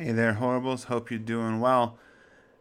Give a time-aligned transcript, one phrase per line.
[0.00, 0.84] Hey there, Horribles.
[0.84, 1.98] Hope you're doing well.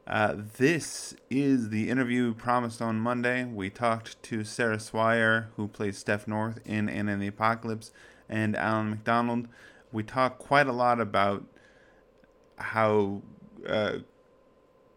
[0.08, 3.46] Uh, this is the interview promised on Monday.
[3.46, 7.92] We talked to Sarah Swire, who plays Steph North in Anna and the Apocalypse,
[8.28, 9.50] and Alan McDonald.
[9.92, 11.46] We talked quite a lot about
[12.56, 13.22] how
[13.68, 13.98] uh,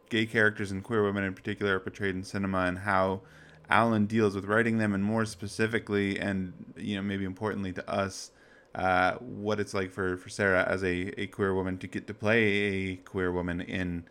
[0.09, 3.21] gay characters and queer women in particular are portrayed in cinema and how
[3.69, 8.31] Alan deals with writing them, and more specifically, and you know maybe importantly to us,
[8.75, 12.15] uh, what it's like for, for Sarah as a, a queer woman to get to
[12.15, 14.05] play a queer woman in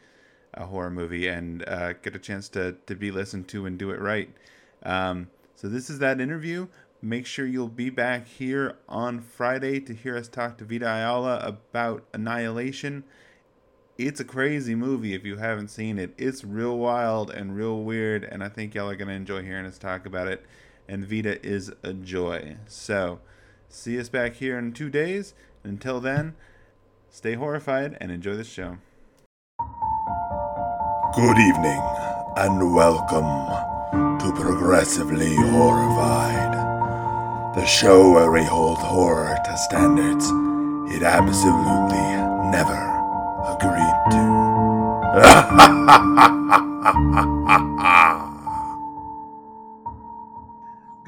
[0.53, 3.91] a horror movie and uh, get a chance to, to be listened to and do
[3.91, 4.29] it right.
[4.83, 6.67] Um, so this is that interview.
[7.01, 11.39] Make sure you'll be back here on Friday to hear us talk to Vita Ayala
[11.39, 13.05] about Annihilation.
[13.97, 16.13] It's a crazy movie if you haven't seen it.
[16.17, 19.65] It's real wild and real weird, and I think y'all are going to enjoy hearing
[19.65, 20.45] us talk about it.
[20.89, 22.57] And Vita is a joy.
[22.67, 23.19] So,
[23.69, 25.33] see us back here in two days.
[25.63, 26.35] Until then,
[27.09, 28.77] stay horrified and enjoy the show.
[31.15, 31.81] Good evening,
[32.37, 33.23] and welcome
[34.19, 36.53] to Progressively Horrified,
[37.55, 40.29] the show where we hold horror to standards
[40.91, 41.97] it absolutely
[42.49, 42.79] never
[43.45, 44.25] agreed to.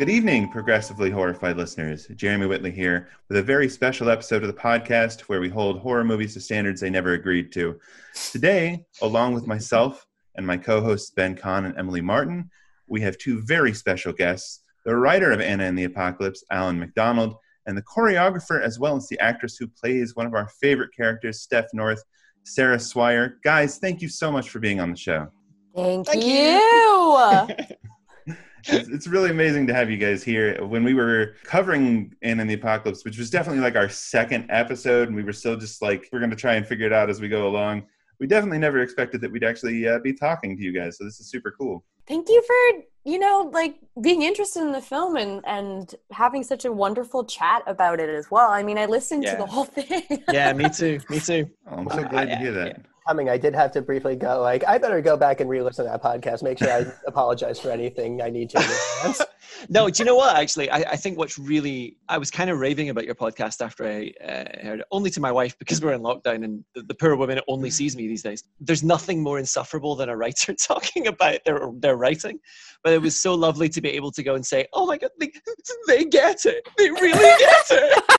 [0.01, 2.07] Good evening, progressively horrified listeners.
[2.15, 6.03] Jeremy Whitley here with a very special episode of the podcast where we hold horror
[6.03, 7.79] movies to standards they never agreed to.
[8.31, 12.49] Today, along with myself and my co hosts Ben Kahn and Emily Martin,
[12.87, 17.35] we have two very special guests the writer of Anna and the Apocalypse, Alan McDonald,
[17.67, 21.41] and the choreographer as well as the actress who plays one of our favorite characters,
[21.41, 22.03] Steph North,
[22.43, 23.37] Sarah Swire.
[23.43, 25.27] Guys, thank you so much for being on the show.
[25.75, 26.59] Thank, Thank you.
[27.59, 27.71] it's,
[28.67, 30.63] it's really amazing to have you guys here.
[30.65, 35.07] When we were covering Anna and the Apocalypse, which was definitely like our second episode,
[35.07, 37.21] and we were still just like, we're going to try and figure it out as
[37.21, 37.83] we go along.
[38.19, 40.97] We definitely never expected that we'd actually uh, be talking to you guys.
[40.97, 41.83] So this is super cool.
[42.07, 46.65] Thank you for, you know, like being interested in the film and and having such
[46.65, 48.49] a wonderful chat about it as well.
[48.51, 49.31] I mean, I listened Yeah.
[49.31, 50.03] to the whole thing.
[50.31, 50.99] yeah, me too.
[51.09, 51.49] Me too.
[51.67, 52.67] Oh, I'm so glad to yeah, hear that.
[52.67, 52.83] yeah.
[53.07, 54.41] Coming, I did have to briefly go.
[54.41, 56.43] Like, I better go back and re-listen to that podcast.
[56.43, 59.27] Make sure I apologize for anything I need to.
[59.69, 60.35] No, do you know what?
[60.35, 63.85] Actually, I, I think what's really I was kind of raving about your podcast after
[63.85, 66.93] I uh, heard it, only to my wife because we're in lockdown and the, the
[66.95, 68.43] poor woman only sees me these days.
[68.59, 72.39] There's nothing more insufferable than a writer talking about their their writing,
[72.83, 75.11] but it was so lovely to be able to go and say, "Oh my god,
[75.19, 75.31] they,
[75.87, 76.67] they get it.
[76.77, 78.17] They really get it."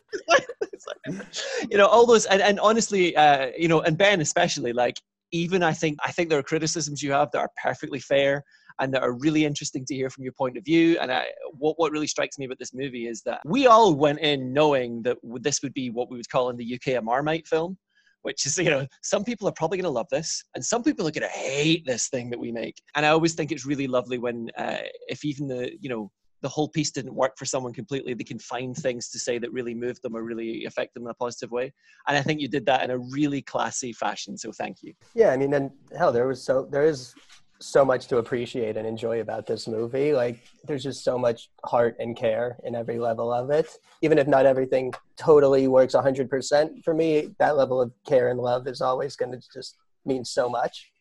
[1.70, 4.96] You know, all those and, and honestly, uh, you know, and Ben especially, like
[5.32, 8.44] even I think I think there are criticisms you have that are perfectly fair
[8.80, 10.98] and that are really interesting to hear from your point of view.
[11.00, 14.20] And I, what what really strikes me about this movie is that we all went
[14.20, 17.46] in knowing that this would be what we would call in the UK a Marmite
[17.46, 17.78] film.
[18.22, 21.08] Which is, you know, some people are probably going to love this, and some people
[21.08, 22.80] are going to hate this thing that we make.
[22.94, 24.76] And I always think it's really lovely when, uh,
[25.08, 26.08] if even the, you know,
[26.42, 29.52] the whole piece didn't work for someone completely, they can find things to say that
[29.52, 31.72] really moved them or really affect them in a positive way.
[32.06, 34.36] And I think you did that in a really classy fashion.
[34.36, 34.92] So thank you.
[35.14, 37.14] yeah, I mean, and hell, there was so there is
[37.62, 40.12] so much to appreciate and enjoy about this movie.
[40.12, 43.68] Like, there's just so much heart and care in every level of it.
[44.02, 48.66] Even if not everything totally works 100% for me, that level of care and love
[48.66, 50.91] is always going to just mean so much.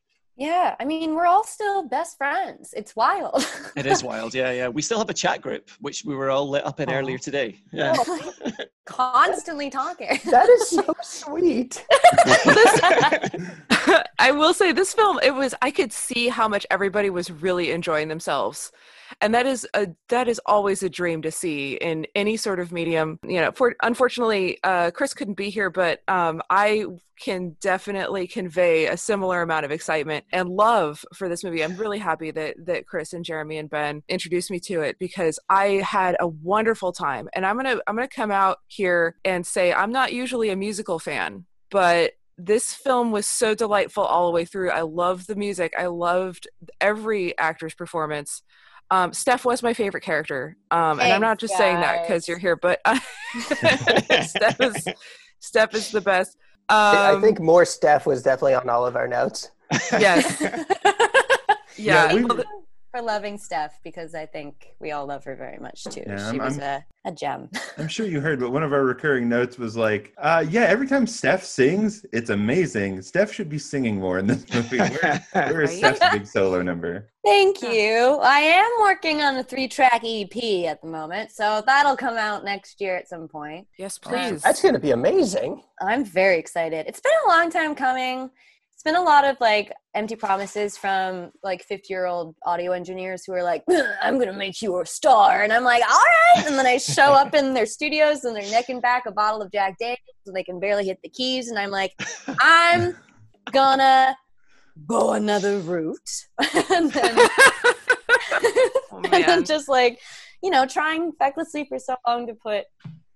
[0.41, 2.73] Yeah, I mean, we're all still best friends.
[2.75, 3.45] It's wild.
[3.77, 4.33] It is wild.
[4.33, 4.67] Yeah, yeah.
[4.67, 6.93] We still have a chat group, which we were all lit up in Aw.
[6.93, 7.61] earlier today.
[7.71, 7.93] Yeah.
[7.95, 8.19] Oh
[8.85, 10.19] Constantly talking.
[10.25, 11.85] That is so sweet.
[14.19, 17.71] I will say this film it was I could see how much everybody was really
[17.71, 18.71] enjoying themselves.
[19.19, 22.71] And that is a that is always a dream to see in any sort of
[22.71, 23.19] medium.
[23.23, 26.85] You know, for unfortunately uh Chris couldn't be here, but um I
[27.19, 31.63] can definitely convey a similar amount of excitement and love for this movie.
[31.63, 35.39] I'm really happy that that Chris and Jeremy and Ben introduced me to it because
[35.49, 37.29] I had a wonderful time.
[37.33, 40.99] And I'm to I'm to come out here and say I'm not usually a musical
[40.99, 44.71] fan, but this film was so delightful all the way through.
[44.71, 45.73] I loved the music.
[45.77, 46.47] I loved
[46.79, 48.41] every actor's performance.
[48.91, 52.27] Um, Steph was my favorite character, um, and I'm not Thanks, just saying that because
[52.27, 52.81] you're here, but
[53.39, 54.85] Steph is
[55.39, 56.37] Steph is the best.
[56.67, 56.77] Um,
[57.17, 59.49] I think more Steph was definitely on all of our notes.
[59.93, 60.41] yes,
[61.77, 62.13] yeah.
[62.13, 62.45] we, well, the-
[62.91, 66.03] for loving Steph because I think we all love her very much too.
[66.05, 67.49] Yeah, she I'm- was I'm- a, a gem.
[67.79, 70.87] I'm sure you heard, but one of our recurring notes was like, uh, "Yeah, every
[70.87, 73.01] time Steph sings, it's amazing.
[73.01, 74.77] Steph should be singing more in this movie.
[74.77, 75.95] Where, where is Right?
[75.95, 78.19] Steph's big solo number?" Thank you.
[78.21, 82.43] I am working on a three track EP at the moment, so that'll come out
[82.43, 83.67] next year at some point.
[83.77, 84.19] Yes, Awesome.
[84.33, 84.41] please.
[84.41, 85.61] That's going to be amazing.
[85.81, 86.85] I'm very excited.
[86.87, 88.29] It's been a long time coming.
[88.81, 93.23] It's been a lot of like empty promises from like 50 year old audio engineers
[93.23, 93.63] who are like,
[94.01, 95.43] I'm to make you a star.
[95.43, 96.03] And I'm like, all
[96.35, 96.47] right.
[96.47, 99.51] And then I show up in their studios and they're necking back a bottle of
[99.51, 101.49] Jack Daniels and they can barely hit the keys.
[101.49, 101.93] And I'm like,
[102.39, 102.95] I'm
[103.51, 104.17] gonna
[104.87, 106.25] go another route.
[106.71, 107.15] and then
[108.91, 109.99] Oh, and then just like
[110.43, 112.65] you know trying fecklessly for so long to put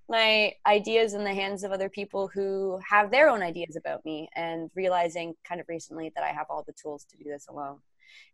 [0.09, 4.29] my ideas in the hands of other people who have their own ideas about me
[4.35, 7.77] and realizing kind of recently that i have all the tools to do this alone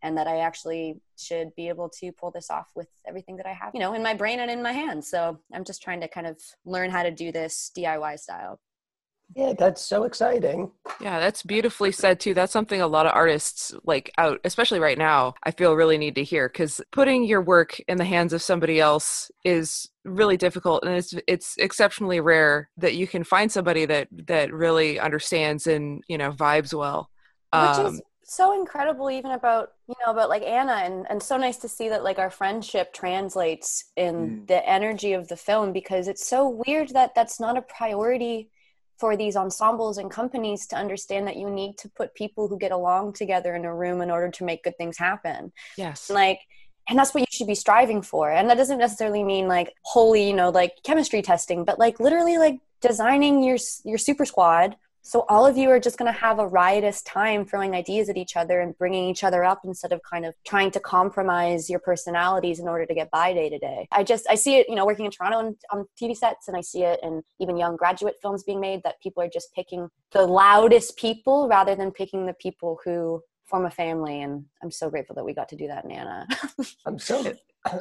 [0.04, 3.54] and that i actually should be able to pull this off with everything that i
[3.54, 5.10] have you know in my brain and in my hands.
[5.10, 8.60] So i'm just trying to kind of learn how to do this diy style
[9.36, 10.72] Yeah, that's so exciting.
[11.00, 12.36] Yeah, that's beautifully said too.
[12.36, 16.14] That's something a lot of artists like out, especially right now, I feel really need
[16.16, 20.84] to hear because putting your work in the hands of somebody else is really difficult
[20.84, 26.04] and it's it's exceptionally rare that you can find somebody that that really understands and,
[26.08, 27.10] you know, vibes well.
[27.54, 31.36] which Um, is so incredible even about you know about like anna and, and so
[31.38, 34.48] nice to see that like our friendship translates in Mm.
[34.48, 38.50] the energy of the film because it's so weird that that's not a priority
[39.02, 42.72] for these ensembles and companies to understand that you need to put people who get
[42.72, 46.10] along together in a room in order to make good things happen yes.
[46.10, 46.40] like
[46.88, 50.28] and that's what you should be striving for and that doesn't necessarily mean like holy,
[50.28, 55.26] you know like chemistry testing but like literally like designing your your super squad so
[55.30, 58.36] all of you are just going to have a riotous time throwing ideas at each
[58.36, 62.60] other and bringing each other up instead of kind of trying to compromise your personalities
[62.60, 64.86] in order to get by day to day i just i see it you know
[64.86, 68.16] working in toronto on, on tv sets and i see it in even young graduate
[68.22, 72.34] films being made that people are just picking the loudest people rather than picking the
[72.34, 75.86] people who form a family and i'm so grateful that we got to do that
[75.86, 76.28] Nana.
[76.86, 77.34] I'm so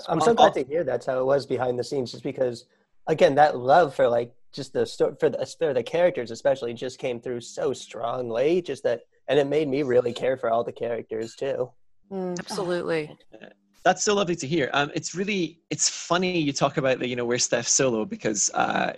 [0.08, 2.66] I'm so glad to hear that's how it was behind the scenes, just because
[3.06, 6.98] again that love for like just the story for the for the characters especially just
[6.98, 8.62] came through so strongly.
[8.62, 11.70] Just that, and it made me really care for all the characters too.
[12.10, 12.38] Mm.
[12.38, 13.16] Absolutely.
[13.82, 14.68] That's so lovely to hear.
[14.74, 18.50] Um, it's really it's funny you talk about the you know where's Steph solo because
[18.52, 18.92] uh,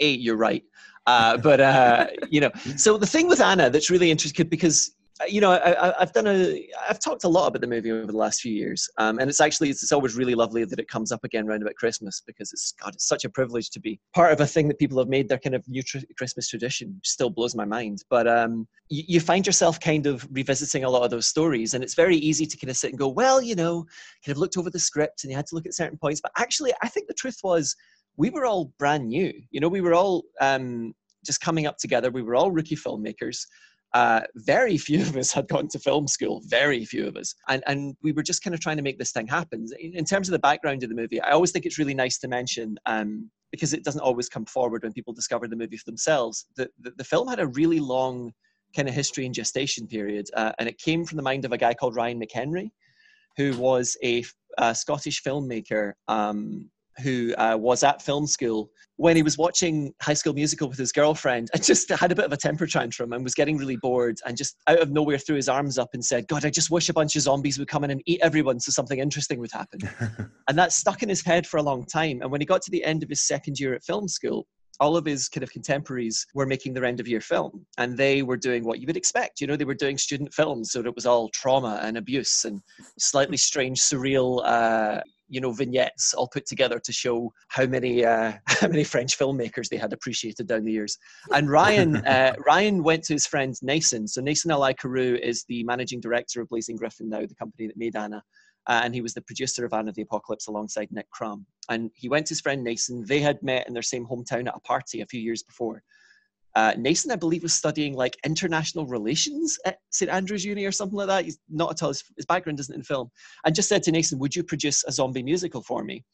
[0.00, 0.64] a you're right,
[1.06, 4.96] uh, but uh, you know so the thing with Anna that's really interesting because
[5.28, 8.16] you know I, I've done a I've talked a lot about the movie over the
[8.16, 11.12] last few years, um, and it's actually it's, it's always really lovely that it comes
[11.12, 14.32] up again around about Christmas because it's God it's such a privilege to be part
[14.32, 17.00] of a thing that people have made their kind of new tr- Christmas tradition.
[17.04, 21.02] Still blows my mind, but um, you, you find yourself kind of revisiting a lot
[21.02, 23.54] of those stories, and it's very easy to kind of sit and go, well, you
[23.54, 23.84] know,
[24.24, 26.20] kind of looked over the script and you had to look at certain points.
[26.20, 27.76] But actually, I think the truth was
[28.16, 29.32] we were all brand new.
[29.50, 32.10] You know, we were all um, just coming up together.
[32.10, 33.46] We were all rookie filmmakers.
[33.94, 36.40] Uh, very few of us had gone to film school.
[36.46, 39.12] Very few of us, and and we were just kind of trying to make this
[39.12, 39.66] thing happen.
[39.78, 42.18] In, in terms of the background of the movie, I always think it's really nice
[42.18, 42.76] to mention.
[42.86, 46.46] Um, because it doesn't always come forward when people discover the movie for themselves.
[46.56, 48.32] The, the, the film had a really long
[48.74, 51.58] kind of history and gestation period, uh, and it came from the mind of a
[51.58, 52.70] guy called Ryan McHenry,
[53.36, 54.24] who was a,
[54.58, 56.70] a Scottish filmmaker um,
[57.02, 60.92] who uh, was at film school when he was watching High School Musical with his
[60.92, 64.18] girlfriend and just had a bit of a temper tantrum and was getting really bored
[64.26, 66.88] and just out of nowhere threw his arms up and said, God, I just wish
[66.88, 69.80] a bunch of zombies would come in and eat everyone so something interesting would happen.
[70.48, 72.20] and that stuck in his head for a long time.
[72.20, 74.46] And when he got to the end of his second year at film school,
[74.80, 78.22] all of his kind of contemporaries were making their end of year film and they
[78.22, 80.94] were doing what you would expect you know they were doing student films so it
[80.94, 82.60] was all trauma and abuse and
[82.98, 85.00] slightly strange surreal uh,
[85.32, 89.68] you know vignettes all put together to show how many uh, how many french filmmakers
[89.68, 90.98] they had appreciated down the years
[91.32, 96.00] and ryan uh, ryan went to his friend Naysun so Naysun Alae-Carew is the managing
[96.00, 98.22] director of blazing griffin now the company that made anna
[98.68, 101.44] uh, and he was the producer of Anna the Apocalypse alongside Nick Crum.
[101.68, 103.04] And he went to his friend Naysun.
[103.04, 105.82] They had met in their same hometown at a party a few years before.
[106.54, 110.96] Uh, Naysun, I believe, was studying like international relations at St Andrews Uni or something
[110.96, 111.24] like that.
[111.24, 111.90] He's not at all.
[111.90, 113.10] His, his background isn't in film.
[113.44, 116.04] And just said to Naysun, "Would you produce a zombie musical for me?"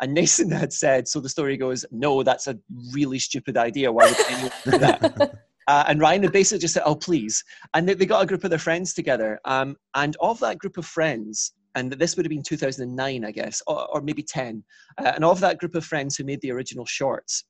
[0.00, 2.58] And Naysun had said, so the story goes, "No, that's a
[2.92, 3.92] really stupid idea.
[3.92, 5.34] Why would anyone do that?"
[5.68, 7.44] Uh, and Ryan had basically just said, "Oh, please."
[7.74, 9.38] And they, they got a group of their friends together.
[9.44, 13.62] Um, and of that group of friends, and this would have been 2009, I guess,
[13.68, 14.64] or, or maybe 10.
[14.98, 17.44] Uh, and of that group of friends who made the original shorts,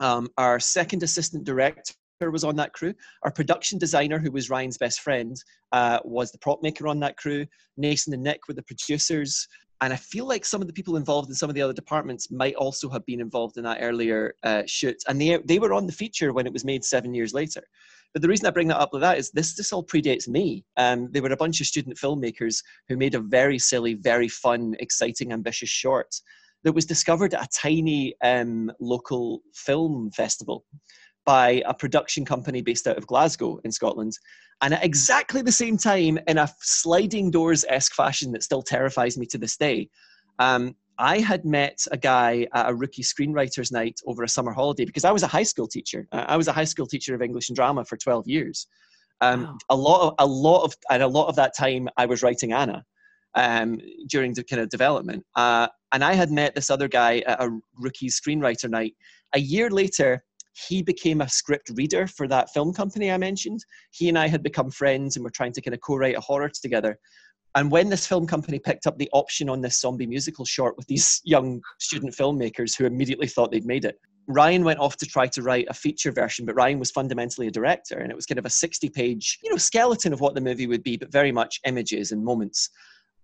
[0.00, 1.94] um, our second assistant director
[2.30, 2.94] was on that crew.
[3.22, 5.36] Our production designer, who was Ryan's best friend,
[5.72, 7.46] uh, was the prop maker on that crew.
[7.80, 9.46] Naysun and Nick were the producers.
[9.80, 12.30] And I feel like some of the people involved in some of the other departments
[12.30, 14.96] might also have been involved in that earlier uh, shoot.
[15.08, 17.62] And they, they were on the feature when it was made seven years later.
[18.12, 20.64] But the reason I bring that up with that is this this all predates me.
[20.76, 24.76] Um, they were a bunch of student filmmakers who made a very silly, very fun,
[24.78, 26.14] exciting, ambitious short
[26.64, 30.64] that was discovered at a tiny um, local film festival
[31.24, 34.12] by a production company based out of Glasgow in Scotland.
[34.62, 39.16] And at exactly the same time, in a sliding doors esque fashion that still terrifies
[39.16, 39.88] me to this day,
[40.38, 44.84] um, I had met a guy at a rookie screenwriters night over a summer holiday
[44.84, 46.06] because I was a high school teacher.
[46.12, 48.66] I was a high school teacher of English and drama for 12 years.
[49.20, 49.58] Um, wow.
[49.70, 52.52] A lot of, a lot of, and a lot of that time I was writing
[52.52, 52.84] Anna
[53.34, 55.24] um, during the kind of development.
[55.34, 58.94] Uh, and I had met this other guy at a rookie screenwriter night.
[59.32, 60.24] A year later,
[60.68, 63.64] he became a script reader for that film company I mentioned.
[63.92, 66.48] He and I had become friends and were trying to kind of co-write a horror
[66.48, 66.98] together.
[67.54, 70.88] And when this film company picked up the option on this zombie musical short with
[70.88, 75.28] these young student filmmakers who immediately thought they'd made it, Ryan went off to try
[75.28, 78.38] to write a feature version, but Ryan was fundamentally a director, and it was kind
[78.40, 81.30] of a 60 page, you know, skeleton of what the movie would be, but very
[81.30, 82.70] much images and moments.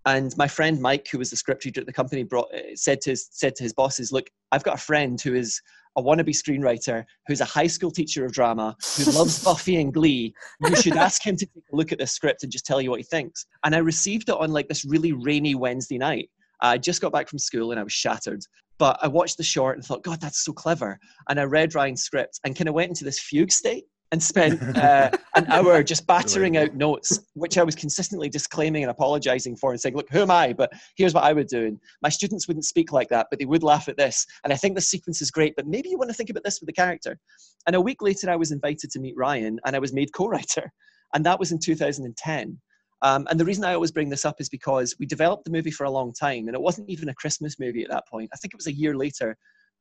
[0.07, 3.01] And my friend Mike, who was the script reader at the company, brought eh, said
[3.03, 5.61] to his, said to his bosses, "Look, I've got a friend who is
[5.97, 10.33] a wannabe screenwriter who's a high school teacher of drama who loves Buffy and Glee.
[10.61, 12.91] You should ask him to take a look at this script and just tell you
[12.91, 16.31] what he thinks." And I received it on like this really rainy Wednesday night.
[16.63, 18.43] I just got back from school and I was shattered.
[18.79, 20.99] But I watched the short and thought, God, that's so clever.
[21.29, 24.61] And I read Ryan's script and kind of went into this fugue state and spent
[24.77, 29.71] uh, an hour just battering out notes, which I was consistently disclaiming and apologizing for
[29.71, 30.53] and saying, look, who am I?
[30.53, 31.67] But here's what I would do.
[31.67, 34.27] And my students wouldn't speak like that, but they would laugh at this.
[34.45, 36.61] And I think the sequence is great, but maybe you want to think about this
[36.61, 37.19] with the character.
[37.67, 40.27] And a week later, I was invited to meet Ryan and I was made co
[40.29, 40.73] writer.
[41.15, 42.59] And that was in 2010.
[43.03, 45.71] Um, and the reason I always bring this up is because we developed the movie
[45.71, 48.31] for a long time, and it wasn't even a Christmas movie at that point.
[48.33, 49.37] I think it was a year later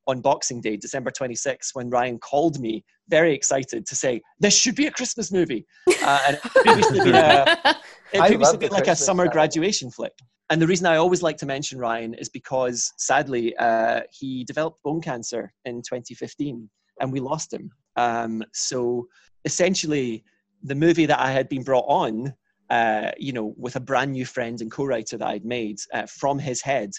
[0.09, 4.75] on Boxing Day, December 26, when Ryan called me, very excited to say, This should
[4.75, 5.65] be a Christmas movie.
[6.03, 7.77] Uh, and it previously been, a,
[8.13, 10.13] it previously been like Christmas a summer graduation flick.
[10.49, 14.81] And the reason I always like to mention Ryan is because sadly, uh, he developed
[14.83, 16.67] bone cancer in 2015
[17.01, 17.69] and we lost him.
[17.95, 19.07] Um, so
[19.45, 20.23] essentially,
[20.63, 22.33] the movie that I had been brought on,
[22.71, 26.07] uh, you know, with a brand new friend and co writer that I'd made uh,
[26.07, 26.91] from his head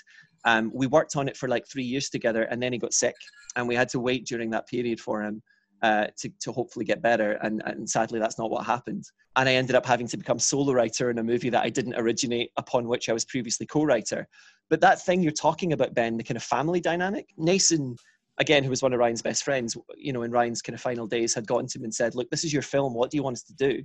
[0.45, 3.17] um, we worked on it for like three years together, and then he got sick,
[3.57, 5.43] and we had to wait during that period for him
[5.83, 7.33] uh, to, to hopefully get better.
[7.43, 9.05] And, and sadly, that's not what happened.
[9.37, 11.95] And I ended up having to become solo writer in a movie that I didn't
[11.95, 14.27] originate, upon which I was previously co writer.
[14.69, 17.97] But that thing you're talking about, Ben, the kind of family dynamic, Naysun,
[18.39, 21.07] again, who was one of Ryan's best friends, you know, in Ryan's kind of final
[21.07, 22.95] days, had gotten to him and said, Look, this is your film.
[22.95, 23.83] What do you want us to do?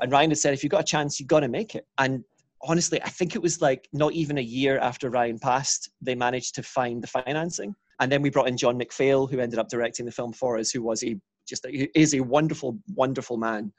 [0.00, 1.86] And Ryan had said, If you've got a chance, you've got to make it.
[1.98, 2.24] And
[2.64, 6.54] honestly, I think it was like not even a year after Ryan passed, they managed
[6.56, 7.74] to find the financing.
[8.00, 10.70] And then we brought in John McPhail, who ended up directing the film for us,
[10.70, 11.16] who was a
[11.46, 13.72] just a, is a wonderful, wonderful man,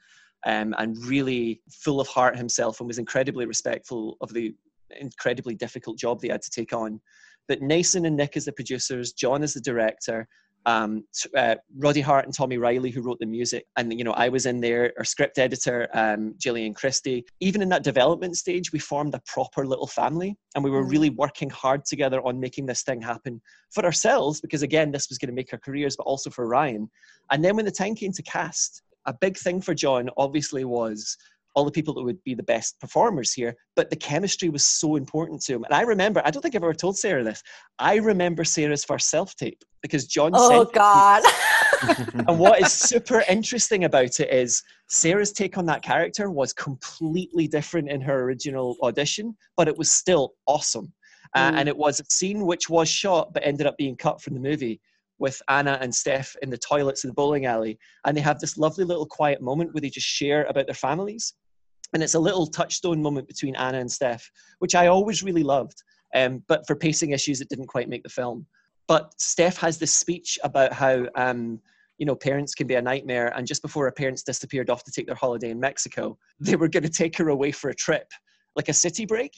[0.46, 4.54] um, and really full of heart himself, and was incredibly respectful of the
[5.00, 7.00] incredibly difficult job they had to take on.
[7.48, 10.28] But Naysun and Nick as the producers, John as the director,
[10.66, 11.04] um,
[11.36, 13.64] uh, Roddy Hart and Tommy Reilly, who wrote the music.
[13.76, 17.24] And, you know, I was in there, our script editor, um, Gillian Christie.
[17.40, 20.90] Even in that development stage, we formed a proper little family and we were mm.
[20.90, 25.18] really working hard together on making this thing happen for ourselves, because again, this was
[25.18, 26.90] going to make our careers, but also for Ryan.
[27.30, 31.16] And then when the time came to cast, a big thing for John obviously was
[31.56, 34.96] all the people that would be the best performers here, but the chemistry was so
[34.96, 35.64] important to him.
[35.64, 37.42] And I remember, I don't think I've ever told Sarah this.
[37.78, 40.32] I remember Sarah's first self tape because John.
[40.34, 41.22] Oh God!
[42.28, 47.48] and what is super interesting about it is Sarah's take on that character was completely
[47.48, 50.92] different in her original audition, but it was still awesome.
[51.34, 51.54] Uh, mm.
[51.56, 54.40] and it was a scene which was shot but ended up being cut from the
[54.40, 54.80] movie
[55.18, 57.78] with Anna and Steph in the toilets of the bowling alley.
[58.04, 61.34] And they have this lovely little quiet moment where they just share about their families
[61.92, 65.82] and it's a little touchstone moment between Anna and Steph, which I always really loved.
[66.14, 68.46] Um, but for pacing issues, it didn't quite make the film.
[68.88, 71.60] But Steph has this speech about how um,
[71.98, 74.92] you know parents can be a nightmare, and just before her parents disappeared off to
[74.92, 78.10] take their holiday in Mexico, they were going to take her away for a trip,
[78.54, 79.32] like a city break.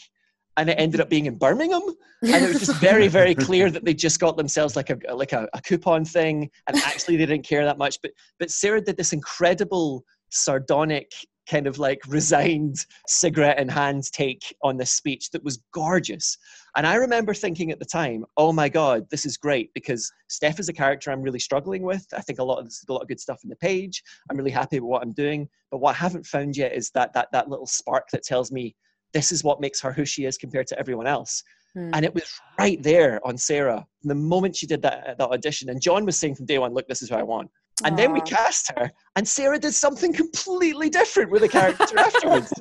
[0.57, 1.83] And it ended up being in Birmingham,
[2.23, 5.33] and it was just very, very clear that they just got themselves like a like
[5.33, 7.99] a, a coupon thing, and actually they didn't care that much.
[8.03, 11.13] But but Sarah did this incredible sardonic
[11.49, 12.77] kind of like resigned
[13.07, 16.37] cigarette in hand take on this speech that was gorgeous.
[16.77, 20.61] And I remember thinking at the time, oh my God, this is great because Steph
[20.61, 22.07] is a character I'm really struggling with.
[22.15, 24.03] I think a lot of this, a lot of good stuff in the page.
[24.31, 25.49] I'm really happy with what I'm doing.
[25.71, 28.77] But what I haven't found yet is that that that little spark that tells me
[29.13, 31.43] this is what makes her who she is compared to everyone else.
[31.75, 31.91] Hmm.
[31.93, 32.25] And it was
[32.59, 33.87] right there on Sarah.
[34.03, 36.89] The moment she did that, that audition, and John was saying from day one, look,
[36.89, 37.51] this is who I want.
[37.85, 42.53] And then we cast her, and Sarah did something completely different with the character afterwards.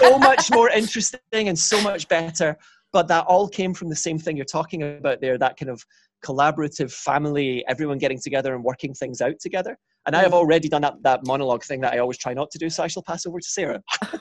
[0.00, 2.56] so much more interesting and so much better.
[2.92, 5.84] But that all came from the same thing you're talking about there that kind of
[6.24, 9.76] collaborative family, everyone getting together and working things out together.
[10.06, 10.36] And I have Mm.
[10.36, 12.86] already done that, that monologue thing that I always try not to do, so I
[12.86, 13.82] shall pass over to Sarah.
[14.00, 14.20] but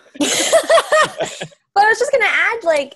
[1.84, 2.96] I was just gonna add, like,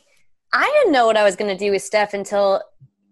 [0.53, 2.61] I didn't know what I was gonna do with Steph until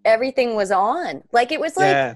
[0.04, 1.24] everything was on.
[1.32, 2.16] Like, it was like yeah.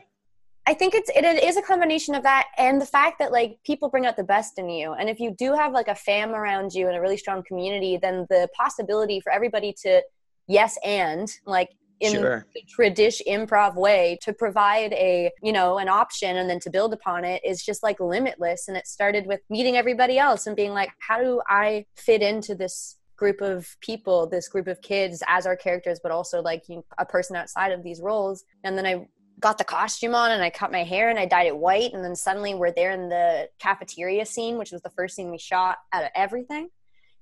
[0.72, 3.60] I think it's it, it is a combination of that and the fact that like
[3.66, 6.34] people bring out the best in you, and if you do have like a fam
[6.34, 10.02] around you and a really strong community, then the possibility for everybody to
[10.48, 12.46] yes and like in Sure.
[12.56, 16.94] the tradish improv way to provide a you know an option and then to build
[16.94, 18.70] upon it is just like limitless.
[18.70, 22.56] And it started with meeting everybody else and being like how do i fit into
[22.56, 26.84] this group of people this group of kids as our characters but also like you,
[26.98, 28.46] a person outside of these roles?
[28.64, 29.06] And then i
[29.42, 32.04] got the costume on and i cut my hair and i dyed it white and
[32.04, 35.78] then suddenly we're there in the cafeteria scene which was the first scene we shot
[35.94, 36.70] out of everything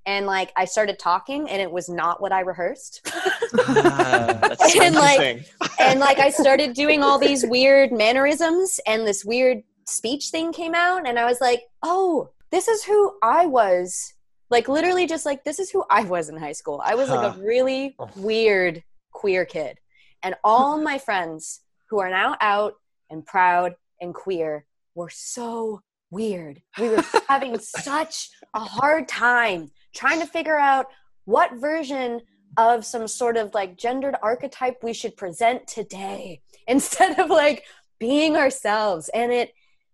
[0.06, 3.02] and like i started talking and it was not what i rehearsed
[3.58, 5.46] ah, that's so And, like,
[5.80, 10.76] and like I started doing all these weird mannerisms and this weird speech thing came
[10.76, 14.14] out and I was like, "Oh, this is who I was."
[14.50, 16.82] Like literally just like this is who I was in high school.
[16.84, 17.40] I was like Huh.
[17.40, 18.10] a really oh.
[18.16, 19.80] weird queer kid.
[20.24, 22.75] And all my friends who are now out
[23.10, 24.65] and proud and queer
[24.96, 25.81] were so
[26.12, 26.62] weird.
[26.79, 30.88] We were having such a hard time trying to figure out
[31.25, 32.22] what version
[32.58, 37.63] of some sort of like gendered archetype we should present today instead of like
[38.00, 39.10] being ourselves.
[39.13, 39.53] And it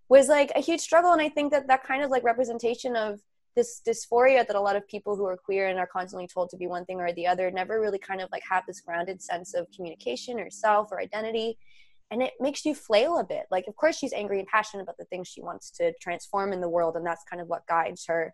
[0.09, 1.11] was like a huge struggle.
[1.11, 3.19] And i think that that kind of like representation of
[3.55, 6.57] this dysphoria that a lot of people who are queer and are constantly told to
[6.57, 9.53] be one thing or the other never really kind of like have this grounded sense
[9.53, 11.57] of communication or self or identity
[12.11, 13.45] and it makes you flail a bit.
[13.51, 16.61] Like of course she's angry and passionate about the things she wants to transform in
[16.61, 18.33] the world and that's kind of what guides her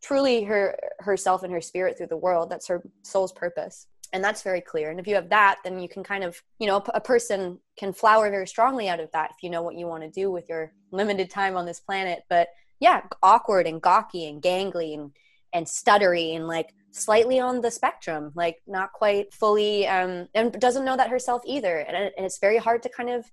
[0.00, 2.50] truly her herself and her spirit through the world.
[2.50, 4.90] That's her soul's purpose and that's very clear.
[4.90, 7.92] And if you have that then you can kind of you know a, person can
[7.92, 10.48] flower very strongly out of that if you know what you want to do with
[10.48, 12.22] your limited time on this planet.
[12.28, 12.48] But
[12.80, 15.12] yeah awkward and gawky and gangly and
[15.52, 20.84] and stuttery and like slightly on the spectrum like not quite fully um and doesn't
[20.84, 23.24] know that herself either and, and it's very hard to kind of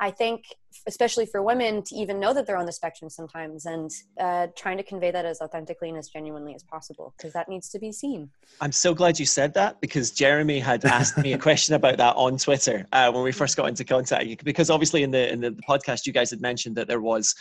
[0.00, 0.46] I think,
[0.86, 4.78] especially for women, to even know that they're on the spectrum sometimes, and uh, trying
[4.78, 7.92] to convey that as authentically and as genuinely as possible, because that needs to be
[7.92, 8.30] seen.
[8.62, 12.16] I'm so glad you said that because Jeremy had asked me a question about that
[12.16, 14.42] on Twitter uh, when we first got into contact.
[14.42, 17.34] Because obviously in the in the, the podcast you guys had mentioned that there was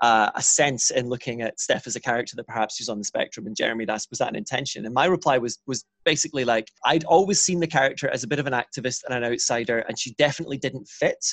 [0.00, 3.04] uh, a sense in looking at Steph as a character that perhaps she's on the
[3.04, 4.86] spectrum, and Jeremy asked was that an intention?
[4.86, 8.38] And my reply was was basically like I'd always seen the character as a bit
[8.38, 11.24] of an activist and an outsider, and she definitely didn't fit.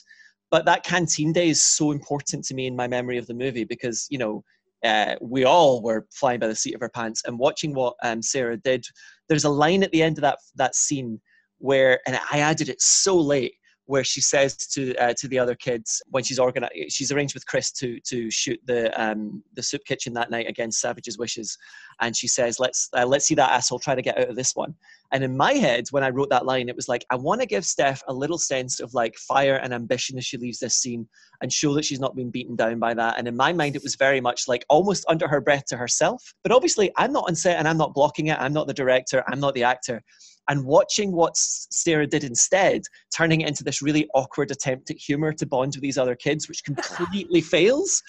[0.51, 3.63] But that canteen day is so important to me in my memory of the movie
[3.63, 4.43] because you know
[4.83, 8.21] uh, we all were flying by the seat of our pants and watching what um,
[8.21, 8.85] Sarah did.
[9.29, 11.19] There's a line at the end of that that scene
[11.59, 13.55] where, and I added it so late,
[13.87, 17.45] where she says to uh, to the other kids when she's organized, she's arranged with
[17.45, 21.57] Chris to to shoot the um, the soup kitchen that night against Savage's wishes,
[21.99, 24.55] and she says, "Let's uh, let's see that asshole try to get out of this
[24.55, 24.75] one."
[25.11, 27.47] And in my head, when I wrote that line, it was like I want to
[27.47, 31.07] give Steph a little sense of like fire and ambition as she leaves this scene,
[31.41, 33.17] and show that she's not been beaten down by that.
[33.17, 36.33] And in my mind, it was very much like almost under her breath to herself.
[36.43, 38.37] But obviously, I'm not on set and I'm not blocking it.
[38.39, 39.23] I'm not the director.
[39.27, 40.03] I'm not the actor.
[40.49, 45.33] And watching what Sarah did instead, turning it into this really awkward attempt at humor
[45.33, 48.01] to bond with these other kids, which completely fails,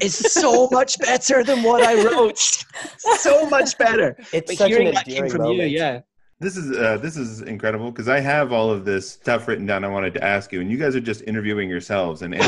[0.00, 2.38] is so much better than what I wrote.
[3.18, 4.16] so much better.
[4.32, 5.70] It's But such hearing an that came from moment.
[5.70, 6.00] you, yeah.
[6.42, 9.84] This is uh, this is incredible because I have all of this stuff written down.
[9.84, 12.34] I wanted to ask you, and you guys are just interviewing yourselves and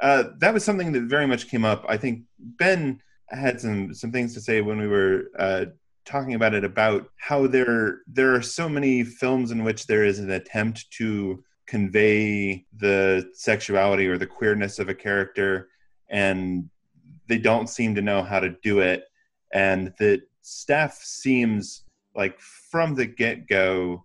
[0.00, 1.84] uh, that was something that very much came up.
[1.86, 5.66] I think Ben had some some things to say when we were uh,
[6.06, 10.18] talking about it about how there there are so many films in which there is
[10.18, 15.68] an attempt to convey the sexuality or the queerness of a character,
[16.08, 16.70] and
[17.28, 19.04] they don't seem to know how to do it,
[19.52, 21.82] and that Steph seems
[22.14, 24.04] like from the get go,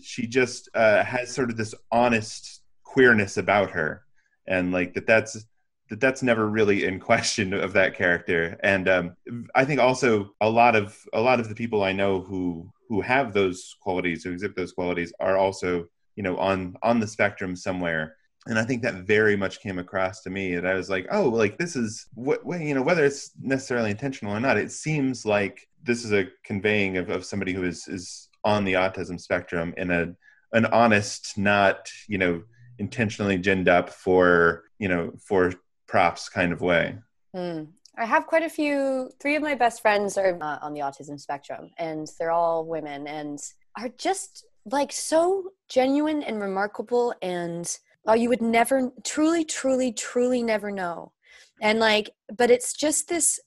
[0.00, 4.02] she just uh, has sort of this honest queerness about her,
[4.46, 5.44] and like that that's
[5.90, 8.58] that that's never really in question of that character.
[8.62, 9.16] And um,
[9.54, 13.00] i think also a lot of a lot of the people i know who who
[13.00, 17.54] have those qualities who exhibit those qualities are also you know on on the spectrum
[17.54, 21.06] somewhere and i think that very much came across to me that i was like
[21.10, 25.24] oh like this is what you know whether it's necessarily intentional or not it seems
[25.24, 29.72] like this is a conveying of, of somebody who is is on the autism spectrum
[29.76, 30.14] in a
[30.52, 32.42] an honest not you know
[32.78, 35.52] intentionally ginned up for you know for
[35.86, 36.96] props kind of way
[37.34, 37.64] Hmm.
[37.96, 39.10] I have quite a few.
[39.20, 43.06] Three of my best friends are uh, on the autism spectrum, and they're all women
[43.06, 43.38] and
[43.78, 47.14] are just like so genuine and remarkable.
[47.20, 47.66] And
[48.06, 51.12] oh, you would never, truly, truly, truly never know.
[51.60, 53.40] And like, but it's just this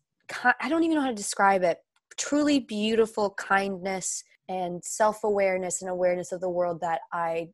[0.60, 1.80] i don't even know how to describe it.
[2.18, 7.50] Truly beautiful kindness and self awareness and awareness of the world that I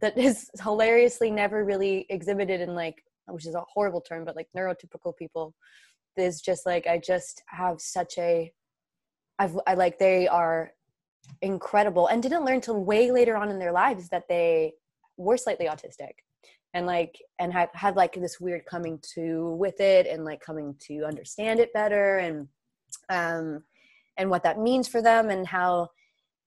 [0.00, 4.48] that is hilariously never really exhibited in like, which is a horrible term, but like
[4.56, 5.54] neurotypical people
[6.16, 8.52] is just like I just have such a
[9.38, 10.72] I've I like they are
[11.40, 14.74] incredible and didn't learn till way later on in their lives that they
[15.16, 16.12] were slightly autistic
[16.74, 20.74] and like and had had like this weird coming to with it and like coming
[20.80, 22.48] to understand it better and
[23.08, 23.62] um
[24.16, 25.88] and what that means for them and how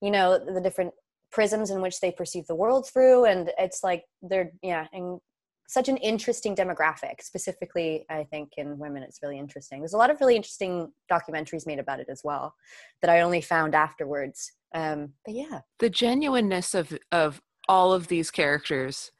[0.01, 0.93] you know the different
[1.31, 3.25] prisms in which they perceive the world through.
[3.25, 5.19] And it's like they're yeah and
[5.67, 9.79] such an interesting demographic specifically i think in women it's really interesting.
[9.79, 12.55] There's a lot of really interesting documentaries made about it as well
[13.01, 14.51] that i only found afterwards.
[14.73, 15.61] Um but yeah.
[15.79, 19.11] The genuineness of of all of these characters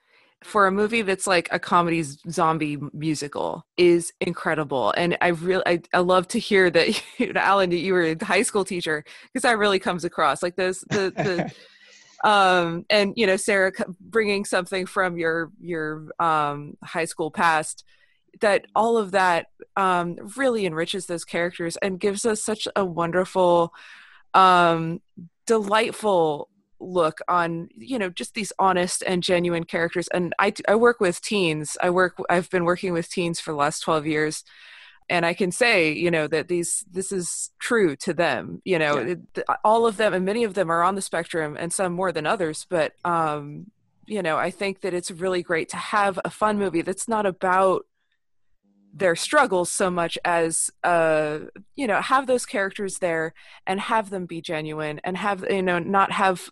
[0.44, 5.82] for a movie that's like a comedy zombie musical is incredible and i really I,
[5.94, 9.44] I love to hear that you know, alan you were a high school teacher because
[9.44, 11.54] that really comes across like those the the
[12.30, 17.84] um and you know sarah bringing something from your your um high school past
[18.42, 23.74] that all of that um really enriches those characters and gives us such a wonderful
[24.34, 25.02] um
[25.46, 30.08] delightful look on you know just these honest and genuine characters.
[30.10, 31.78] And i i work with teens.
[31.82, 34.44] I work i've been working with teens for the last 12 years.
[35.10, 38.98] And i can say you know that these this is true to them you know
[38.98, 39.12] Yeah.
[39.14, 41.94] it, th- all of them and many of them are on the spectrum and some
[41.94, 42.66] more than others.
[42.70, 43.72] But um
[44.08, 47.26] you know i think that it's really great to have a fun movie that's not
[47.26, 47.86] about
[48.94, 51.40] their struggles so much as uh
[51.76, 53.34] you know have those characters there
[53.68, 56.50] and have them be genuine and have you know not have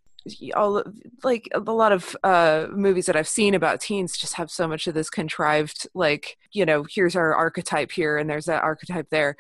[0.56, 0.84] all
[1.24, 4.88] like a lot of uh movies that i've seen about teens just have so much
[4.88, 9.36] of this contrived like you know here's our archetype here and there's that archetype there.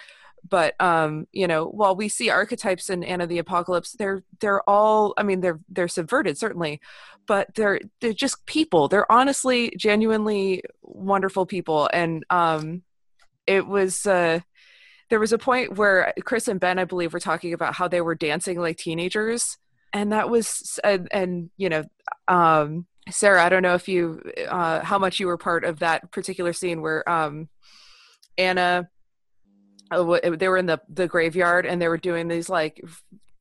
[0.49, 5.13] But um you know while we see archetypes in anna the apocalypse they're they're all
[5.17, 6.81] i mean they're they're subverted certainly
[7.27, 8.87] but they're they're just people.
[8.87, 11.89] They're honestly genuinely wonderful people.
[11.93, 12.83] And um
[13.47, 14.39] it was uh
[15.09, 18.01] there was a point where chris and ben i believe were talking about how they
[18.01, 19.57] were dancing like teenagers
[19.93, 21.83] and that was and, and you know
[22.27, 26.11] um sarah i don't know if you uh how much you were part of that
[26.11, 27.47] particular scene where um
[28.37, 28.89] anna
[29.91, 32.81] uh, they were in the the graveyard and they were doing these like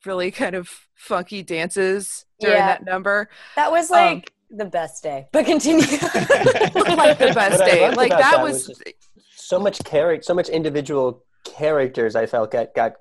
[0.05, 2.67] really kind of funky dances during Yeah.
[2.67, 7.67] that number that was Um, like the best day but continue like the best What
[7.67, 8.83] day like that that was was
[9.35, 12.17] so much character, so much individual characters.
[12.17, 12.93] I felt got got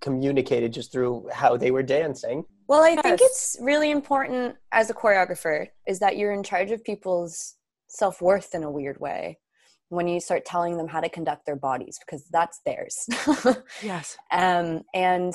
[0.00, 2.44] communicated just through how they were dancing.
[2.70, 6.84] Well, I think it's really important as a choreographer is that you're in charge of
[6.84, 7.56] people's
[7.88, 9.40] self worth in a weird way
[9.88, 13.08] when you start telling them how to conduct their bodies because that's theirs.
[13.82, 15.34] yes um, and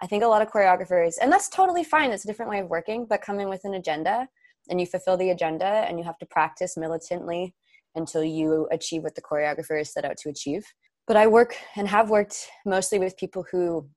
[0.00, 2.12] I think a lot of choreographers, and that's totally fine.
[2.12, 4.28] It's a different way of working, but come in with an agenda
[4.70, 7.56] and you fulfill the agenda and you have to practice militantly
[7.96, 10.64] until you achieve what the choreographer is set out to achieve.
[11.08, 13.88] But I work and have worked mostly with people who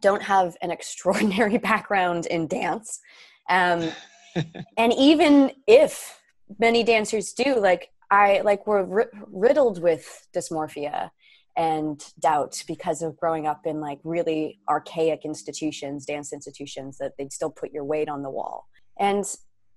[0.00, 3.00] don't have an extraordinary background in dance.
[3.48, 3.90] Um,
[4.76, 6.20] and even if
[6.58, 11.10] many dancers do, like I like we're ri- riddled with dysmorphia
[11.56, 17.32] and doubt because of growing up in like really archaic institutions, dance institutions that they'd
[17.32, 18.68] still put your weight on the wall.
[18.98, 19.24] And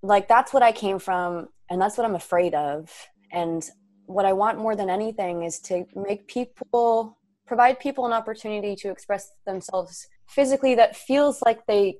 [0.01, 2.91] like that's what I came from and that's what I'm afraid of.
[3.32, 3.67] And
[4.05, 7.17] what I want more than anything is to make people
[7.50, 11.98] provide people an opportunity to express themselves physically that feels like they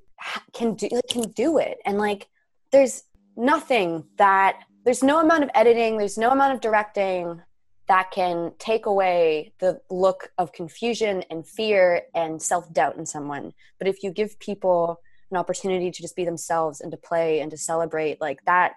[0.54, 1.78] can do can do it.
[1.84, 2.28] And like
[2.70, 3.02] there's
[3.36, 7.42] nothing that there's no amount of editing, there's no amount of directing
[7.88, 13.52] that can take away the look of confusion and fear and self doubt in someone.
[13.80, 15.00] But if you give people
[15.32, 18.74] an opportunity to just be themselves and to play and to celebrate, like that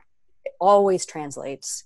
[0.59, 1.83] always translates.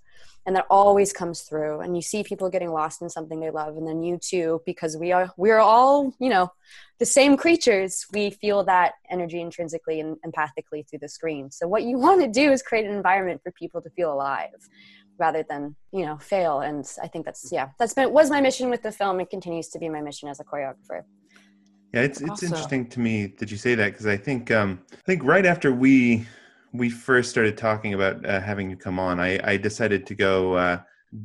[0.48, 1.82] And that always comes through.
[1.82, 4.96] And you see people getting lost in something they love and then you too because
[4.98, 6.52] we are we're all you know
[7.00, 8.08] the same creatures.
[8.14, 11.52] We feel that energy intrinsically and empathically through the screen.
[11.52, 14.70] So what you want to do is create an environment for people to feel alive
[15.20, 16.62] rather than you know fail.
[16.62, 19.20] And i think that's yeah that's been was my mission with the film.
[19.20, 21.04] And continues to be my mission as a choreographer.
[21.94, 22.48] Yeah, it's it's Awesome.
[22.48, 25.74] interesting to me that you say that because I think um, I think right after
[25.74, 26.26] we
[26.74, 30.54] we first started talking about uh, having you come on, I, I decided to go
[30.54, 30.80] uh,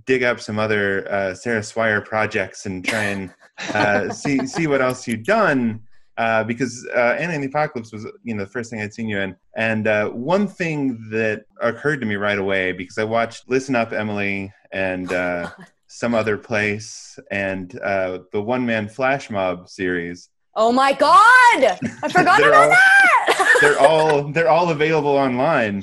[0.07, 3.35] dig up some other uh, Sarah Swire projects and try and
[3.75, 5.81] uh, see see what else you'd done
[6.19, 9.09] uh, because uh, Anna and the Apocalypse was you know the first thing I'd seen
[9.09, 13.49] you in, and uh, one thing that occurred to me right away because I watched
[13.49, 15.51] Listen Up, Emily, and uh,
[15.87, 20.29] some other place, and uh, the One Man Flash Mob series.
[20.55, 21.79] oh my god!
[22.03, 23.22] I forgot about all- that
[23.63, 25.83] they're all they're all available online.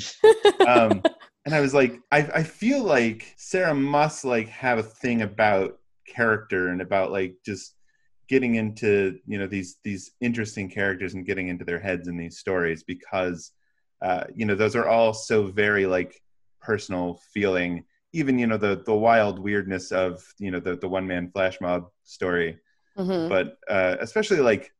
[0.65, 1.01] Um
[1.45, 5.79] and i was like I, I feel like sarah must like have a thing about
[6.05, 7.75] character and about like just
[8.27, 12.37] getting into you know these these interesting characters and getting into their heads in these
[12.37, 13.51] stories because
[14.01, 16.21] uh you know those are all so very like
[16.59, 17.83] personal feeling.
[18.13, 21.59] Even you know the the wild weirdness of you know the the one man flash
[21.61, 22.59] mob story.
[22.97, 23.29] Mhm.
[23.29, 24.73] but uh, especially like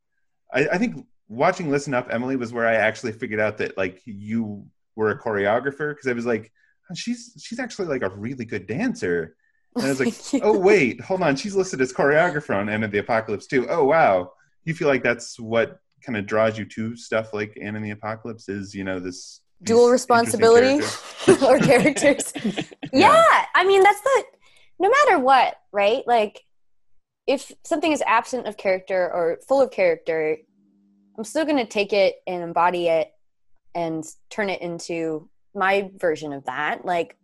[0.53, 4.01] I, I think watching listen up emily was where i actually figured out that like
[4.05, 4.65] you
[4.95, 6.51] were a choreographer because i was like
[6.89, 9.35] "Oh, she's she's actually like a really good dancer
[9.75, 12.93] and i was like oh wait hold on she's listed as choreographer on Anna and
[12.93, 14.31] the Apocalypse too oh wow
[14.65, 17.91] you feel like that's what kind of draws you to stuff like Anna and the
[17.91, 21.43] Apocalypse is you know this dual responsibility characters?
[21.43, 22.33] or characters.
[22.93, 24.23] yeah, I mean that's the
[24.79, 26.03] no matter what, right?
[26.07, 26.41] Like
[27.27, 30.37] if something is absent of character or full of character,
[31.19, 33.11] I'm still going to take it and embody it
[33.75, 36.85] and turn it into my version of that.
[36.85, 37.17] Like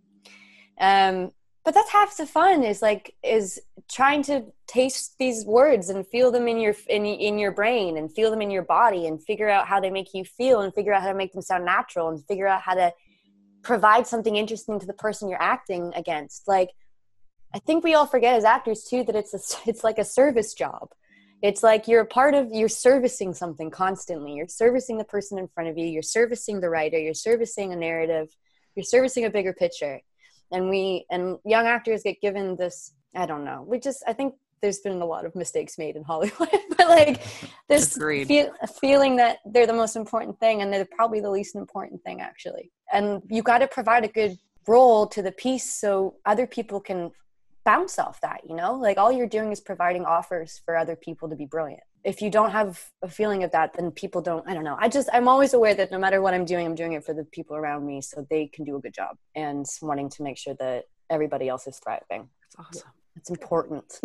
[0.80, 1.32] um
[1.64, 6.30] but that's half the fun is like is trying to taste these words and feel
[6.30, 9.50] them in your in, in your brain and feel them in your body and figure
[9.50, 12.10] out how they make you feel and figure out how to make them sound natural
[12.10, 12.92] and figure out how to
[13.64, 16.70] provide something interesting to the person you're acting against like
[17.54, 20.54] i think we all forget as actors too that it's a, it's like a service
[20.54, 20.90] job
[21.46, 24.34] it's like you're a part of you're servicing something constantly.
[24.34, 25.86] You're servicing the person in front of you.
[25.86, 26.98] You're servicing the writer.
[26.98, 28.30] You're servicing a narrative.
[28.76, 30.02] You're servicing a bigger picture.
[30.52, 33.64] And we and young actors get given this i don't know.
[33.68, 37.22] We just i think there's been a lot of mistakes made in hollywood but like
[37.70, 42.02] this feel, feeling that they're the most important thing and they're probably the least important
[42.04, 42.72] thing actually.
[42.92, 47.12] And you got to provide a good role to the piece so other people can
[47.66, 51.28] bounce off that you know like all you're doing is providing offers for other people
[51.30, 54.54] to be brilliant if you don't have a feeling of that then people don't i
[54.54, 56.94] don't know i just i'm always aware that no matter what i'm doing i'm doing
[56.94, 60.10] it for the people around me so they can do a good job and wanting
[60.10, 62.90] to make sure that everybody else is thriving That's awesome.
[63.16, 64.00] it's important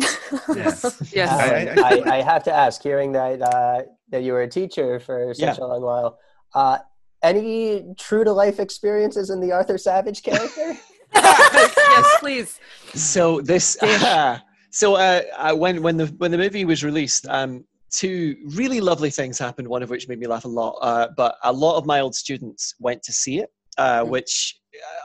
[0.55, 1.11] Yes.
[1.13, 1.29] Yes.
[1.29, 4.49] Alan, I- I- I, I have to ask, hearing that uh, that you were a
[4.49, 5.63] teacher for such Yeah.
[5.63, 6.17] a long while,
[6.55, 6.77] uh,
[7.21, 10.77] any true to life experiences in the Arthur Savage character?
[11.13, 12.59] yes, please.
[12.95, 13.77] so this
[14.71, 19.09] so uh, uh, when when the when the movie was released um two really lovely
[19.09, 21.85] things happened one of which made me laugh a lot uh, but a lot of
[21.85, 24.09] my old students went to see it uh, Mm.
[24.09, 24.60] which uh,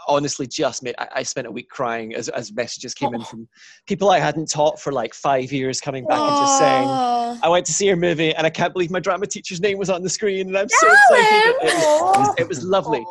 [0.09, 3.25] honestly just made I, I spent a week crying as, as messages came in Oh.
[3.25, 3.49] from
[3.87, 6.89] people i hadn't taught for like five years coming back and just saying
[7.43, 9.91] i went to see your movie and i can't believe my drama teacher's name was
[9.91, 11.55] on the screen and i'm so excited.
[11.63, 11.75] It
[12.19, 13.05] was, it was lovely.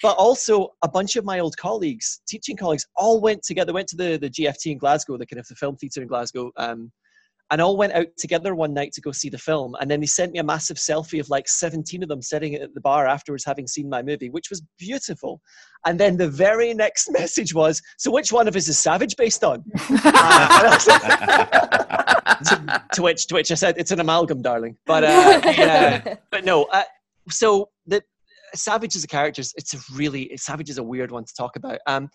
[0.00, 3.72] But also a bunch of my old colleagues, teaching colleagues, all went together.
[3.72, 6.52] Went to the the GFT in Glasgow, the kind of the film theatre in Glasgow,
[6.56, 6.92] um,
[7.50, 9.74] and all went out together one night to go see the film.
[9.80, 12.74] And then they sent me a massive selfie of like 17 of them sitting at
[12.74, 15.40] the bar afterwards, having seen my movie, which was beautiful.
[15.86, 19.44] And then the very next message was, "So which one of us is Savage based
[19.44, 20.78] on?" Uh,
[22.44, 26.44] to, to which to which I said, "It's an amalgam, darling." But uh, yeah but
[26.44, 26.84] no uh,
[27.28, 28.02] so the
[28.54, 31.78] savage as a character it's a really savage is a weird one to talk about
[31.86, 32.08] um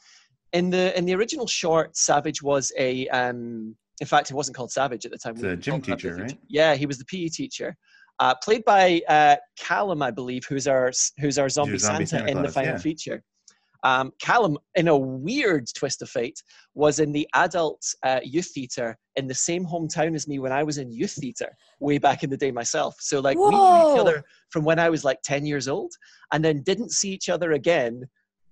[0.52, 4.72] in the in the original short savage was a um in fact he wasn't called
[4.72, 6.38] savage at the time It's We gym teacher, the right?
[6.48, 7.76] yeah he was the pe teacher
[8.20, 12.32] uh, played by uh, Callum, I believe, who's our who's our zombie, zombie Santa, Santa
[12.32, 12.78] in the final yeah.
[12.78, 13.24] feature.
[13.84, 16.42] Um, Callum, in a weird twist of fate,
[16.74, 20.64] was in the adult uh, youth theatre in the same hometown as me when I
[20.64, 21.52] was in youth theatre
[21.82, 22.96] way back in the day myself.
[23.00, 25.92] So like we knew each other from when I was like 10 years old
[26.32, 28.04] and then didn't see each other again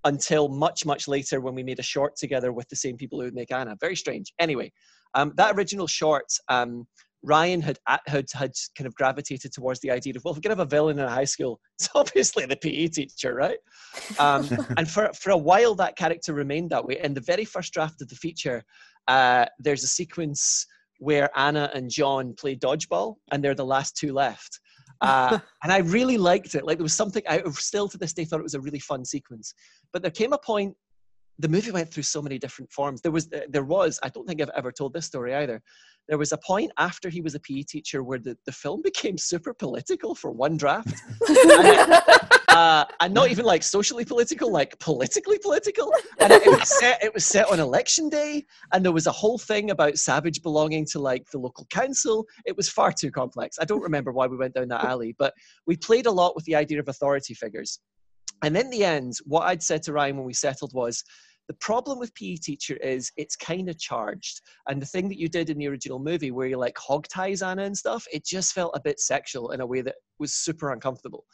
[0.04, 3.26] until much, much later when we made a short together with the same people who
[3.26, 3.78] would make Anna.
[3.80, 4.34] Very strange.
[4.38, 4.74] Anyway,
[5.14, 6.88] um, that original short, um,
[7.24, 10.60] Ryan had had had kind of gravitated towards the idea of well, if we're gonna
[10.60, 13.60] have a villain in a high school, it's obviously the PE teacher, right?
[14.20, 14.48] Um,
[14.78, 17.00] and for for a while, that character remained that way.
[17.04, 18.64] In the very first draft of the feature,
[19.08, 20.66] uh, there's a sequence
[21.00, 24.60] where Anna and John play dodgeball, and they're the last two left.
[25.02, 26.64] Uh, and I really liked it.
[26.64, 29.04] Like there was something I still to this day thought it was a really fun
[29.06, 29.54] sequence.
[29.94, 30.76] But there came a point.
[31.40, 33.02] The movie went through so many different forms.
[33.02, 34.00] There was, there was.
[34.04, 35.62] I don't think I've ever told this story either
[36.08, 39.18] there was a point after he was a PE teacher where the, the film became
[39.18, 40.94] super political for one draft.
[41.28, 42.02] and,
[42.50, 45.94] uh, and, not even like socially political, like politically political.
[46.20, 49.12] And it, it, was set, it was set on election day, and there was a
[49.12, 52.28] whole thing about Savage belonging to like the local council.
[52.46, 53.58] It was far too complex.
[53.60, 55.34] I don't remember why we went down that alley, but
[55.66, 57.80] we played a lot with the idea of authority figures.
[58.44, 61.04] And in the end, what I'd said to Ryan when we settled was,
[61.48, 64.42] the problem with PE teacher is it's kind of charged.
[64.68, 67.42] And the thing that you did in the original movie where you like hog ties
[67.42, 70.72] Anna and stuff, it just felt a bit sexual in a way that was super
[70.72, 71.26] uncomfortable.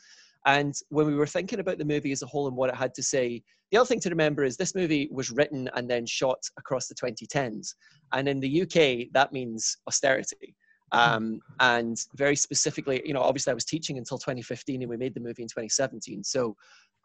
[0.46, 2.94] And when we were thinking about the movie as a whole and what it had
[2.96, 6.40] to say, the other thing to remember is this movie was written and then shot
[6.58, 7.76] across the 2010s.
[8.14, 10.56] And in the UK, that means austerity.
[10.94, 15.14] Um, and very specifically, you know, obviously I was teaching until 2015 and we made
[15.14, 16.24] the movie in 2017.
[16.24, 16.56] So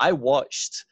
[0.02, 0.84] I watched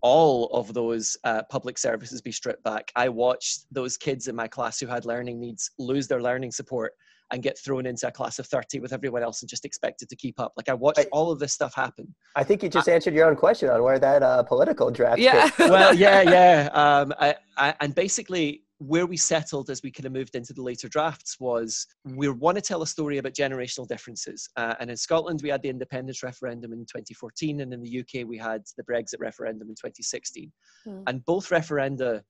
[0.00, 2.90] all of those uh, public services be stripped back.
[2.96, 6.92] I watched those kids in my class who had learning needs lose their learning support
[7.32, 10.16] and get thrown into a class of 30 with everyone else and just expected to
[10.16, 10.52] keep up.
[10.56, 12.14] Like I watched I, all of this stuff happen.
[12.34, 15.18] I think you just I, answered your own question on where that uh, political draft.
[15.18, 15.50] Yeah.
[15.58, 16.70] well, yeah, yeah.
[16.72, 20.88] Um, I, and basically where we settled as we kind of moved into the later
[20.88, 24.48] drafts was we want to tell a story about generational differences.
[24.56, 28.26] Uh, and in Scotland, we had the independence referendum in 2014, and in the UK,
[28.26, 30.52] we had the Brexit referendum in 2016.
[30.86, 31.02] Mm.
[31.06, 32.20] And both referenda,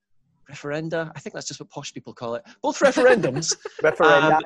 [0.51, 3.55] referenda, I think that's just what posh people call it, both referendums.
[3.83, 4.35] Referenda.
[4.37, 4.43] Um,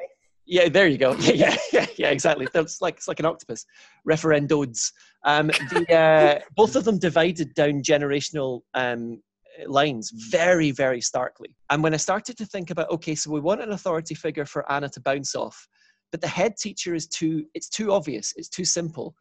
[0.46, 1.12] yeah, there you go.
[1.20, 2.48] Yeah, yeah, yeah, yeah exactly.
[2.52, 3.64] It's like it's like an octopus.
[4.08, 4.90] Referendodes.
[5.24, 9.22] Um, the uh, both of them divided down generational um,
[9.66, 11.56] lines very, very starkly.
[11.70, 14.70] And when I started to think about, okay, so we want an authority figure for
[14.70, 15.68] Anna to bounce off,
[16.10, 19.14] but the head teacher is too, it's too obvious, it's too simple.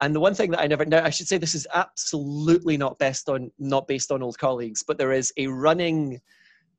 [0.00, 2.98] And the one thing that I never, now I should say this is absolutely not
[2.98, 6.20] based on, not based on old colleagues, but there is a running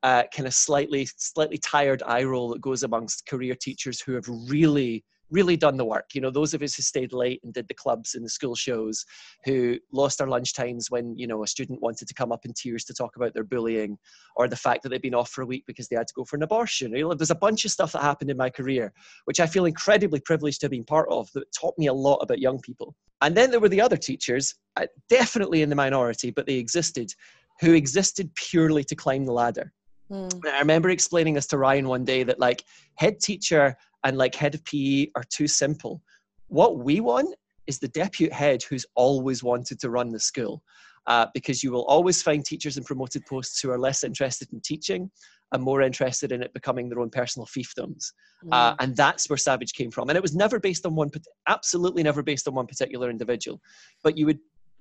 [0.03, 4.25] uh, kind of slightly, slightly tired eye roll that goes amongst career teachers who have
[4.27, 6.09] really really done the work.
[6.13, 8.55] You know, those of us who stayed late and did the clubs and the school
[8.55, 9.05] shows,
[9.45, 12.53] who lost our lunch times when, you know, a student wanted to come up in
[12.53, 13.97] tears to talk about their bullying
[14.35, 16.23] or the fact that they'd been off for a week because they had to go
[16.23, 16.91] for an abortion.
[16.95, 18.93] You know, there's a bunch of stuff that happened in my career,
[19.25, 22.17] which I feel incredibly privileged to have been part of that taught me a lot
[22.17, 22.95] about young people.
[23.21, 27.13] And then there were the other teachers, uh, definitely in the minority, but they existed,
[27.61, 29.71] who existed purely to climb the ladder.
[30.11, 30.45] Mm.
[30.45, 34.55] I remember explaining this to Ryan one day that like head teacher and like head
[34.55, 36.01] of PE are too simple.
[36.47, 37.35] What we want
[37.67, 40.61] is the deputy head who's always wanted to run the school.
[41.05, 44.61] Uh, because you will always find teachers in promoted posts who are less interested in
[44.61, 45.11] teaching
[45.51, 48.13] and more interested in it becoming their own personal fiefdoms.
[48.45, 48.53] Mm.
[48.53, 50.07] Uh, and that's where Savage came from.
[50.09, 51.11] And it was never based on one,
[51.47, 53.59] absolutely never based on one particular individual.
[54.01, 54.39] But you would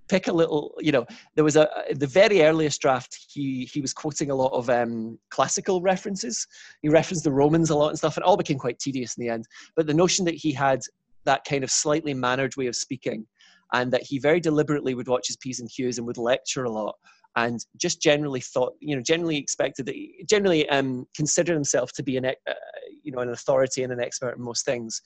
[0.08, 3.92] pick a little you know there was a the very earliest draft he he was
[3.92, 6.46] quoting a lot of um, classical references.
[6.82, 9.24] He referenced the romans a lot and stuff and it all became quite tedious in
[9.24, 9.46] the end.
[9.76, 10.80] But the notion that he had
[11.24, 13.26] that kind of slightly mannered way of speaking
[13.72, 16.70] and that he very deliberately would watch his p's and q's and would lecture a
[16.70, 16.96] lot
[17.36, 22.02] and just generally thought you know generally expected that he, generally um, considered himself to
[22.02, 22.54] be an uh,
[23.02, 25.00] you know an authority and an expert in most things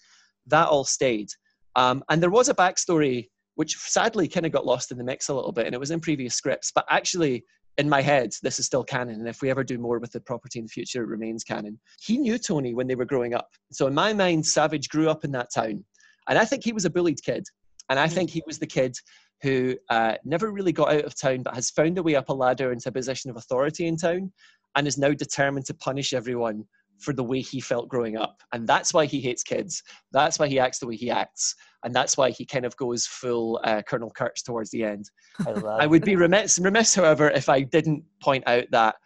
[0.47, 1.29] that all stayed.
[1.75, 5.29] Um, and there was a backstory which sadly kind of got lost in the mix
[5.29, 7.45] a little bit and it was in previous scripts but actually
[7.79, 10.21] in my head this is still canon and if we ever do more with the
[10.21, 11.79] property in the future it remains canon.
[12.01, 15.25] He knew tony when they were growing up so in my mind savage grew up
[15.25, 15.85] in that town
[16.29, 17.45] and i think he was a bullied kid
[17.91, 18.97] and i think he was the kid
[19.43, 22.33] who uh, never really got out of town but has found a way up a
[22.33, 24.33] ladder into a position of authority in town
[24.77, 26.65] and is now determined to punish everyone
[26.99, 28.43] for the way he felt growing up.
[28.53, 29.83] And that's why he hates kids.
[30.13, 31.55] That's why he acts the way he acts.
[31.85, 35.11] And that's why he kind of goes full uh, Colonel Kurtz towards the end.
[35.47, 38.97] I, I would be remiss, remiss, however, if I didn't point out that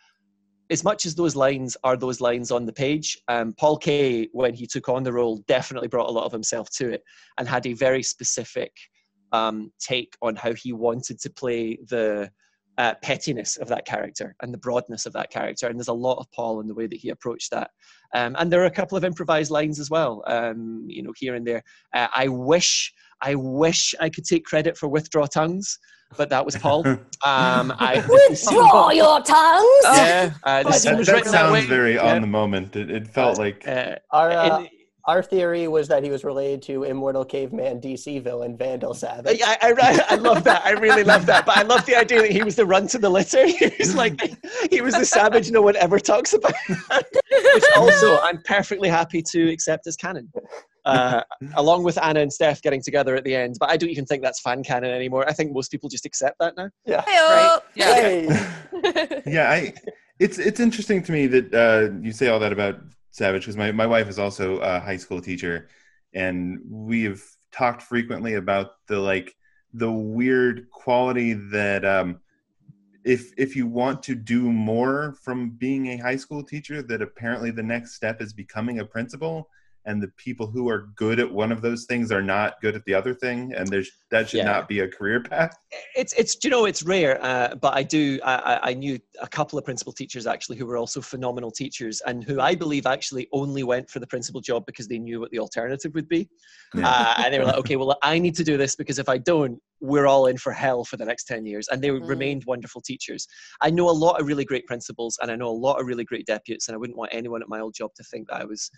[0.70, 4.54] as much as those lines are those lines on the page, um, Paul Kaye, when
[4.54, 7.02] he took on the role, definitely brought a lot of himself to it
[7.38, 8.72] and had a very specific
[9.32, 12.30] um, take on how he wanted to play the
[12.78, 15.68] uh, pettiness of that character and the broadness of that character.
[15.68, 17.70] And there's a lot of Paul in the way that he approached that.
[18.14, 21.34] Um, and there are a couple of improvised lines as well, um, you know, here
[21.34, 21.62] and there.
[21.94, 25.78] Uh, I wish, I wish I could take credit for withdraw tongues.
[26.16, 26.84] But that was Paul.
[27.22, 29.84] Um, I, Withdraw your tongues.
[29.84, 32.14] Yeah, uh, that, that sounds that very yeah.
[32.14, 32.74] on the moment.
[32.74, 34.68] It, it felt like uh, our, uh, in,
[35.10, 39.40] our theory was that he was related to immortal caveman DC villain Vandal Savage.
[39.44, 40.64] I, I, I, I love that.
[40.64, 41.44] I really love that.
[41.44, 43.44] But I love the idea that he was the run to the litter.
[43.60, 44.20] He was like,
[44.70, 46.54] he was the savage no one ever talks about.
[46.68, 50.30] Which also, I'm perfectly happy to accept as canon.
[50.84, 51.22] Uh,
[51.56, 53.56] along with Anna and Steph getting together at the end.
[53.58, 55.28] But I don't even think that's fan canon anymore.
[55.28, 56.70] I think most people just accept that now.
[56.86, 57.02] Yeah.
[57.02, 57.58] Hey-o.
[57.74, 57.94] Yeah.
[57.94, 59.22] Hey.
[59.26, 59.74] yeah, I
[60.20, 62.76] it's it's interesting to me that uh, you say all that about
[63.10, 65.68] Savage because my, my wife is also a high school teacher,
[66.14, 67.20] and we have
[67.52, 69.36] talked frequently about the like
[69.74, 72.20] the weird quality that um,
[73.04, 77.50] if if you want to do more from being a high school teacher, that apparently
[77.50, 79.48] the next step is becoming a principal.
[79.86, 82.84] And the people who are good at one of those things are not good at
[82.84, 84.44] the other thing, and there's that should Yeah.
[84.44, 85.56] not be a career path.
[85.96, 89.26] It's it's you know it's rare, uh, but I do I, I- I knew a
[89.26, 93.26] couple of principal teachers actually who were also phenomenal teachers and who I believe actually
[93.32, 96.28] only went for the principal job because they knew what the alternative would be,
[96.74, 96.86] Yeah.
[96.88, 99.16] uh, and they were like, okay, well I need to do this because if I
[99.16, 102.06] don't, we're all in for hell for the next ten years, and they Mm.
[102.06, 103.26] remained wonderful teachers.
[103.62, 106.04] I know a lot of really great principals, and I know a lot of really
[106.04, 108.44] great deputies, and I wouldn't want anyone at my old job to think that I
[108.44, 108.70] was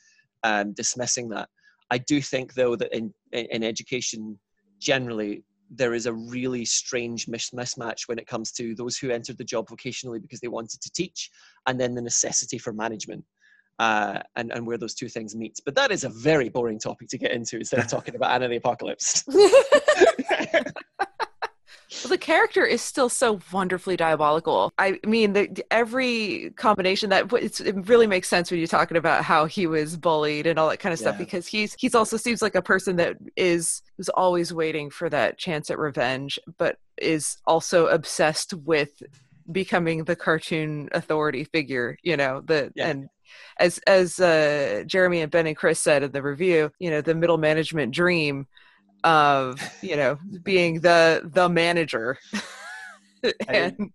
[0.44, 1.48] um, dismissing that.
[1.90, 4.38] I do think though that in in, education
[4.80, 9.44] generally there is a really strange mismatch when it comes to those who entered the
[9.44, 11.30] job vocationally because they wanted to teach
[11.66, 13.24] and then the necessity for management
[13.78, 15.58] uh, and, and where those two things meet.
[15.64, 18.48] But that is a very boring topic to get into instead of talking about Anna
[18.48, 19.24] the Apocalypse.
[22.02, 24.72] Well, the character is still so wonderfully diabolical.
[24.78, 29.24] I mean, the, every combination that it's, it really makes sense when you're talking about
[29.24, 32.42] how he was bullied and all that kind of stuff because he's he's also seems
[32.42, 37.38] like a person that is is always waiting for that chance at revenge, but is
[37.46, 39.02] also obsessed with
[39.50, 41.96] becoming the cartoon authority figure.
[42.02, 42.88] You know, the Yeah.
[42.88, 43.08] and
[43.58, 47.14] as as uh, Jeremy and Ben and Chris said in the review, you know, the
[47.14, 48.46] middle management dream
[49.04, 52.18] of you know being the the manager
[53.48, 53.92] and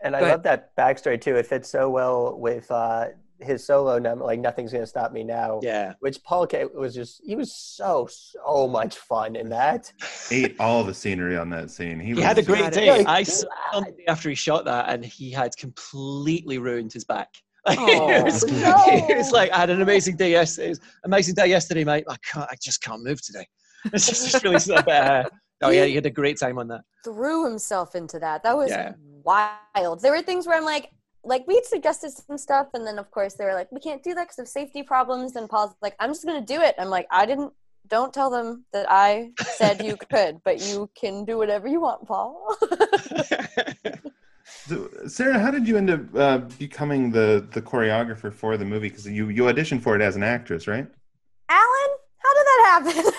[0.00, 1.36] And I love that backstory too.
[1.36, 3.06] It fits so well with uh,
[3.40, 5.94] his solo number, like "Nothing's Gonna Stop Me Now," yeah.
[6.00, 9.92] which Paul Kaye was just he was so so much fun in that.
[10.30, 11.98] Ate all the scenery on that scene.
[11.98, 12.86] He, He was had a great Got day.
[12.86, 16.58] Yeah, I saw it on the day after he shot that, and he had completely
[16.58, 17.28] ruined his back.
[17.70, 18.84] Oh, it, was, no.
[18.86, 20.68] it was like I had an amazing day yesterday.
[20.68, 22.04] It was amazing day yesterday, mate.
[22.08, 22.48] I can't.
[22.50, 23.46] I just can't move today.
[23.92, 25.24] It's just, just really sort of, uh,
[25.62, 26.82] Oh yeah, he had a great time on that.
[27.04, 28.42] threw himself into that.
[28.44, 28.92] That was Yeah.
[29.24, 30.02] wild.
[30.02, 30.90] There were things where I'm like,
[31.24, 34.14] like we'd suggested some stuff, and then of course they were like, we can't do
[34.14, 35.34] that because of safety problems.
[35.36, 36.74] And Paul's like, I'm just gonna do it.
[36.78, 37.52] I'm like, I didn't.
[37.88, 42.06] Don't tell them that I said you could, but you can do whatever you want,
[42.06, 42.54] Paul.
[44.66, 48.88] So, Sarah, how did you end up uh, becoming the the choreographer for the movie?
[48.88, 50.86] Because you you auditioned for it as an actress, right?
[51.48, 53.12] Alan, how did that happen?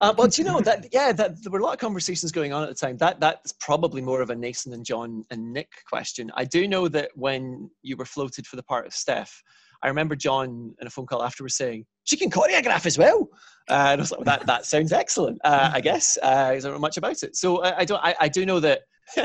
[0.00, 2.62] Uh, but you know that yeah, that there were a lot of conversations going on
[2.62, 2.96] at the time.
[2.96, 6.30] That that's probably more of a Naysun and John and Nick question.
[6.34, 9.42] I do know that when you were floated for the part of Steph,
[9.82, 13.28] I remember John in a phone call afterwards saying she can choreograph as well.
[13.68, 15.38] Uh, and I was like, that that sounds excellent.
[15.44, 18.02] Uh, I guess uh, I don't know much about it, so I, I don't.
[18.02, 18.80] I, I do know that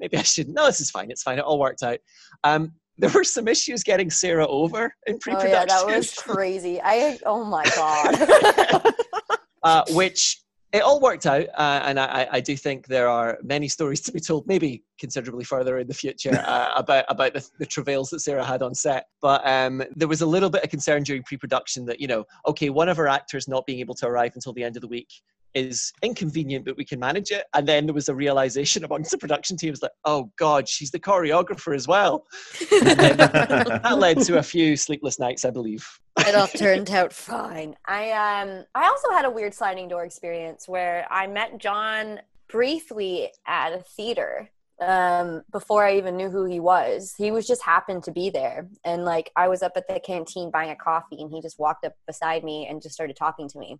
[0.00, 0.56] maybe I shouldn't.
[0.56, 1.12] No, this is fine.
[1.12, 1.38] It's fine.
[1.38, 1.98] It all worked out.
[2.42, 5.52] Um, there were some issues getting Sarah over in pre-production.
[5.52, 6.80] Oh, yeah, that was crazy.
[6.82, 8.94] I oh my god.
[9.62, 10.38] uh, which
[10.72, 14.12] it all worked out, uh, and I, I- do think there are many stories to
[14.12, 18.20] be told, maybe considerably further in the future, uh, about about the, the travails that
[18.20, 19.06] Sarah had on set.
[19.20, 22.70] But um, there was a little bit of concern during pre-production that you know, okay,
[22.70, 25.12] one of our actors not being able to arrive until the end of the week
[25.54, 27.44] is inconvenient, but we can manage it.
[27.54, 31.00] And then there was a realization amongst the production teams that, oh God, she's the
[31.00, 32.26] choreographer as well.
[32.82, 35.86] That led to a few sleepless nights, I believe.
[36.18, 37.74] it all turned out fine.
[37.86, 43.30] I um I also had a weird sliding door experience where I met John briefly
[43.46, 44.50] at a theater
[44.80, 47.14] um before I even knew who he was.
[47.16, 50.50] He was just happened to be there and like I was up at the canteen
[50.50, 53.58] buying a coffee and he just walked up beside me and just started talking to
[53.58, 53.78] me.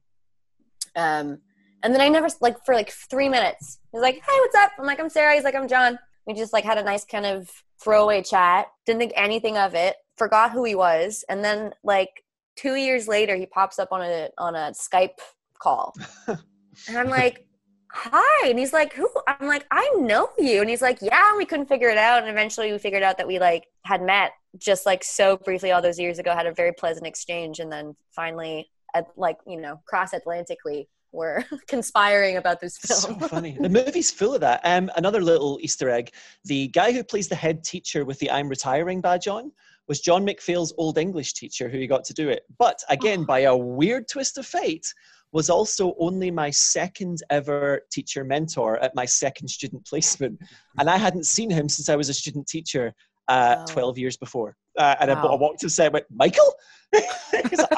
[0.97, 1.39] Um
[1.83, 3.78] and then I never like for like 3 minutes.
[3.93, 6.53] He's like, "Hey, what's up?" I'm like, "I'm Sarah." He's like, "I'm John." We just
[6.53, 7.51] like had a nice kind of
[7.83, 8.68] throwaway chat.
[8.87, 9.97] Didn't think anything of it.
[10.16, 12.24] Forgot who he was, and then like
[12.57, 15.18] two years later, he pops up on a on a Skype
[15.59, 15.95] call,
[16.28, 17.47] and I'm like,
[17.91, 21.39] "Hi," and he's like, "Who?" I'm like, "I know you," and he's like, "Yeah." And
[21.39, 24.33] we couldn't figure it out, and eventually we figured out that we like had met
[24.59, 27.97] just like so briefly all those years ago, had a very pleasant exchange, and then
[28.11, 30.89] finally, at like you know, cross Atlantically.
[31.12, 33.20] Were conspiring about this film.
[33.20, 33.56] so funny.
[33.60, 34.60] The movie's full of that.
[34.64, 36.12] Um, another little Easter egg:
[36.44, 39.52] the guy who plays the head teacher with the "I'm retiring" badge on
[39.88, 42.44] was John McPhail's old English teacher, who he got to do it.
[42.58, 44.86] But again, by a weird twist of fate,
[45.32, 50.38] was also only my second ever teacher mentor at my second student placement,
[50.78, 52.94] and I hadn't seen him since I was a student teacher
[53.28, 53.64] uh, Wow.
[53.66, 54.56] 12 years before.
[54.78, 55.36] Uh, and I, I Wow.
[55.36, 56.54] walked to say, I went, Michael?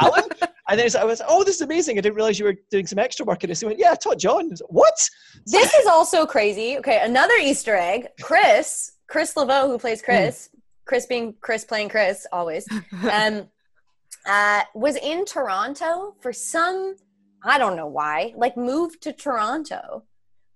[0.01, 0.25] Alan?
[0.69, 1.99] And then I was like, oh, this is amazing.
[1.99, 3.61] I didn't realize you were doing some extra work in this.
[3.61, 4.47] He went, yeah, I taught John.
[4.47, 5.11] I was like, what?
[5.47, 6.79] this is also crazy.
[6.79, 8.09] Okay, another Easter egg.
[8.23, 10.49] Chris, Chris Leveaux, who plays Chris,
[10.87, 12.67] Chris being Chris playing Chris always,
[13.11, 13.49] um,
[14.27, 16.97] uh, was in Toronto for some,
[17.43, 20.05] I don't know why, like moved to Toronto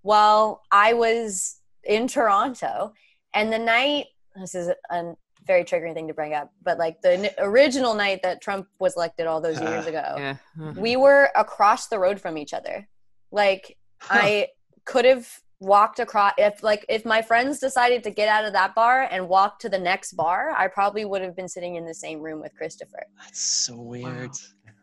[0.03, 2.95] while I was in Toronto.
[3.35, 4.07] And the night,
[4.37, 5.15] this is a
[5.49, 8.95] very triggering thing to bring up, but like the n- original night that Trump was
[8.95, 10.37] elected all those years ago, yeah.
[10.77, 12.87] we were across the road from each other.
[13.33, 13.77] Like
[14.09, 14.49] I
[14.85, 15.29] could have
[15.61, 19.29] walked across if like if my friends decided to get out of that bar and
[19.29, 22.41] walk to the next bar, I probably would have been sitting in the same room
[22.41, 23.03] with Christopher.
[23.19, 24.31] That's so weird.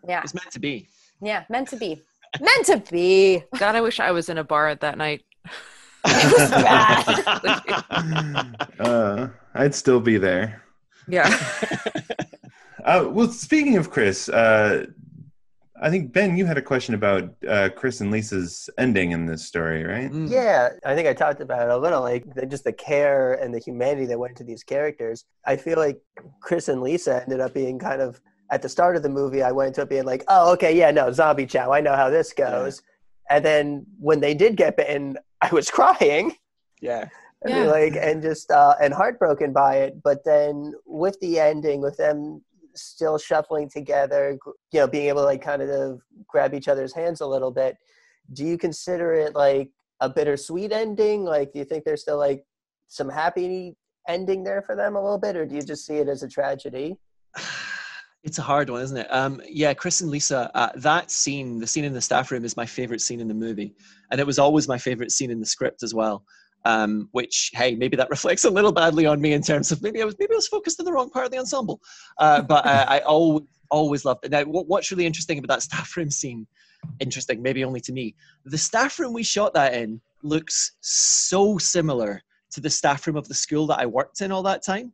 [0.08, 0.22] Yeah.
[0.22, 0.88] It's meant to be.
[1.22, 2.02] Yeah, meant to be.
[2.42, 3.44] meant to be.
[3.58, 5.24] God, I wish I was in a bar at that night.
[6.08, 7.16] It was bad.
[8.80, 10.62] uh, I'd still be there.
[11.08, 11.36] Yeah.
[12.86, 14.86] Uh, well, speaking of Chris, uh,
[15.82, 19.44] I think Ben, you had a question about uh, Chris and Lisa's ending in this
[19.44, 20.12] story, right?
[20.12, 20.30] Mm.
[20.30, 23.52] Yeah, I think I talked about it a little, like the, just the care and
[23.52, 25.26] the humanity that went into these characters.
[25.46, 26.00] I feel like
[26.42, 29.42] Chris and Lisa ended up being kind of at the start of the movie.
[29.42, 31.74] I went to being like, oh, okay, yeah, no, zombie chow.
[31.74, 32.84] I know how this goes.
[33.32, 36.36] And then when they did get bitten, I was crying.
[36.82, 37.10] Yeah.
[37.46, 37.66] Yeah.
[37.66, 40.02] like and just uh, and heartbroken by it.
[40.04, 42.42] But then with the ending, with them
[42.76, 44.38] still shuffling together,
[44.72, 47.78] you know, being able to like kind of grab each other's hands a little bit.
[48.34, 49.72] Do you consider it like
[50.02, 51.24] a bittersweet ending?
[51.24, 52.44] Like, do you think there's still like
[52.88, 53.76] some happy
[54.08, 56.28] ending there for them a little bit, or do you just see it as a
[56.28, 56.98] tragedy?
[58.24, 59.06] It's a hard one, isn't it?
[59.14, 62.58] Um, yeah, Chris and Lisa, uh, that scene, the scene in the staff room, is
[62.58, 63.76] my favorite scene in the movie,
[64.10, 66.26] and it was always my favorite scene in the script as well.
[66.68, 70.02] Um, which, hey, maybe that reflects a little badly on me in terms of maybe
[70.02, 71.80] I was maybe I was focused on the wrong part of the ensemble.
[72.18, 74.32] Uh, but uh, I always always loved it.
[74.32, 76.48] Now, what's really interesting about that staff room scene?
[77.00, 78.16] Interesting, maybe only to me.
[78.46, 83.28] The staff room we shot that in looks so similar to the staff room of
[83.28, 84.94] the school that I worked in all that time.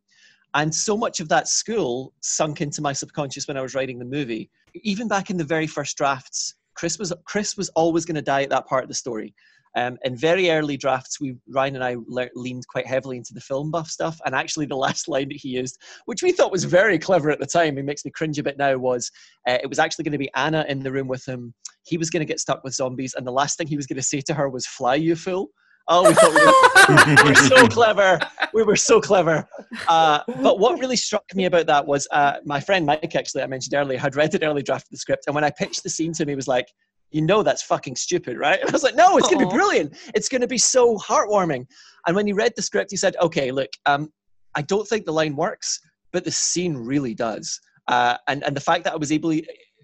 [0.53, 4.05] And so much of that school sunk into my subconscious when I was writing the
[4.05, 4.49] movie.
[4.83, 8.43] Even back in the very first drafts, Chris was Chris was always going to die
[8.43, 9.33] at that part of the story.
[9.75, 13.41] Um, in very early drafts, we Ryan and I le- leaned quite heavily into the
[13.41, 16.63] film buff stuff, and actually the last line that he used, which we thought was
[16.63, 19.11] very clever at the time, it makes me cringe a bit now, was
[19.47, 21.53] uh, it was actually going to be Anna in the room with him.
[21.83, 23.97] He was going to get stuck with zombies, and the last thing he was going
[23.97, 25.49] to say to her was "Fly, you fool."
[25.87, 28.19] Oh, we thought we were, we were so clever.
[28.53, 29.47] We were so clever.
[29.87, 33.47] Uh, but what really struck me about that was uh, my friend Mike, actually, I
[33.47, 35.23] mentioned earlier, had read an early draft of the script.
[35.27, 36.67] And when I pitched the scene to him, he was like,
[37.11, 38.59] You know, that's fucking stupid, right?
[38.59, 39.95] And I was like, No, it's going to be brilliant.
[40.15, 41.65] It's going to be so heartwarming.
[42.07, 44.11] And when he read the script, he said, Okay, look, um,
[44.55, 45.79] I don't think the line works,
[46.11, 47.59] but the scene really does.
[47.87, 49.43] Uh, and, and the fact that I was able, we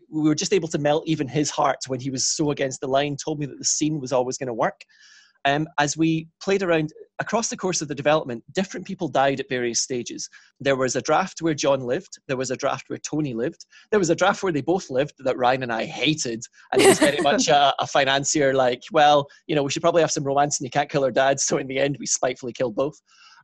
[0.09, 3.17] were just able to melt even his heart when he was so against the line,
[3.17, 4.81] told me that the scene was always going to work.
[5.45, 9.49] Um, as we played around across the course of the development, different people died at
[9.49, 10.29] various stages.
[10.59, 12.19] There was a draft where John lived.
[12.27, 13.65] There was a draft where Tony lived.
[13.89, 16.43] There was a draft where they both lived that Ryan and I hated.
[16.71, 20.01] And it was very much a, a financier, like, well, you know, we should probably
[20.01, 21.39] have some romance and you can't kill our dad.
[21.39, 22.99] So in the end, we spitefully killed both.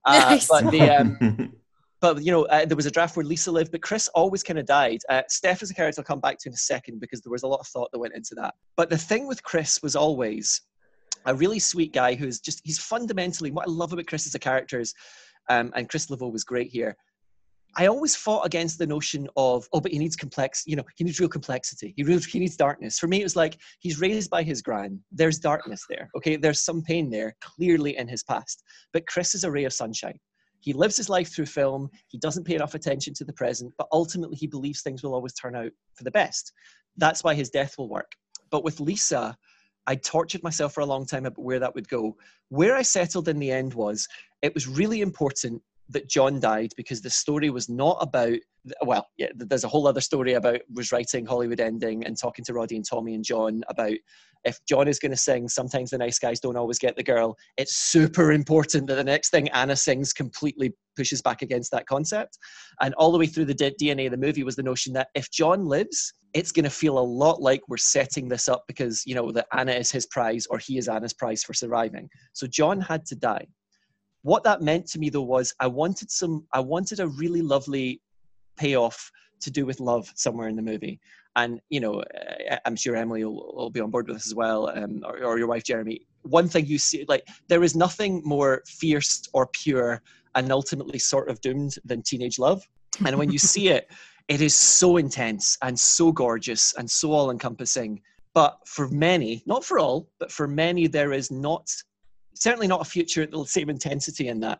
[0.05, 0.47] Uh, Nice.
[0.47, 1.53] But the, um,
[2.01, 4.59] but you know, uh, there was a draft where Lisa lived, but Chris always kind
[4.59, 4.99] of died.
[5.09, 7.43] Uh, Steph is a character I'll come back to in a second because there was
[7.43, 8.53] a lot of thought that went into that.
[8.75, 10.61] But the thing with Chris was always
[11.25, 14.39] a really sweet guy who's just he's fundamentally what I love about Chris as a
[14.39, 14.93] character is,
[15.49, 16.95] um, and Chris Leveaux was great here.
[17.75, 21.03] I always fought against the notion of oh, but he needs complex, you know, he
[21.03, 21.93] needs real complexity.
[21.97, 22.99] He really, he needs darkness.
[22.99, 24.99] For me, it was like he's raised by his gran.
[25.11, 26.09] There's darkness there.
[26.15, 28.63] Okay, there's some pain there, clearly in his past.
[28.91, 30.19] But Chris is a ray of sunshine.
[30.59, 31.89] He lives his life through film.
[32.07, 35.33] He doesn't pay enough attention to the present, but ultimately he believes things will always
[35.33, 36.53] turn out for the best.
[36.97, 38.11] That's why his death will work.
[38.51, 39.35] But with Lisa,
[39.85, 42.15] I tortured myself for a long time about where that would go.
[42.49, 44.07] Where I settled in the end was
[44.41, 48.37] it was really important that John died because the story was not about
[48.85, 52.53] well, yeah, there's a whole other story about was writing Hollywood Ending and talking to
[52.53, 53.97] Roddy and Tommy and John about
[54.45, 57.37] if John is going to sing, sometimes the nice guys don't always get the girl.
[57.57, 62.37] It's super important that the next thing Anna sings completely pushes back against that concept.
[62.81, 65.31] And all the way through the DNA of the movie was the notion that if
[65.31, 69.15] John lives, it's going to feel a lot like we're setting this up because you
[69.15, 72.09] know that Anna is his prize or he is Anna's prize for surviving.
[72.33, 73.47] So John had to die
[74.23, 78.01] what that meant to me though was I wanted some I wanted a really lovely
[78.57, 79.11] payoff
[79.41, 80.99] to do with love somewhere in the movie.
[81.35, 82.03] And you know,
[82.65, 85.37] I'm sure Emily will, will be on board with this as well, um, or, or
[85.37, 86.01] your wife Jeremy.
[86.23, 90.01] One thing you see, like there is nothing more fierce or pure
[90.35, 92.63] and ultimately sort of doomed than teenage love.
[93.05, 93.91] And when you see it,
[94.29, 98.01] it is so intense and so gorgeous and so all encompassing.
[98.33, 101.69] But for many, not for all, but for many, there is not
[102.43, 104.59] certainly not a future at the same intensity in that.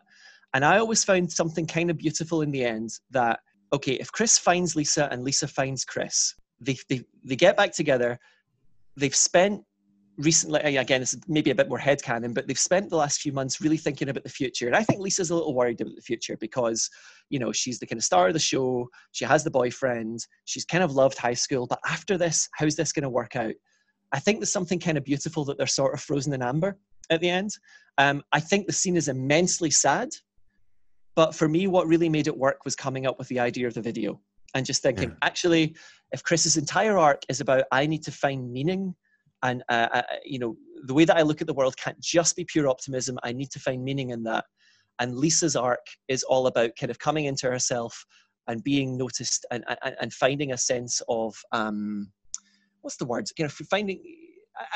[0.54, 3.40] And I always found something kind of beautiful in the end that,
[3.72, 8.18] okay, if Chris finds Lisa and Lisa finds Chris, they, they, they get back together.
[8.96, 9.62] They've spent
[10.16, 13.60] recently, again, it's maybe a bit more headcanon, but they've spent the last few months
[13.60, 14.66] really thinking about the future.
[14.66, 16.88] And I think Lisa's a little worried about the future because,
[17.28, 18.88] you know, she's the kind of star of the show.
[19.12, 20.24] She has the boyfriend.
[20.46, 21.66] She's kind of loved high school.
[21.66, 23.54] But after this, how's this going to work out?
[24.14, 26.78] I think there's something kind of beautiful that they're sort of frozen in amber
[27.10, 27.50] at the end.
[27.98, 30.10] Um, I think the scene is immensely sad,
[31.16, 33.74] but for me, what really made it work was coming up with the idea of
[33.74, 34.20] the video
[34.54, 35.16] and just thinking, yeah.
[35.22, 35.74] actually,
[36.12, 38.94] if Chris's entire arc is about I need to find meaning,
[39.42, 42.36] and uh, uh, you know, the way that I look at the world can't just
[42.36, 43.18] be pure optimism.
[43.24, 44.44] I need to find meaning in that.
[45.00, 48.06] And Lisa's arc is all about kind of coming into herself
[48.46, 52.12] and being noticed and and, and finding a sense of um,
[52.84, 53.26] what's the word?
[53.38, 54.00] You know, finding.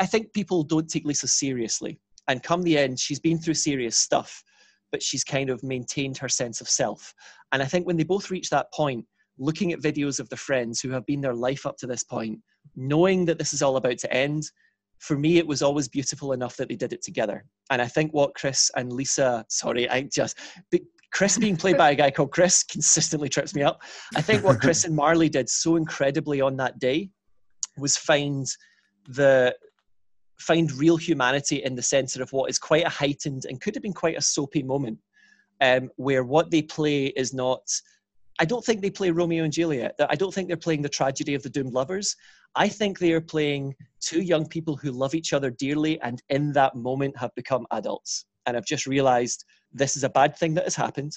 [0.01, 3.97] I think people don't take Lisa seriously and come the end, she's been through serious
[3.97, 4.45] stuff,
[4.93, 7.15] but she's kind of maintained her sense of self.
[7.53, 9.05] And I think when they both reach that point,
[9.39, 12.39] looking at videos of the friends who have been their life up to this point,
[12.77, 14.45] knowing that this is all about to end,
[14.99, 17.45] for me, it was always beautiful enough that they did it together.
[17.71, 20.39] And I think what Chris and Lisa, sorry, I just,
[21.13, 23.81] Chris being played by a guy called Chris consistently trips me up.
[24.17, 27.11] I think what Chris and Marli did so incredibly on that day
[27.79, 28.47] was find
[29.09, 29.55] the
[30.39, 33.83] find real humanity in the center of what is quite a heightened and could have
[33.83, 34.99] been quite a soapy moment
[35.61, 37.61] um, where what they play is not
[38.39, 39.95] i don't think they play romeo and juliet.
[40.09, 42.15] I don't think they're playing the tragedy of the doomed lovers.
[42.55, 46.53] I think they are playing two young people who love each other dearly and in
[46.53, 48.27] that moment have become adults.
[48.47, 51.13] And i've just realized this is a bad thing that has happened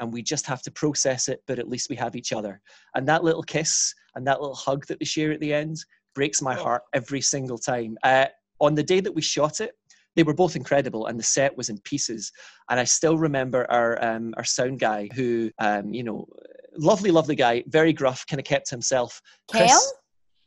[0.00, 2.60] and we just have to process it but at least we have each other.
[2.94, 5.76] And that little kiss and that little hug that they share at the end
[6.14, 6.62] breaks my oh.
[6.62, 7.96] heart every single time.
[8.02, 8.26] Uh,
[8.60, 9.70] on the day that we shot it,
[10.16, 12.32] they were both incredible and the set was in pieces.
[12.68, 16.26] And i still remember our um, our sound guy who um, you know
[16.76, 19.22] lovely lovely guy very gruff kind of kept himself.
[19.52, 19.94] Cam chris,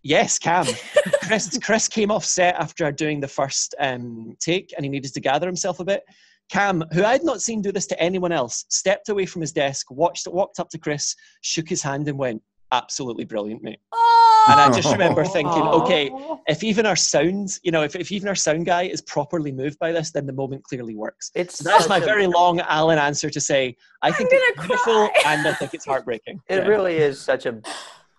[0.04, 0.66] yes cam.
[1.24, 5.22] Chris chris came off set after doing the first um, take and he needed to
[5.22, 6.04] gather himself a bit.
[6.50, 9.54] Cam who i had not seen do this to anyone else stepped away from his
[9.54, 12.42] desk watched walked up to chris shook his hand and went
[12.72, 16.12] absolutely brilliant mate oh and I just remember thinking, okay,
[16.48, 19.78] if even our sound, you know, if, if even our sound guy is properly moved
[19.80, 21.32] by this, then the moment clearly works.
[21.36, 25.48] It's so that's my very long Alan answer to say I think it's beautiful and
[25.48, 26.42] I think it's heartbreaking.
[26.48, 26.68] It yeah.
[26.68, 27.62] really is such a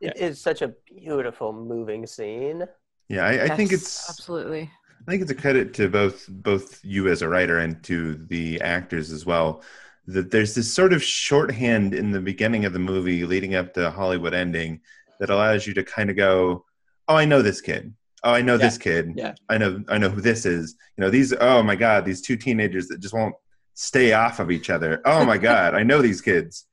[0.00, 0.24] it yeah.
[0.24, 2.64] is such a beautiful moving scene.
[3.08, 4.70] Yeah, I, I yes, think it's absolutely.
[5.06, 8.60] I think it's a credit to both both you as a writer and to the
[8.60, 9.62] actors as well.
[10.06, 13.90] That there's this sort of shorthand in the beginning of the movie leading up to
[13.90, 14.80] Hollywood ending
[15.20, 16.64] that allows you to kind of go,
[17.06, 17.94] oh, I know this kid.
[18.24, 18.58] Oh, I know yeah.
[18.58, 19.12] this kid.
[19.16, 19.34] Yeah.
[19.48, 20.76] I know I know who this is.
[20.96, 23.34] You know, these oh my god, these two teenagers that just won't
[23.74, 25.00] stay off of each other.
[25.04, 26.66] Oh my god, I know these kids.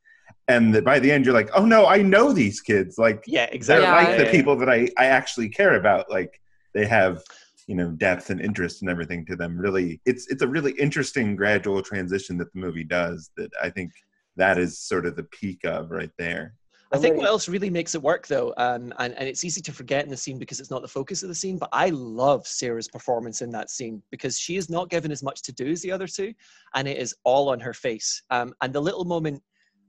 [0.48, 3.48] And that by the end you're like, "Oh no, I know these kids." Like Yeah,
[3.52, 3.86] exactly.
[3.86, 6.10] They're like the people that I I actually care about.
[6.10, 6.40] Like
[6.74, 7.24] they have
[7.70, 11.36] you know depth and interest and everything to them really it's it's a really interesting
[11.36, 13.92] gradual transition that the movie does that i think
[14.36, 16.56] that is sort of the peak of right there
[16.92, 19.72] I think what else really makes it work though, um, and, and it's easy to
[19.72, 22.48] forget in the scene because it's not the focus of the scene, but I love
[22.48, 25.84] Sarah's performance in that scene because she is not given as much to do as
[25.84, 26.34] the other two,
[26.74, 28.24] and it is all on her face.
[28.32, 29.44] Um, and the little moment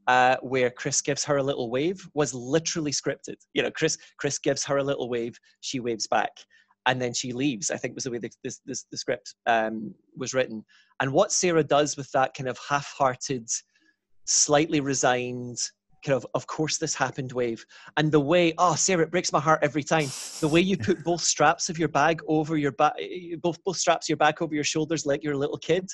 [0.08, 3.36] uh, where Chris gives her a little wave was literally scripted.
[3.54, 6.32] You know, Chris Chris gives her a little wave, she waves back,
[6.86, 7.70] and then she leaves.
[7.70, 10.64] I think was the way the, this, this, the script um, was written.
[11.00, 13.48] And what Sarah does with that kind of half-hearted,
[14.24, 15.58] slightly resigned
[16.04, 17.62] kind of of course this happened wave
[17.98, 20.06] and the way oh sarah it breaks my heart every time
[20.40, 22.94] the way you put both straps of your bag over your back
[23.42, 25.86] both both straps of your back over your shoulders like you're a little kid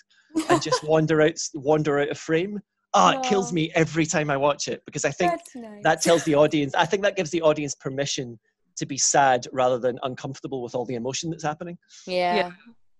[0.48, 2.60] and just wander out wander out of frame
[2.96, 5.82] oh, it kills me every time I watch it because I think nice.
[5.82, 6.74] that tells the audience.
[6.74, 8.38] I think that gives the audience permission
[8.76, 11.78] to be sad rather than uncomfortable with all the emotion that's happening.
[12.06, 12.50] yeah.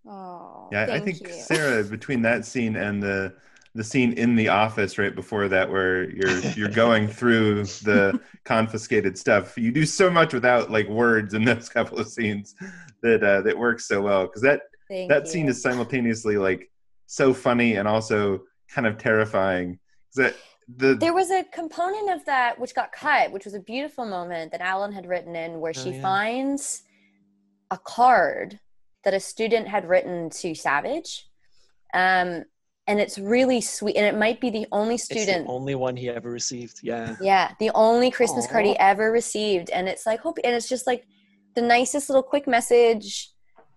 [0.09, 1.29] Oh, Yeah, I- I think you.
[1.31, 3.35] Sarah between that scene and the
[3.75, 9.19] the scene in the office right before that where you're you're going through the confiscated
[9.19, 9.59] stuff.
[9.59, 12.55] You do so much without like words in those couple of scenes
[13.03, 15.31] that uh, that works so well because that Thank that you.
[15.33, 16.71] scene is simultaneously like
[17.07, 19.73] so funny and also kind of terrifying.
[20.15, 20.37] 'Cause That
[20.69, 24.53] the There was a component of that which got cut, which was a beautiful moment
[24.53, 26.03] that Alan had written in where Oh, she yeah.
[26.03, 26.83] finds
[27.71, 28.59] a card
[29.05, 31.29] that a student had written to Savage.
[31.95, 32.45] Um,
[32.89, 33.97] and it's really sweet.
[33.97, 35.49] And it might be the only It's the student.
[35.49, 36.81] only one he ever received.
[36.83, 37.17] Yeah.
[37.21, 39.71] Yeah, the only Christmas card he ever received.
[39.71, 41.07] And it's like, hope, and it's just like
[41.55, 43.31] the nicest little quick message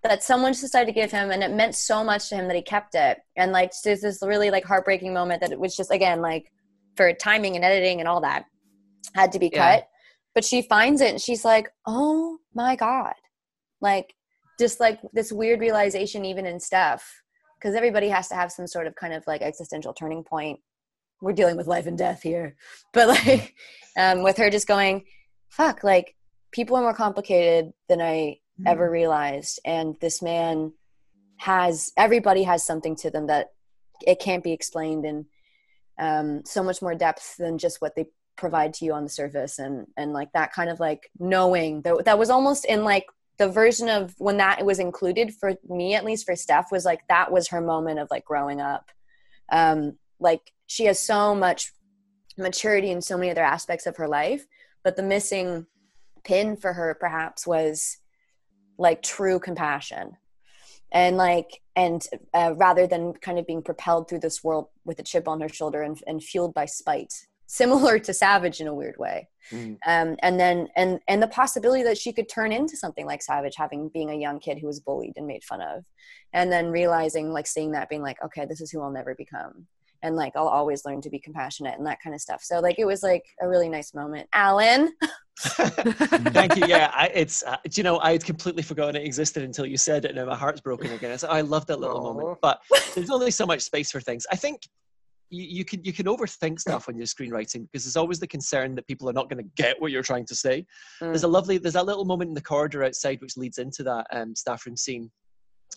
[0.03, 1.31] that someone just decided to give him.
[1.31, 3.19] And it meant so much to him that he kept it.
[3.35, 6.51] And like, there's this really like heartbreaking moment that it was just, again, like
[6.99, 8.43] for timing and editing and all that
[9.15, 9.75] had to be Yeah.
[9.77, 9.87] cut.
[10.35, 13.13] But she finds it and she's like, oh my God.
[13.79, 14.13] Like,
[14.59, 17.09] just like this weird realization, even in stuff,
[17.57, 20.59] because everybody has to have some sort of kind of like existential turning point.
[21.21, 22.57] We're dealing with life and death here.
[22.93, 23.55] But like,
[23.97, 25.05] um, with her just going,
[25.47, 26.15] fuck, like,
[26.51, 29.61] people are more complicated than I ever realized.
[29.63, 30.73] And this man
[31.37, 33.51] has, everybody has something to them that
[34.05, 35.27] it can't be explained in
[35.99, 39.59] um, so much more depth than just what they provide to you on the surface
[39.59, 43.05] and and like that kind of like knowing that that was almost in like
[43.37, 47.01] the version of when that was included for me at least for Steph was like
[47.09, 48.89] that was her moment of like growing up.
[49.51, 51.73] Um like she has so much
[52.37, 54.45] maturity in so many other aspects of her life
[54.85, 55.65] but the missing
[56.23, 57.97] pin for her perhaps was
[58.77, 60.15] like true compassion
[60.91, 65.03] and like and uh, rather than kind of being propelled through this world with a
[65.03, 67.13] chip on her shoulder and, and fueled by spite
[67.47, 69.27] similar to savage in a weird way.
[69.51, 69.77] Mm.
[69.87, 73.55] um, and then and and the possibility that she could turn into something like savage
[73.57, 75.83] having being a young kid who was bullied and made fun of.
[76.33, 79.65] And then realizing like seeing that being like okay this is who i'll never become
[80.03, 82.79] and like i'll always learn to be compassionate and that kind of stuff so like
[82.79, 84.91] it was like a really nice moment alan
[85.41, 86.65] Thank you.
[86.67, 90.03] Yeah, I, it's uh, you know I had completely forgotten it existed until you said
[90.03, 91.11] it, and now my heart's broken again.
[91.11, 92.13] It's, I love that little Aw.
[92.13, 92.59] moment, but
[92.93, 94.25] there's only so much space for things.
[94.33, 94.63] I think
[95.29, 98.75] you, you can you can overthink stuff when you're screenwriting because there's always the concern
[98.75, 100.65] that people are not going to get what you're trying to say.
[100.99, 104.07] There's a lovely there's that little moment in the corridor outside which leads into that
[104.11, 105.09] um, staff room scene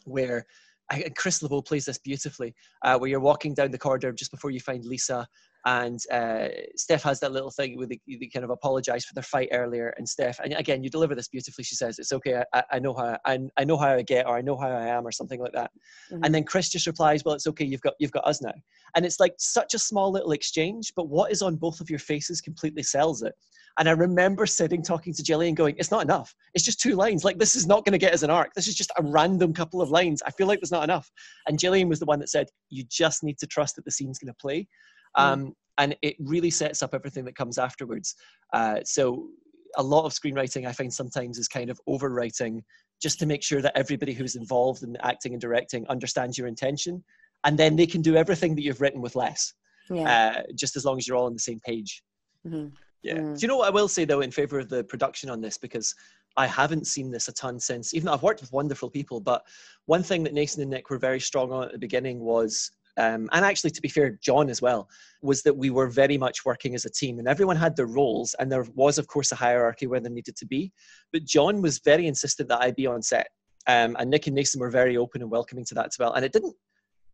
[0.04, 0.44] where
[0.92, 4.30] I, and Chris Leveaux plays this beautifully, uh, where you're walking down the corridor just
[4.30, 5.26] before you find Lisa,
[5.64, 9.22] and uh, Steph has that little thing where they, they kind of apologize for their
[9.22, 11.64] fight earlier, and Steph, and again, you deliver this beautifully.
[11.64, 14.36] She says, "It's okay, I, I know how I, I know how I get, or
[14.36, 15.70] I know how I am, or something like that."
[16.12, 16.20] Mhm.
[16.24, 17.64] And then Chris just replies, "Well, it's okay.
[17.64, 18.54] You've got you've got us now."
[18.94, 21.98] And it's like such a small little exchange, but what is on both of your
[21.98, 23.34] faces completely sells it.
[23.78, 26.34] And I remember sitting talking to Jillian, going, "It's not enough.
[26.54, 27.24] It's just two lines.
[27.24, 28.52] Like this is not going to get us an arc.
[28.54, 30.22] This is just a random couple of lines.
[30.26, 31.10] I feel like there's not enough."
[31.46, 34.18] And Jillian was the one that said, "You just need to trust that the scene's
[34.18, 34.68] going to play."
[35.14, 38.14] Um, and it really sets up everything that comes afterwards.
[38.52, 39.28] Uh, so
[39.76, 42.60] a lot of screenwriting I find sometimes is kind of overwriting
[43.00, 47.02] just to make sure that everybody who's involved in acting and directing understands your intention,
[47.44, 49.54] and then they can do everything that you've written with less,
[49.90, 52.02] yeah uh, just as long as you're all on the same page.
[52.46, 52.72] Mhm.
[53.02, 53.18] Yeah.
[53.18, 53.36] Mm.
[53.36, 55.58] Do you know what I will say though in favor of the production on this
[55.58, 55.94] because
[56.36, 57.94] I haven't seen this a ton since.
[57.94, 59.44] Even though I've worked with wonderful people, but
[59.86, 62.70] one thing that Naysun and Nick were very strong on at the beginning was.
[62.98, 64.86] Um, and actually, to be fair, John as well,
[65.22, 68.34] was that we were very much working as a team and everyone had their roles.
[68.38, 70.72] And there was, of course, a hierarchy where there needed to be.
[71.10, 73.28] But John was very insistent that I be on set.
[73.66, 76.12] Um, and Nick and Naysun were very open and welcoming to that as well.
[76.12, 76.54] And it didn't,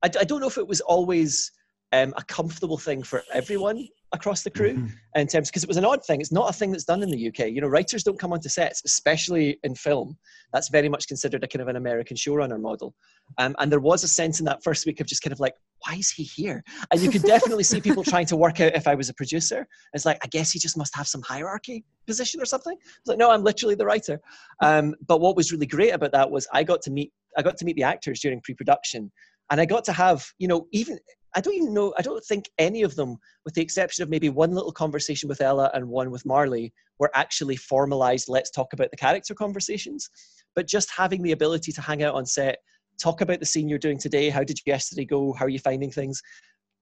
[0.02, 1.52] I, I don't know if it was always
[1.92, 5.84] um, a comfortable thing for everyone across the crew in terms because it was an
[5.84, 6.20] odd thing.
[6.20, 7.50] It's not a thing that's done in the UK.
[7.50, 10.16] You know, writers don't come onto sets, especially in film.
[10.52, 12.94] That's very much considered a kind of an American showrunner model.
[13.36, 15.54] Um, and there was a sense in that first week of just kind of like,
[15.86, 16.64] why is he here?
[16.90, 19.66] And you could definitely see people trying to work out if I was a producer.
[19.92, 22.76] It's like, I guess he just must have some hierarchy position or something.
[22.80, 24.20] It's like, no, I'm literally the writer.
[24.62, 27.56] Um, but what was really great about that was I got to meet I got
[27.58, 29.12] to meet the actors during pre-production,
[29.50, 30.98] and I got to have you know even
[31.34, 34.28] I don't even know I don't think any of them, with the exception of maybe
[34.28, 38.28] one little conversation with Ella and one with Marli, were actually formalized.
[38.28, 40.08] Let's talk about the character conversations,
[40.54, 42.58] but just having the ability to hang out on set,
[43.00, 44.30] talk about the scene you're doing today.
[44.30, 45.32] How did yesterday go?
[45.32, 46.22] How are you finding things?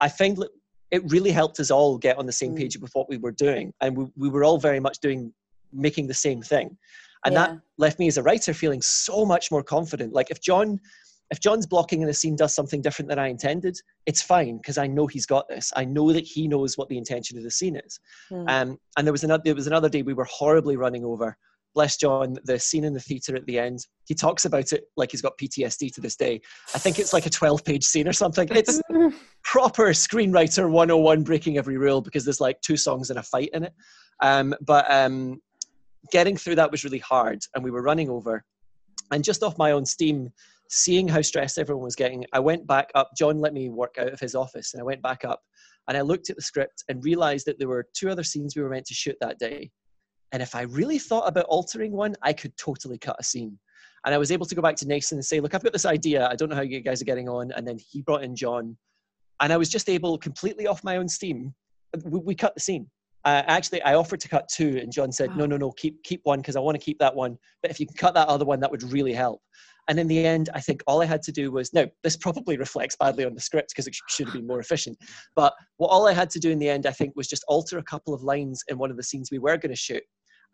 [0.01, 0.51] I find that
[0.91, 2.59] it really helped us all get on the same Mm.
[2.59, 5.33] page with what we were doing, and we, we were all very much doing
[5.73, 6.79] making the same thing
[7.25, 7.47] and Yeah.
[7.49, 10.81] that left me as a writer feeling so much more confident like if john
[11.31, 14.79] if John's blocking in the scene does something different than I intended, it's fine because
[14.79, 15.73] I know he's got this.
[15.75, 17.99] I know that he knows what the intention of the scene is.
[18.29, 18.45] Hmm.
[18.49, 21.37] Um, and there was another there was another day we were horribly running over.
[21.75, 23.81] Bless John, the scene in the theater at the end.
[24.07, 26.41] He talks about it like he's got PTSD to this day.
[26.75, 28.49] I think it's like a 12 page scene or something.
[28.51, 28.81] It's
[29.45, 33.65] proper screenwriter 101 breaking every rule because there's like two songs and a fight in
[33.65, 33.75] it.
[34.23, 35.43] Um, but um,
[36.11, 38.43] getting through that was really hard and we were running over.
[39.11, 40.33] And just off my own steam,
[40.69, 43.11] seeing how stressed everyone was getting, I went back up.
[43.17, 45.41] John let me work out of his office and I went back up
[45.89, 48.63] and I looked at the script and realized that there were two other scenes we
[48.63, 49.71] were meant to shoot that day.
[50.33, 53.59] And if I really thought about altering one, I could totally cut a scene.
[54.05, 55.87] And I was able to go back to Naysun and say, look, I've got this
[55.87, 56.29] idea.
[56.29, 57.53] I don't know how you guys are getting on.
[57.53, 58.77] And then he brought in John.
[59.41, 61.55] And I was just able, completely off my own steam,
[62.05, 62.89] we, we cut the scene.
[63.25, 66.21] Uh, actually, I offered to cut two, and John said, "No, no, no, keep keep
[66.23, 67.37] one because I want to keep that one.
[67.61, 69.43] But if you can cut that other one, that would really help."
[69.89, 72.57] And in the end, I think all I had to do was now this probably
[72.67, 74.99] reflects badly on the script because it sh- should have been more efficient.
[75.35, 77.79] But what all I had to do in the end, I think, was just alter
[77.79, 80.03] a couple of lines in one of the scenes we were going to shoot.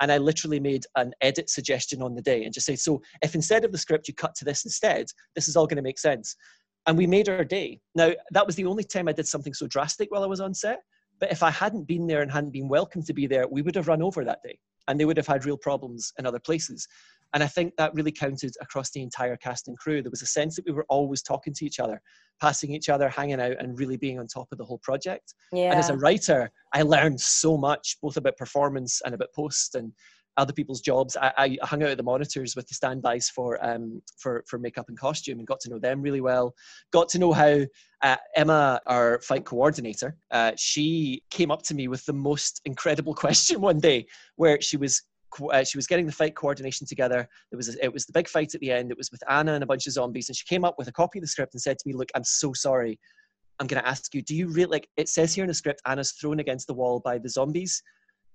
[0.01, 3.35] And I literally made an edit suggestion on the day and just say, so if
[3.35, 5.99] instead of the script you cut to this instead, this is all going to make
[5.99, 6.35] sense.
[6.87, 7.81] And we made our day.
[7.95, 10.55] Now, that was the only time I did something so drastic while I was on
[10.55, 10.81] set.
[11.21, 13.77] But if I hadn't been there and hadn't been welcome to be there, we would
[13.77, 14.59] have run over that day
[14.89, 16.89] and they would have had real problems in other places.
[17.35, 20.03] And I think that really counted across the entire cast and crew.
[20.03, 22.01] There was a sense that we were always talking to each other,
[22.41, 25.35] passing each other, hanging out, and really being on top of the whole project.
[25.53, 25.71] Yeah.
[25.71, 29.93] And as a writer, I learned so much, both about performance and about post and
[30.37, 31.17] other people's jobs.
[31.17, 34.89] I, I hung out at the monitors with the standbys for um, for for makeup
[34.89, 36.55] and costume, and got to know them really well.
[36.93, 37.61] Got to know how
[38.03, 43.15] uh, Emma, our fight coordinator, uh, she came up to me with the most incredible
[43.25, 44.07] question one day,
[44.37, 45.03] where she was
[45.53, 47.29] uh, she was getting the fight coordination together.
[47.51, 48.91] There was a, it was the big fight at the end.
[48.91, 50.93] It was with Anna and a bunch of zombies, and she came up with a
[50.93, 52.99] copy of the script and said to me, "Look, I'm so sorry."
[53.61, 55.81] I'm going to ask you, do you really like it says here in the script,
[55.87, 57.81] Anna's thrown against the wall by the zombies?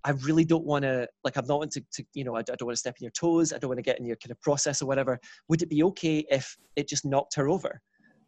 [0.06, 2.44] I really don't want to, like, I'm not want to, to you know, I, I
[2.44, 3.52] don't want to step in your toes.
[3.52, 5.20] I don't want to get in your kind of process or whatever.
[5.50, 7.82] Would it be okay if it just knocked her over?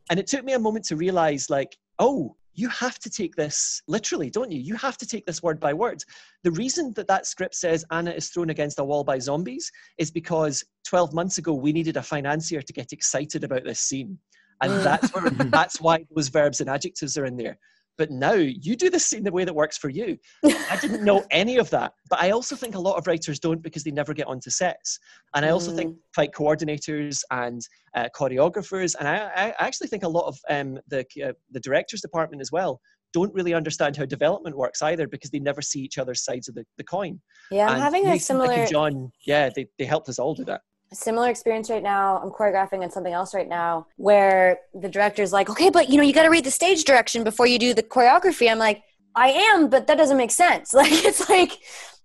[0.09, 3.81] And it took me a moment to realize, like, oh, you have to take this
[3.87, 4.59] literally, don't you?
[4.59, 6.03] You have to take this word by word.
[6.43, 10.11] The reason that that script says Anna is thrown against a wall by zombies is
[10.11, 14.19] because 12 months ago we needed a financier to get excited about this scene.
[14.61, 17.57] And that's where, that's why those verbs and adjectives are in there.
[17.99, 20.17] But now you do this scene the way that works for you.
[20.45, 21.91] I didn't know any of that.
[22.09, 24.97] But I also think a lot of writers don't because they never get onto sets.
[25.35, 27.61] And I also think fight coordinators and
[27.95, 31.99] uh, choreographers, and I, I actually think a lot of um, the uh, the directors
[31.99, 32.79] department as well
[33.11, 36.55] don't really understand how development works either because they never see each other's sides of
[36.55, 37.19] the, the coin.
[37.51, 40.61] Yeah, I'm And having a similar John, yeah, they, they helped us all do that.
[40.93, 42.17] Similar experience right now.
[42.17, 46.03] I'm choreographing on something else right now where the director's like, okay, but you know,
[46.03, 48.49] you got to read the stage direction before you do the choreography.
[48.49, 48.83] I'm like,
[49.15, 50.73] I am, but that doesn't make sense.
[50.79, 51.51] Like, it's like,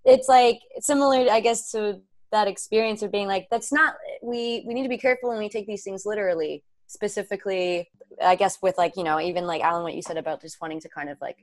[0.03, 4.73] it's like similar, I guess, to that experience of being like, that's not, we, we
[4.73, 6.63] need to be careful when we take these things literally.
[6.87, 7.89] Specifically,
[8.23, 10.79] I guess, with like, you know, even like Alan, what you said about just wanting
[10.81, 11.37] to kind of like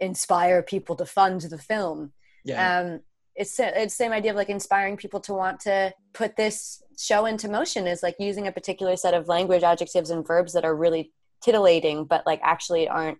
[0.00, 2.12] inspire people to fund the film
[2.44, 2.80] Yeah.
[2.80, 3.00] um,
[3.40, 7.24] it's it's the same idea of like inspiring people to want to put this show
[7.26, 10.76] into motion is like using a particular set of language adjectives and verbs that are
[10.84, 11.10] really
[11.42, 13.18] titillating but like actually aren't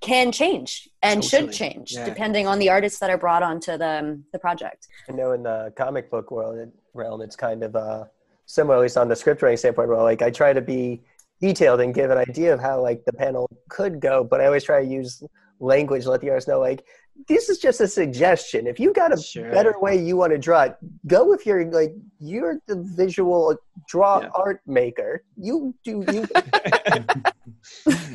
[0.00, 2.04] can change and should change Yeah.
[2.04, 5.42] depending on the artists that are brought onto the um, the project I know in
[5.50, 8.04] the comic book world it- realm, it's kind of uh,
[8.46, 9.88] similar, at least on the script writing standpoint.
[9.88, 11.02] Where like I try to be
[11.40, 14.62] detailed and give an idea of how like the panel could go, but I always
[14.62, 15.20] try to use
[15.60, 16.84] language, let the artist know like
[17.28, 18.66] this is just a suggestion.
[18.66, 19.50] If you got a Sure.
[19.50, 20.76] better way you want to draw it,
[21.06, 21.94] go with your like
[22.24, 23.56] you're the visual
[23.88, 24.28] draw Yeah.
[24.34, 25.22] art maker.
[25.36, 26.26] You do you.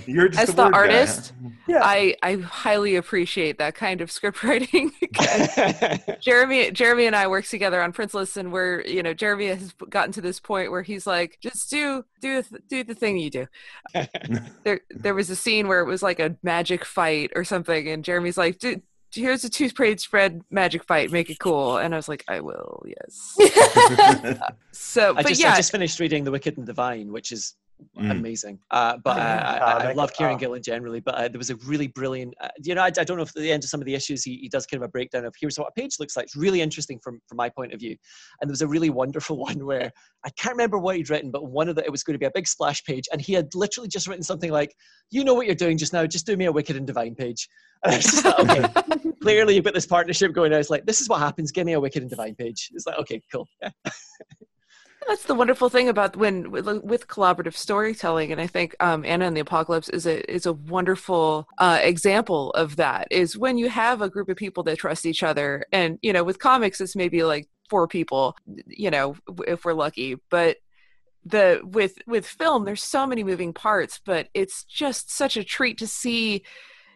[0.05, 0.77] You're just As a the word guy.
[0.79, 1.33] artist,
[1.67, 1.81] yeah.
[1.83, 4.91] I, I highly appreciate that kind of script writing.
[6.21, 10.11] Jeremy Jeremy and I work together on Princeless, and we're you know Jeremy has gotten
[10.13, 13.47] to this point where he's like, just do do the- do the thing you do.
[14.63, 18.03] there there was a scene where it was like a magic fight or something, and
[18.03, 18.81] Jeremy's like, "Dude,
[19.11, 21.77] here's a two page spread magic fight, make it cool.
[21.77, 23.37] And I was like, I will, yes.
[24.71, 27.55] So, I but just, yeah, I just finished reading The Wicked and Divine, which is
[27.97, 28.11] Mm.
[28.11, 28.59] amazing.
[28.71, 30.37] Uh, but uh, I, I Comic, love Kieron oh.
[30.37, 30.99] Gillen generally.
[30.99, 33.29] But uh, there was a really brilliant, uh, you know, I, I don't know if
[33.29, 35.25] at the end of some of the issues he, he does kind of a breakdown
[35.25, 36.25] of here's what a page looks like.
[36.25, 37.95] It's really interesting from from my point of view.
[38.41, 39.91] And there was a really wonderful one where
[40.25, 42.25] I can't remember what he'd written, but one of the it was going to be
[42.25, 44.75] a big splash page, and he had literally just written something like,
[45.11, 46.05] "You know what you're doing just now.
[46.05, 47.47] Just do me a Wicked and Divine page."
[47.81, 50.53] And I was just like, okay, clearly you've got this partnership going.
[50.53, 51.53] I was like, "This is what happens.
[51.53, 53.47] Give me a Wicked and Divine page." It's like, okay, cool.
[53.61, 53.69] Yeah.
[55.07, 59.35] That's the wonderful thing about when with, collaborative storytelling, and I think um, Anna and
[59.35, 63.07] the Apocalypse is a is a wonderful uh, example of that.
[63.09, 66.23] Is when you have a group of people that trust each other, and you know,
[66.23, 68.35] with comics, it's maybe like four people,
[68.67, 69.15] you know,
[69.47, 70.57] if we're lucky, but
[71.25, 75.77] the with with film there's so many moving parts but it's just such a treat
[75.77, 76.43] to see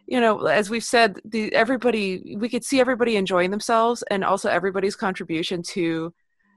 [0.07, 4.49] you know as we've said the everybody we could see everybody enjoying themselves and also
[4.49, 6.13] everybody's contribution to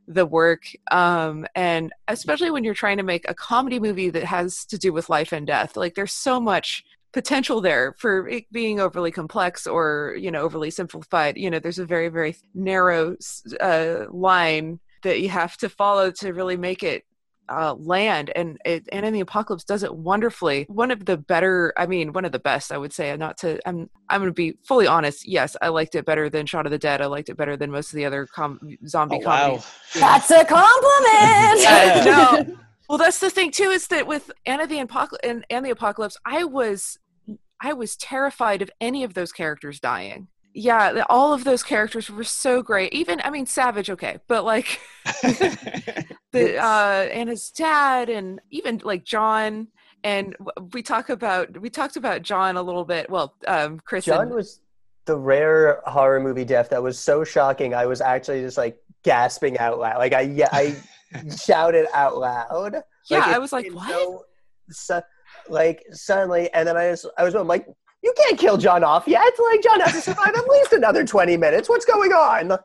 [0.08, 4.64] the work um and especially when you're trying to make a comedy movie that has
[4.64, 6.84] to do with life and death like there's so much
[7.16, 11.38] potential there for it being overly complex or you know overly simplified.
[11.38, 13.16] You know there's a very very narrow
[13.58, 17.04] uh, line that you have to follow to really make it
[17.48, 20.66] uh, land and it, and in the apocalypse does it wonderfully.
[20.68, 23.58] One of the better i mean one of the best i would say not to
[23.68, 26.78] i'm i'm gonna be fully honest yes i liked it better than Shaun of the
[26.78, 27.00] Dead.
[27.00, 29.66] I liked it better than most of the other com- zombie Oh, comedies.
[29.94, 30.00] Wow.
[30.00, 31.66] That's a compliment.
[31.66, 32.02] Uh,
[32.46, 32.56] no.
[32.88, 36.16] Well that's the thing too is that with anna the apocalypse and, and the apocalypse
[36.24, 36.98] i was
[37.60, 42.24] i was terrified of any of those characters dying yeah all of those characters were
[42.24, 44.80] so great even i mean savage okay but like
[46.32, 49.68] the uh and his dad and even like john
[50.02, 50.34] and
[50.72, 54.34] we talk about we talked about john a little bit well um chris John and,
[54.34, 54.60] was
[55.04, 57.74] the rare horror movie death that was so shocking.
[57.74, 59.98] I was actually just like gasping out loud.
[59.98, 60.74] Like I, yeah, I
[61.44, 62.82] shouted out loud.
[63.08, 64.24] yeah it i was like what so-
[64.70, 65.02] so-
[65.48, 67.66] like suddenly, and then I just, I was like,
[68.06, 69.32] you can't kill John off yet.
[69.50, 71.68] Like John has to survive at least another twenty minutes.
[71.68, 72.56] What's going on?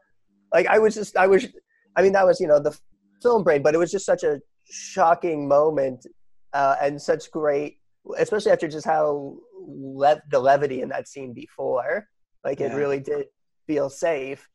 [0.54, 1.48] Like I was just, I was,
[1.96, 2.78] I mean, that was you know the
[3.24, 4.40] film brain, but it was just such a
[4.70, 6.06] shocking moment
[6.54, 7.80] uh, and such great,
[8.20, 12.08] especially after just how le- the levity in that scene before.
[12.46, 13.26] Like it really did
[13.66, 14.48] feel safe,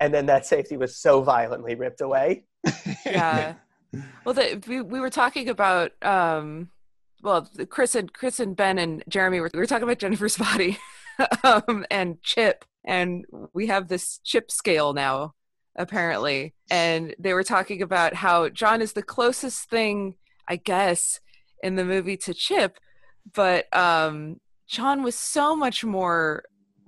[0.00, 2.44] and then that safety was so violently ripped away.
[3.04, 3.54] yeah
[4.24, 6.70] well the, we, we were talking about um
[7.22, 10.78] well chris and chris and ben and jeremy were, we were talking about jennifer's body
[11.44, 15.34] um and chip and we have this chip scale now
[15.76, 20.14] apparently and they were talking about how john is the closest thing
[20.48, 21.20] i guess
[21.62, 22.78] in the movie to chip
[23.34, 26.42] but um john was so much more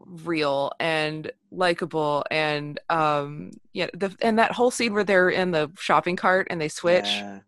[0.05, 5.71] real and likable and um yeah the and that whole scene where they're in the
[5.79, 7.41] shopping cart and they switch Yeah.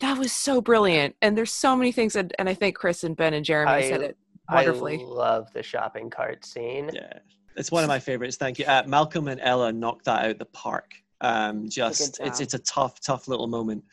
[0.00, 3.16] That was so brilliant and there's so many things that, and i think chris and
[3.16, 4.16] ben and jeremy I- said it
[4.50, 6.90] wonderfully I love the shopping cart scene.
[6.92, 7.18] Yeah,
[7.56, 8.36] it's one of my favorites.
[8.36, 8.64] Thank you.
[8.66, 10.94] Uh, Malcolm and Ella knocked that out the park.
[11.20, 13.84] Um, just it's it's a tough, tough little moment.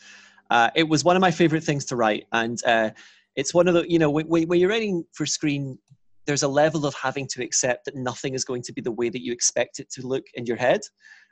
[0.49, 2.91] Uh, it was one of my favorite things to write, and uh,
[3.35, 5.77] it's one of the you know when, when when you're writing for screen,
[6.25, 9.09] there's a level of having to accept that nothing is going to be the way
[9.09, 10.81] that you expect it to look in your head,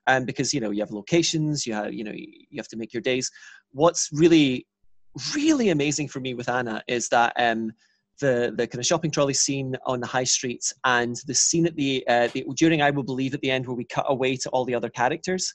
[0.08, 2.92] and because you know you have locations, you have you know you have to make
[2.92, 3.32] your days.
[3.74, 4.66] What's really
[5.36, 7.72] really amazing for me with Anna is that um,
[8.20, 11.76] the the kind of shopping trolley scene on the high street and the scene at
[11.76, 14.50] the, uh, the during I will believe at the end where we cut away to
[14.50, 15.54] all the other characters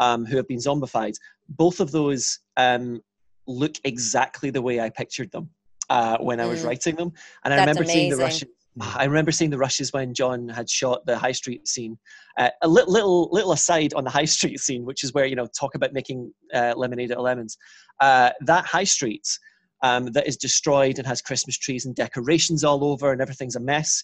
[0.00, 1.14] um, who have been zombified.
[1.48, 3.00] Both of those um,
[3.46, 5.50] look exactly the way I pictured them
[5.88, 6.66] uh, when I was Mm.
[6.66, 7.12] writing them,
[7.44, 8.48] and I That's remember seeing the amazing.
[8.76, 8.96] Rushes.
[8.96, 11.98] I remember seeing the rushes when John had shot the high street scene.
[12.38, 15.36] Uh, a little, little, little aside on the high street scene, which is where you
[15.36, 17.56] know talk about making uh, lemonade out of lemons.
[18.00, 19.26] Uh, that high street
[19.82, 23.60] um, that is destroyed and has Christmas trees and decorations all over and everything's a
[23.60, 24.02] mess.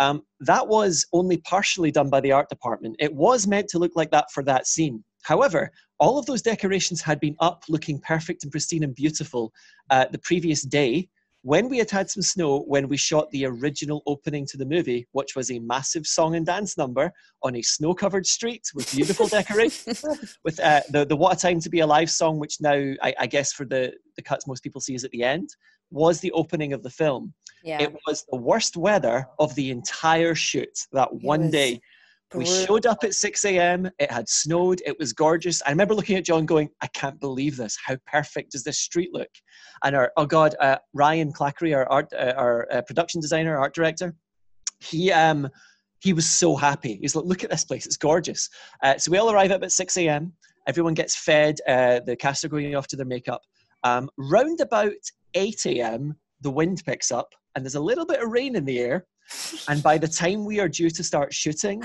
[0.00, 2.96] Um, that was only partially done by the art department.
[2.98, 5.04] It was meant to look like that for that scene.
[5.22, 9.52] However, all of those decorations had been up looking perfect and pristine and beautiful
[9.90, 11.08] uh, the previous day
[11.44, 15.06] when we had had some snow when we shot the original opening to the movie,
[15.12, 19.28] which was a massive song and dance number on a snow covered street with beautiful
[19.28, 20.02] decorations
[20.44, 23.26] with uh, the the "What a Time to Be Alive" song, which now I, I
[23.26, 25.50] guess for the the cuts most people see is at the end,
[25.90, 27.34] was the opening of the film.
[27.62, 27.82] Yeah.
[27.82, 31.80] It was the worst weather of the entire shoot that one was day.
[32.34, 33.88] We showed up at 6 a.m.
[33.98, 34.82] It had snowed.
[34.84, 35.62] It was gorgeous.
[35.64, 37.78] I remember looking at John going, I can't believe this.
[37.84, 39.28] How perfect does this street look?
[39.84, 43.74] And our, oh God, uh, Ryan Clackery, our art, uh, our uh, production designer, art
[43.74, 44.14] director,
[44.80, 45.48] he, um,
[46.00, 46.98] he was so happy.
[47.00, 47.86] He's like, look at this place.
[47.86, 48.48] It's gorgeous.
[48.82, 50.32] Uh, so we all arrive up at 6 a.m.
[50.66, 51.58] Everyone gets fed.
[51.68, 53.42] Uh, the cast are going off to their makeup.
[53.84, 54.92] Um, round about
[55.34, 58.80] 8 a.m., the wind picks up and there's a little bit of rain in the
[58.80, 59.06] air.
[59.68, 61.82] And by the time we are due to start shooting,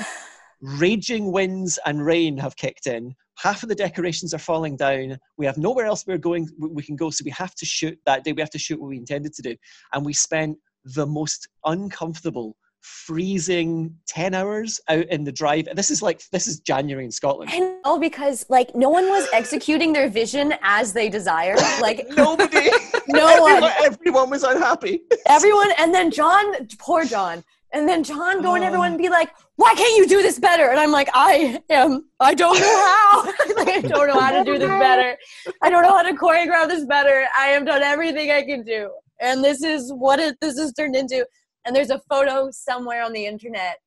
[0.62, 3.16] raging winds and rain have kicked in.
[3.38, 5.18] Half of the decorations are falling down.
[5.38, 6.50] We have nowhere else we're going.
[6.60, 8.34] We can go, so we have to shoot that day.
[8.34, 9.56] We have to shoot what we intended to do,
[9.94, 15.68] and we spent the most uncomfortable, freezing 10 hours out in the drive.
[15.68, 17.50] and This is like, this is January in Scotland.
[17.54, 21.60] I know because like no one was executing their vision as they desired.
[21.82, 22.70] Like Nobody,
[23.08, 25.02] no one, everyone, everyone was unhappy.
[25.28, 28.98] everyone, and then John, poor John, and then John go and everyone oh.
[28.98, 32.10] be like, "Why can't you do this better?" And I'm like, "I am.
[32.20, 33.26] I don't know how.
[33.58, 35.18] like, I don't know how to do this better.
[35.62, 37.26] I don't know how to choreograph this better.
[37.38, 38.90] I have done everything I can do,
[39.20, 40.38] and this is what it.
[40.42, 41.26] This has turned into."
[41.66, 43.78] And there's a photo somewhere on the internet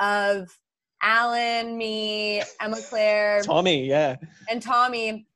[0.00, 0.48] of
[1.02, 4.16] Alan, me, Emma Claire, Tommy, yeah.
[4.50, 5.26] and Tommy.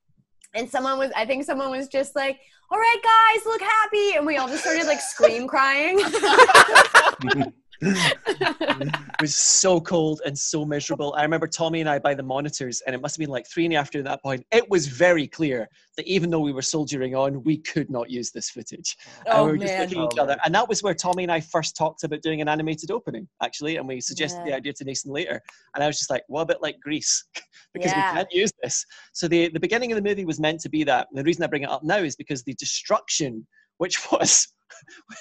[0.55, 2.39] And someone was, I think someone was just like,
[2.71, 4.17] all right, guys, look happy.
[4.17, 5.99] And we all just started like scream crying.
[7.81, 11.15] It was so cold and so miserable.
[11.17, 13.65] I remember Tommy and I by the monitors, and it must have been like three
[13.65, 14.45] in the afternoon at that point.
[14.53, 18.31] It was very clear that even though we were soldiering on, we could not use
[18.31, 18.97] this footage.
[19.27, 20.33] and Oh, we were just looking at each other.
[20.33, 20.39] man.
[20.45, 23.77] And that was where Tommy and I first talked about doing an animated opening, actually.
[23.77, 25.41] And we suggested the idea to Naysun later.
[25.75, 27.25] And I was just like, what a bit like Grease?
[27.75, 28.11] because Yeah.
[28.13, 28.85] we can't use this.
[29.13, 31.09] So the, the beginning of the movie was meant to be that.
[31.11, 33.47] And the reason I bring it up now is because the destruction,
[33.79, 34.49] which was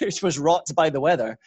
[0.02, 1.38] which was wrought by the weather,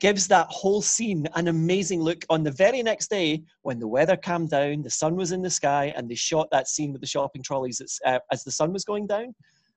[0.00, 4.16] gives that whole scene an amazing look on the very next day when the weather
[4.16, 7.06] calmed down, the sun was in the sky, and they shot that scene with the
[7.06, 9.34] shopping trolleys as, uh, as the sun was going down.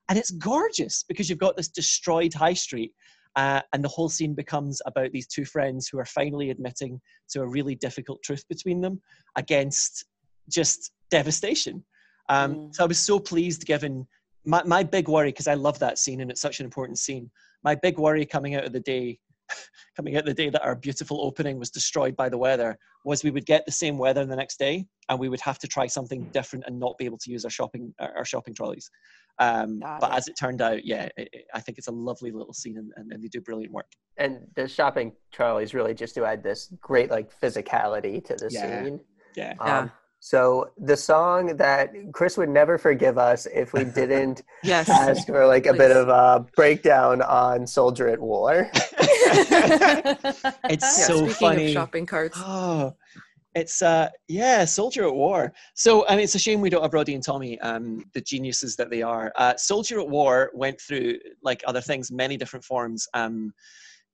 [0.08, 2.92] And it's gorgeous because you've got this destroyed high street.
[3.34, 7.00] Uh, and the whole scene becomes about these two friends who are finally admitting
[7.30, 9.00] to a really difficult truth between them
[9.36, 10.04] against
[10.50, 11.82] just devastation.
[12.28, 12.74] Um, Mm.
[12.74, 14.06] So I was so pleased given
[14.44, 17.30] my, my big worry, because I love that scene and it's such an important scene.
[17.64, 19.18] My big worry coming out of the day
[19.96, 23.30] coming out the day that our beautiful opening was destroyed by the weather was we
[23.30, 26.28] would get the same weather the next day and we would have to try something
[26.32, 28.90] different and not be able to use our shopping our our shopping trolleys
[29.38, 30.16] um, but it.
[30.16, 32.92] as it turned out yeah it, it- i think it's a lovely little scene and,
[32.96, 33.86] and, and they do brilliant work
[34.18, 38.84] And the shopping trolleys really just to add this great like physicality to the Yeah.
[38.84, 39.00] scene.
[39.36, 39.88] yeah Yeah.
[40.24, 44.88] So the song that Chris would never forgive us if we didn't Yes.
[44.88, 48.70] ask for like a bit of a breakdown on Soldier at War.
[48.72, 50.38] it's
[50.70, 52.38] Yeah, so speaking funny of shopping carts.
[52.40, 52.94] Oh,
[53.56, 55.52] it's uh yeah, Soldier at War.
[55.74, 58.76] So I mean, it's a shame we don't have Roddy and Tommy, um, the geniuses
[58.76, 59.32] that they are.
[59.34, 63.08] Uh, Soldier at War went through like other things, many different forms.
[63.12, 63.52] Um,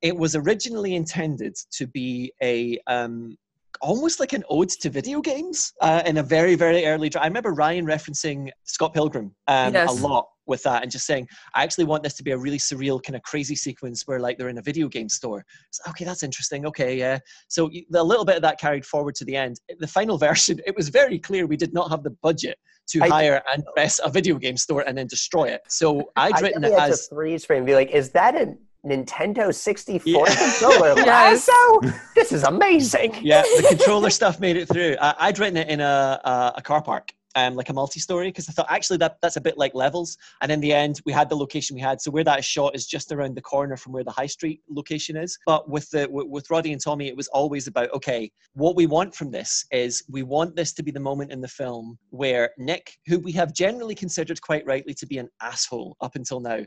[0.01, 3.37] it was originally intended to be a um,
[3.81, 7.09] almost like an ode to video games uh, in a very very early.
[7.09, 9.91] Dra- I remember Ryan referencing Scott Pilgrim um, Yes.
[10.01, 12.57] a lot with that and just saying, I actually want this to be a really
[12.59, 15.45] surreal kind of crazy sequence where like they're in a video game store.
[15.69, 16.65] It's okay, that's interesting.
[16.67, 17.19] Okay, yeah.
[17.49, 19.61] So a little bit of that carried forward to the end.
[19.79, 22.59] The final version, it was very clear we did not have the budget
[22.89, 25.61] to I- hire and press a video game store and then destroy it.
[25.69, 30.27] So I'd I written it as freeze frame be like, is that a Nintendo 64
[30.29, 30.35] Yeah.
[30.37, 31.49] controller Yes.
[31.49, 31.95] lasso?
[32.15, 33.15] This is amazing.
[33.23, 34.97] yeah, the controller stuff made it through.
[35.01, 38.49] I, I'd written it in a a, a car park, um, like a multi-story, because
[38.49, 40.17] I thought actually that that's a bit like levels.
[40.41, 42.01] And in the end, we had the location we had.
[42.01, 44.61] So where that is shot is just around the corner from where the high street
[44.71, 45.37] location is.
[45.47, 48.87] But with the with, with Roddy and Tommy, it was always about okay, what we
[48.87, 52.51] want from this is we want this to be the moment in the film where
[52.59, 56.61] Nick, who we have generally considered quite rightly to be an asshole up until now.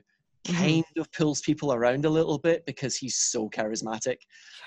[0.47, 0.55] Mhm.
[0.57, 4.17] Kind of pulls people around a little bit because he's so charismatic,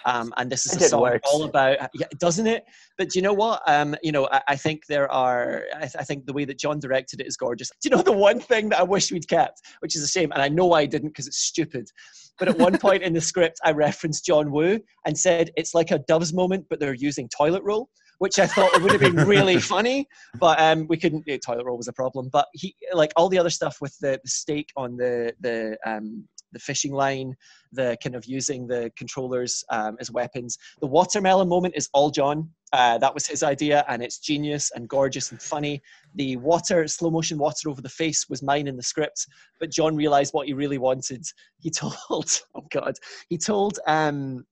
[0.07, 1.29] um, and this is And a song works.
[1.33, 2.65] all about yeah, doesn't it?
[2.97, 3.61] But do you know what?
[3.67, 5.65] Um, you know, I, I think there are.
[5.75, 7.71] I, th- I think the way that John directed it is gorgeous.
[7.83, 10.31] Do you know the one thing that I wish we'd kept, which is a shame,
[10.31, 11.91] and I know I didn't because it's stupid.
[12.39, 15.91] But at one point in the script, I referenced John Woo and said it's like
[15.91, 19.27] a Doves moment, but they're using toilet roll, which I thought it would have been
[19.27, 20.07] really funny.
[20.39, 21.25] But um, we couldn't.
[21.27, 22.31] Yeah, toilet roll was a problem.
[22.33, 26.27] But he, like all the other stuff with the, the stake on the the um,
[26.55, 27.37] the fishing line,
[27.73, 30.57] the kind of using the controllers um, as weapons.
[30.81, 32.49] The watermelon moment is all John.
[32.73, 35.83] Uh, that was his idea, and it's genius and gorgeous and funny.
[36.15, 39.27] The water, slow motion water over the face, was mine in the script,
[39.61, 41.25] but John realized what he really wanted.
[41.61, 42.95] He told, oh god,
[43.29, 44.45] he told um,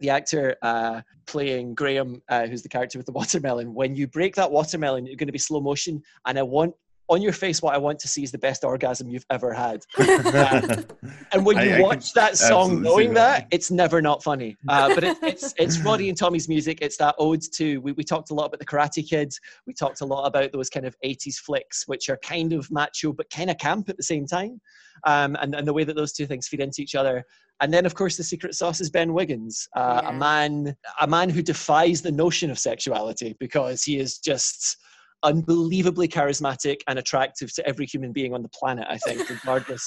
[0.00, 4.34] the actor uh, playing Graham, uh, who's the character with the watermelon, when you break
[4.36, 6.74] that watermelon, you're going to be slow motion, and I want
[7.10, 9.84] on your face what I want to see is the best orgasm you've ever had.
[11.32, 13.40] And when you I could watch that song absolutely knowing that.
[13.42, 14.56] that, it's never not funny.
[14.68, 16.78] Uh, but it, it's it's Roddy and Tommy's music.
[16.80, 17.78] It's that ode to.
[17.78, 19.40] We, we talked a lot about the Karate Kids.
[19.66, 23.12] We talked a lot about those kind of 80s flicks, which are kind of macho
[23.12, 24.60] but kind of camp at the same time.
[25.06, 27.24] Um, and, and the way that those two things feed into each other.
[27.62, 30.10] And then, of course, the secret sauce is Ben Wiggins, uh, Yeah.
[30.10, 34.76] a man, a man who defies the notion of sexuality because he is just
[35.22, 38.86] unbelievably charismatic and attractive to every human being on the planet.
[38.88, 39.84] I think, regardless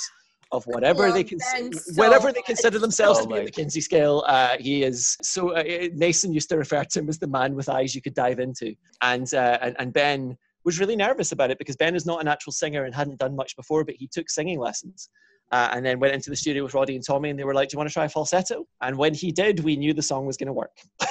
[0.51, 1.39] of whatever they love can,
[1.73, 4.23] so whatever they consider themselves Oh to be in my- the Kinsey scale.
[4.27, 5.51] Uh, he is so.
[5.51, 8.39] Uh, Naysun used to refer to him as the man with eyes you could dive
[8.39, 12.21] into, and uh, and, and Ben was really nervous about it because Ben is not
[12.21, 15.09] a natural singer and hadn't done much before, but he took singing lessons.
[15.53, 17.69] Uh, and then went into the studio with Roddy and Tommy, and they were like,
[17.69, 20.25] "Do you want to try a falsetto?" And when he did, we knew the song
[20.25, 20.75] was going to work.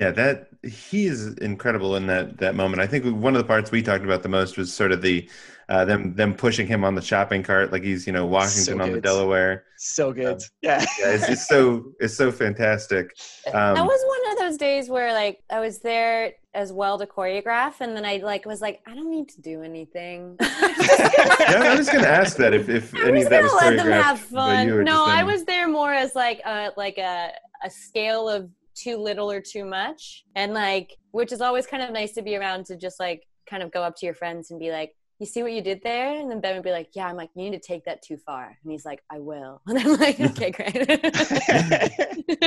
[0.00, 2.80] Yeah, that he is incredible in that that moment.
[2.80, 5.28] I think one of the parts we talked about the most was sort of the
[5.68, 8.82] uh, them them pushing him on the shopping cart like he's you know Washington So
[8.82, 9.00] on the.
[9.00, 9.64] Delaware.
[9.78, 10.84] So good, yeah.
[10.98, 13.16] Yeah, it's, it's so it's so fantastic.
[13.44, 17.06] that Um, was one of those days where like I was there as well to
[17.06, 20.36] choreograph, and then I like was like, I don't need to do anything.
[20.40, 23.76] yeah, I was going to ask that if, if I'm any of that was gonna
[23.76, 24.02] let them choreographed.
[24.02, 24.84] have you were fun.
[24.84, 29.30] No, I was there more as like a like a a scale of too little
[29.30, 32.76] or too much, and like which is always kind of nice to be around to
[32.76, 34.94] just like kind of go up to your friends and be like.
[35.18, 36.20] You see what you did there?
[36.20, 38.16] And then Ben would be like, Yeah, I'm like, you need to take that too
[38.18, 38.56] far.
[38.62, 39.62] And he's like, I will.
[39.66, 40.76] And I'm like, Okay, great.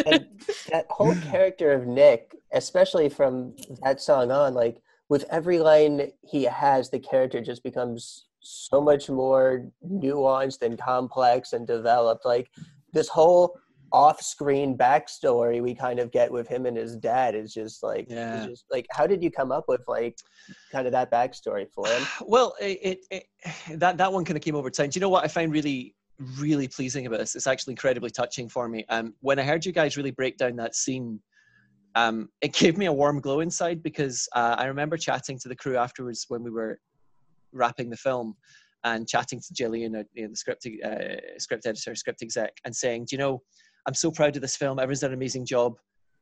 [0.06, 0.28] and
[0.72, 6.44] that whole character of Nick, especially from that song on, like with every line he
[6.44, 12.26] has, the character just becomes so much more nuanced and complex and developed.
[12.26, 12.52] Like
[12.94, 13.58] this whole
[13.92, 18.46] off-screen backstory we kind of get with him and his dad is just like, Yeah.
[18.48, 20.18] just like, how did you come up with like
[20.72, 22.04] kind of that backstory for him?
[22.28, 24.90] Well, it, it, it that that one kind of came over time.
[24.90, 25.96] Do you know what I find really
[26.38, 27.36] really pleasing about this?
[27.36, 28.86] It's actually incredibly touching for me.
[28.90, 31.20] Um, when I heard you guys really break down that scene,
[31.96, 35.56] um, it gave me a warm glow inside because uh, I remember chatting to the
[35.56, 36.80] crew afterwards when we were
[37.52, 38.36] wrapping the film
[38.84, 42.76] and chatting to Gillian, uh, you know, the script uh, script editor, script exec, and
[42.76, 43.42] saying, "Do you know,
[43.86, 44.80] I'm so proud of this film.
[44.80, 45.78] Everyone's done an amazing job."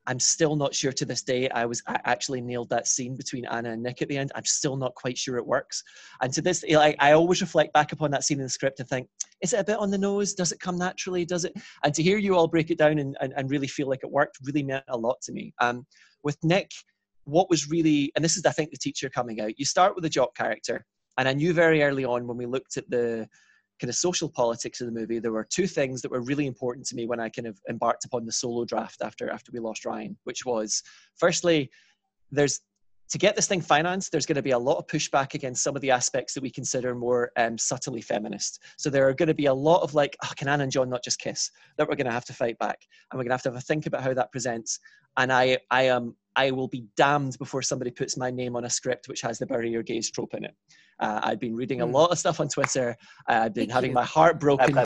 [0.07, 1.49] I'm still not sure to this day.
[1.49, 4.31] I was I actually nailed that scene between Anna and Nick at the end.
[4.35, 5.83] I'm still not quite sure it works.
[6.21, 9.09] And to this, I always reflect back upon that scene in the script and think,
[9.41, 10.33] is it a bit on the nose?
[10.33, 11.25] Does it come naturally?
[11.25, 11.53] Does it?
[11.83, 14.09] And to hear you all break it down and, and, and really feel like it
[14.09, 15.53] worked really meant a lot to me.
[15.59, 15.85] Um,
[16.23, 16.71] with Nick,
[17.25, 19.59] what was really, and this is, I think, the teacher coming out.
[19.59, 20.85] You start with a jock character,
[21.17, 23.27] and I knew very early on when we looked at the
[23.79, 26.85] kind of social politics of the movie, there were two things that were really important
[26.87, 29.85] to me when I kind of embarked upon the solo draft after after we lost
[29.85, 30.83] Ryan, which was
[31.15, 31.69] firstly,
[32.31, 32.61] there's
[33.09, 35.75] to get this thing financed, there's going to be a lot of pushback against some
[35.75, 38.61] of the aspects that we consider more um, subtly feminist.
[38.77, 40.89] So there are going to be a lot of like, oh, can Anne and John
[40.89, 41.51] not just kiss?
[41.77, 42.79] That we're going to have to fight back,
[43.11, 44.79] and we're going to have to have a think about how that presents.
[45.17, 48.69] And I, I am, I will be damned before somebody puts my name on a
[48.69, 50.55] script which has the bury your gays trope in it.
[50.99, 51.93] Uh, I've been reading a Hmm.
[51.93, 52.95] lot of stuff on Twitter.
[53.29, 53.95] Uh, I've been Thank having you.
[53.95, 54.83] my heart broken by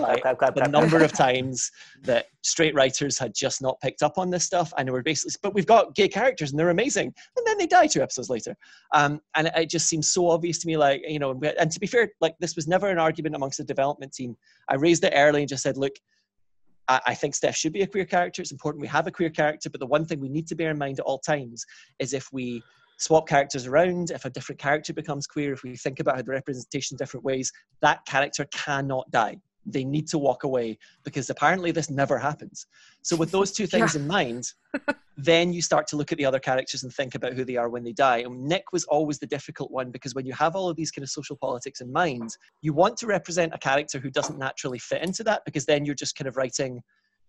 [0.56, 1.72] the number of times
[2.04, 5.54] that straight writers had just not picked up on this stuff and we're basically but
[5.54, 8.56] we've got gay characters and they're amazing and then they die two episodes later
[8.94, 11.80] um, and it, it just seems so obvious to me like you know and to
[11.80, 14.36] be fair like this was never an argument amongst the development team
[14.70, 15.94] i raised it early and just said look
[16.92, 18.42] I, I think Steph should be a queer character.
[18.42, 20.72] It's important we have a queer character, but the one thing we need to bear
[20.72, 21.66] in mind at all times
[22.00, 22.62] is if we
[22.98, 26.32] swap characters around, if a different character becomes queer, if we think about how the
[26.32, 27.52] representation in different ways,
[27.82, 29.38] that character cannot die.
[29.66, 32.66] They need to walk away because apparently this never happens.
[33.04, 34.52] So, with those two things in mind,
[35.18, 37.70] then you start to look at the other characters and think about who they are
[37.70, 38.20] when they die.
[38.20, 41.04] And Nick was always the difficult one because when you have all of these kind
[41.04, 45.04] of social politics in mind, you want to represent a character who doesn't naturally fit
[45.04, 46.82] into that because then you're just kind of writing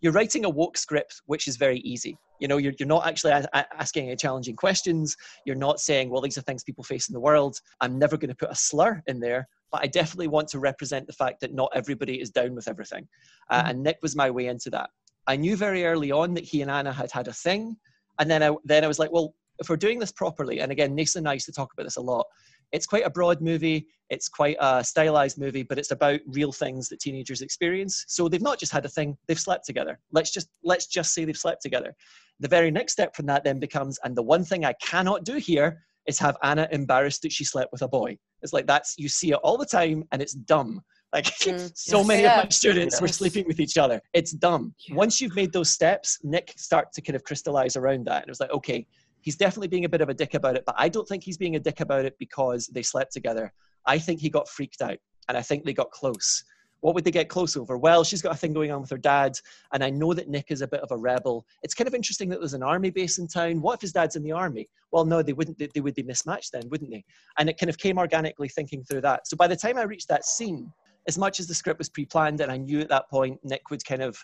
[0.02, 2.18] you're writing a woke script which is very easy.
[2.40, 5.16] You know you're, you're not actually a- a- asking any challenging questions.
[5.46, 7.58] You're not saying well these are things people face in the world.
[7.80, 9.48] I'm never going to put a slur in there.
[9.70, 13.08] But i definitely want to represent the fact that not everybody is down with everything.
[13.48, 14.90] Uh, and nick was my way into that.
[15.26, 17.76] I knew very early on that he and anna had had a thing.
[18.18, 20.96] And then i then i was like well if we're doing this properly and again
[20.96, 22.26] naysun and i used to talk about this a lot
[22.72, 26.88] it's quite a broad movie it's quite a stylized movie but it's about real things
[26.88, 30.48] that teenagers experience so they've not just had a thing they've slept together let's just
[30.64, 31.94] let's just say they've slept together
[32.40, 35.34] the very next step from that then becomes and the one thing i cannot do
[35.36, 39.08] here is have anna embarrassed that she slept with a boy it's like that's you
[39.08, 40.80] see it all the time and it's dumb
[41.12, 41.70] like Mm.
[41.76, 42.06] so Yes.
[42.06, 42.40] many Yeah.
[42.40, 44.96] of my students were sleeping with each other it's dumb Yeah.
[44.96, 48.30] once you've made those steps nick start to kind of crystallize around that and it
[48.30, 48.86] was like okay
[49.22, 51.38] he's definitely being a bit of a dick about it, but I don't think he's
[51.38, 53.52] being a dick about it because they slept together.
[53.86, 56.44] I think he got freaked out and I think they got close.
[56.80, 57.78] What would they get close over?
[57.78, 59.38] Well, she's got a thing going on with her dad,
[59.72, 61.46] and I know that Nick is a bit of a rebel.
[61.62, 63.60] It's kind of interesting that there's an army base in town.
[63.60, 64.68] What if his dad's in the army?
[64.90, 65.58] Well, no, they wouldn't.
[65.58, 67.04] They, would be mismatched then, wouldn't they?
[67.38, 69.28] And it kind of came organically thinking through that.
[69.28, 70.72] So by the time I reached that scene,
[71.06, 73.84] as much as the script was pre-planned, and I knew at that point Nick would
[73.84, 74.18] kind of,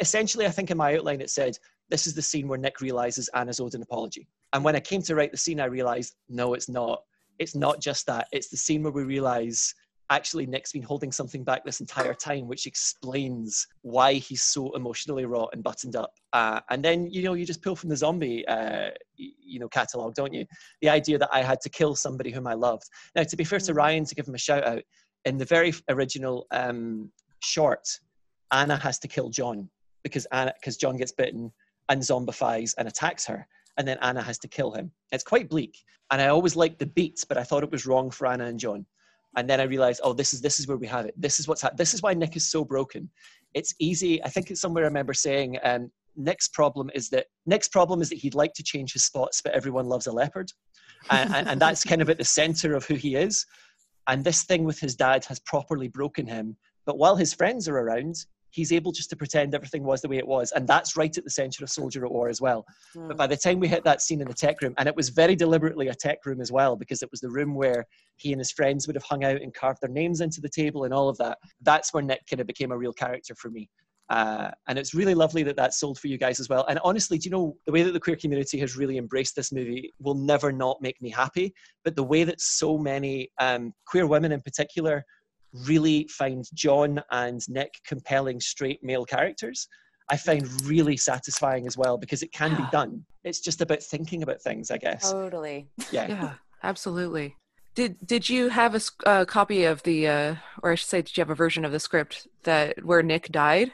[0.00, 1.58] essentially, I think in my outline it said,
[1.90, 5.02] "This is the scene where Nick realizes Anna's owed an apology." And when I came
[5.02, 7.02] to write the scene, I realized, no, it's not.
[7.38, 8.28] It's not just that.
[8.32, 9.74] It's the scene where we realize
[10.10, 15.24] actually Nick's been holding something back this entire time, which explains why he's so emotionally
[15.24, 16.12] raw and buttoned up.
[16.32, 20.14] Uh, and then you know you just pull from the zombie uh, you know catalog,
[20.14, 20.44] don't you?
[20.82, 22.84] The idea that I had to kill somebody whom I loved.
[23.14, 24.82] Now, to be fair to Ryan, to give him a shout out,
[25.24, 27.10] in the very original um,
[27.40, 27.86] short,
[28.52, 29.68] Anna has to kill John
[30.02, 31.52] because Anna because John gets bitten
[31.88, 33.46] and zombifies and attacks her
[33.76, 34.90] and then Anna has to kill him.
[35.12, 35.76] It's quite bleak.
[36.10, 38.60] And I always liked the beats, but I thought it was wrong for Anna and
[38.60, 38.86] John
[39.36, 41.14] and then I realized, oh, this is this is where we have it.
[41.16, 43.10] This is what's ha- this is why Nick is so broken.
[43.54, 44.22] It's easy.
[44.24, 48.08] I think it's somewhere I remember saying, um, Nick's problem is that Nick's problem is
[48.10, 50.50] that he'd like to change his spots, but everyone loves a leopard,
[51.10, 53.44] and, and, and that's kind of at the center of who he is.
[54.06, 56.56] And this thing with his dad has properly broken him.
[56.84, 58.16] But while his friends are around,
[58.54, 60.52] he's able just to pretend everything was the way it was.
[60.52, 62.64] And that's right at the center of Soldier at War as well.
[62.96, 63.08] Mm.
[63.08, 65.08] But by the time we hit that scene in the tech room, and it was
[65.08, 67.84] very deliberately a tech room as well, because it was the room where
[68.16, 70.84] he and his friends would have hung out and carved their names into the table
[70.84, 71.38] and all of that.
[71.62, 73.68] That's where Nick kind of became a real character for me.
[74.10, 76.64] Uh, and it's really lovely that that's sold for you guys as well.
[76.68, 79.50] And honestly, do you know the way that the queer community has really embraced this
[79.50, 81.54] movie will never not make me happy.
[81.84, 85.04] But the way that so many um, queer women in particular
[85.66, 89.68] really find John and Nick compelling straight male characters.
[90.10, 93.04] I find really satisfying as well because it can be done.
[93.24, 95.10] It's just about thinking about things, I guess.
[95.10, 95.66] Totally.
[95.90, 96.08] Yeah.
[96.08, 96.32] Yeah,
[96.62, 97.36] absolutely.
[97.74, 101.16] Did Did you have a uh, copy of the, uh, or I should say, did
[101.16, 103.72] you have a version of the script that where Nick died?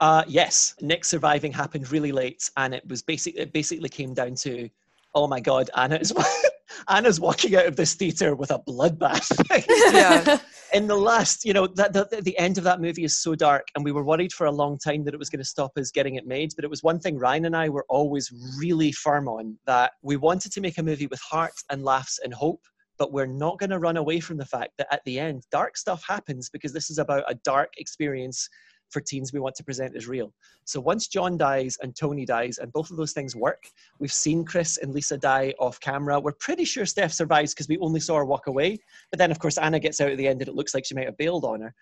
[0.00, 4.34] Uh, yes, Nick surviving happened really late, and it was basically it basically came down
[4.36, 4.68] to,
[5.14, 6.12] oh my god, Anna is
[6.88, 9.30] Anna's walking out of this theater with a bloodbath.
[9.92, 10.38] yeah.
[10.74, 13.66] In the last, you know, that the, the end of that movie is so dark,
[13.74, 15.90] and we were worried for a long time that it was going to stop us
[15.90, 16.52] getting it made.
[16.54, 20.16] But it was one thing Ryan and I were always really firm on that we
[20.16, 22.60] wanted to make a movie with heart and laughs and hope
[22.98, 25.76] but we're not going to run away from the fact that at the end dark
[25.76, 28.48] stuff happens because this is about a dark experience
[28.90, 30.32] for teens we want to present as real.
[30.64, 33.64] So once John dies and Tony dies, and both of those things work,
[33.98, 36.20] we've seen Chris and Lisa die off camera.
[36.20, 38.78] We're pretty sure Steph survives because we only saw her walk away.
[39.10, 40.94] But then, of course, Anna gets out at the end and it looks like she
[40.94, 41.74] might have bailed on her.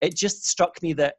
[0.00, 1.16] It just struck me that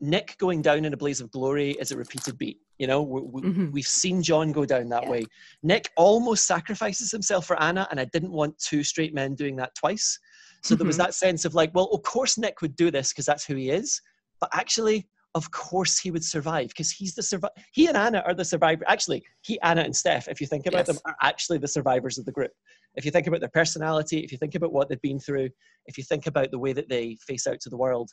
[0.00, 2.60] Nick going down in a blaze of glory is a repeated beat.
[2.78, 3.78] You know, we, have mm-hmm.
[3.78, 5.10] seen John go down that yeah.
[5.10, 5.24] way.
[5.62, 9.74] Nick almost sacrifices himself for Anna, and I didn't want two straight men doing that
[9.74, 10.18] twice.
[10.62, 10.78] So mm-hmm.
[10.78, 11.06] there was mm-hmm.
[11.06, 13.70] that sense of like, well, of course Nick would do this because that's who he
[13.70, 14.00] is.
[14.40, 17.52] But actually, of course he would survive because he's the survivor.
[17.72, 18.84] He and Anna are the survivor.
[18.88, 20.88] Actually, he, Anna, and Steph, if you think about yes.
[20.88, 22.52] them, are actually the survivors of the group.
[22.94, 25.50] If you think about their personality, if you think about what they've been through,
[25.84, 28.10] if you think about the way that they face out to the world,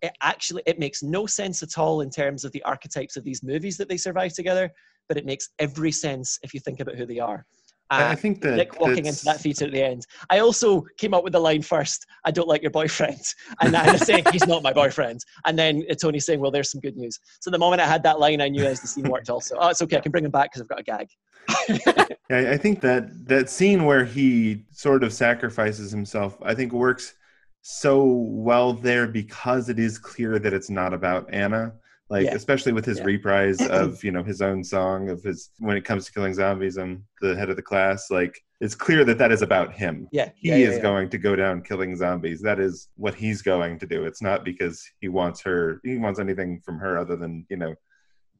[0.00, 3.42] it actually it makes no sense at all in terms of the archetypes of these
[3.42, 4.70] movies that they survive together.
[5.06, 7.44] But it makes every sense if you think about who they are.
[7.90, 10.06] Uh, I think that Nick walking into that theater at the end.
[10.30, 12.06] I also came up with the line first.
[12.24, 13.20] I don't like your boyfriend,
[13.60, 16.96] and I saying he's not my boyfriend, and then Tony saying, "Well, there's some good
[16.96, 19.28] news." So the moment I had that line, I knew as the scene worked.
[19.28, 19.98] Also, oh, it's okay.
[19.98, 21.08] I can bring him back because I've got a gag.
[22.30, 27.14] yeah, I think that that scene where he sort of sacrifices himself, I think works
[27.60, 31.74] so well there because it is clear that it's not about Anna
[32.10, 32.34] like yeah.
[32.34, 33.04] especially with his yeah.
[33.04, 36.76] reprise of you know his own song of his when it comes to killing zombies
[36.76, 40.08] i'm the head of the class like it's clear that that is about him.
[40.10, 40.30] Yeah.
[40.36, 42.40] He yeah, is going to go down killing zombies.
[42.40, 44.06] That is what he's going to do.
[44.06, 47.74] It's not because he wants her he wants anything from her other than you know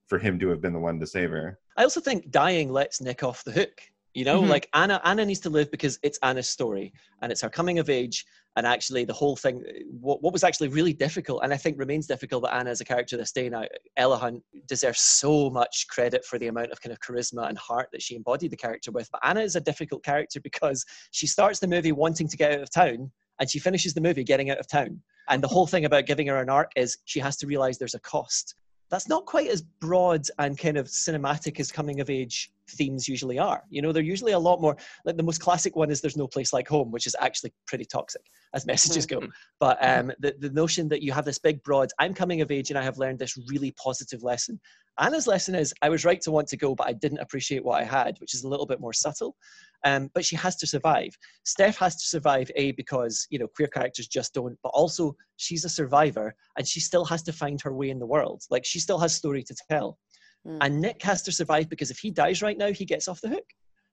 [0.07, 1.59] for him to have been the one to save her.
[1.77, 3.83] I also think dying lets nick off the hook
[4.15, 4.51] you know mm-hmm.
[4.51, 6.93] like anna anna needs to live because it's anna's story
[7.23, 8.25] and it's her coming of age
[8.57, 9.63] and actually the whole thing
[10.01, 12.85] what, what was actually really difficult and i think remains difficult but anna as a
[12.85, 13.65] character this day now
[13.97, 17.89] ella hunt deserves so much credit for the amount of kind of charisma and heart
[17.93, 19.11] that she embodied the character with.
[19.11, 22.61] But anna is a difficult character because she starts the movie wanting to get out
[22.61, 23.11] of town
[23.41, 25.01] and she finishes the movie getting out of town.
[25.29, 27.95] And the whole thing about giving her an arc is she has to realize there's
[27.95, 28.55] a cost.
[28.91, 33.39] That's not quite as broad and kind of cinematic as coming of age themes usually
[33.39, 33.63] are.
[33.71, 36.27] You know, they're usually a lot more like the most classic one is there's no
[36.27, 38.23] place like home, which is actually pretty toxic
[38.55, 39.21] as messages go.
[39.21, 39.31] Mm-hmm.
[39.61, 42.71] But um, the, the notion that you have this big broad, I'm coming of age
[42.71, 44.61] and I have learned this really positive lesson.
[44.99, 47.81] Anna's lesson is I was right to want to go, but I didn't appreciate what
[47.81, 49.37] I had, which is a little bit more subtle.
[49.85, 51.17] Um, but she has to survive.
[51.45, 55.65] Steph has to survive, A, because, you know, queer characters just don't, but also she's
[55.65, 58.43] a survivor and she still has to find her way in the world.
[58.51, 59.99] Like she still has story to tell.
[60.47, 60.59] Mm.
[60.61, 63.29] And Nick has to survive because if he dies right now, he gets off the
[63.29, 63.45] hook.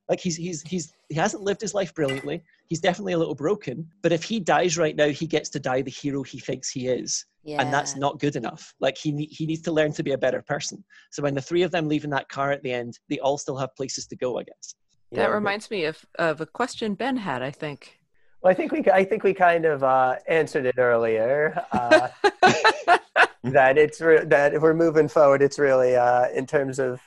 [0.10, 2.44] Like he's he's he's he hasn't lived his life brilliantly.
[2.68, 3.88] He's definitely a little broken.
[4.02, 6.88] But if he dies right now, he gets to die the hero he thinks he
[6.88, 7.26] is.
[7.44, 7.62] Yeah.
[7.62, 8.74] And that's not good enough.
[8.80, 10.84] Like he he needs to learn to be a better person.
[11.12, 13.38] So when the three of them leave in that car at the end, they all
[13.38, 14.76] still have places to go, I guess.
[15.14, 17.98] That reminds me of, of a question Ben had, I think.
[18.42, 21.64] Well, I think we I think we kind of uh, answered it earlier.
[21.72, 22.08] Uh,
[23.56, 27.02] that it's re- that if we're moving forward, it's really uh, in terms of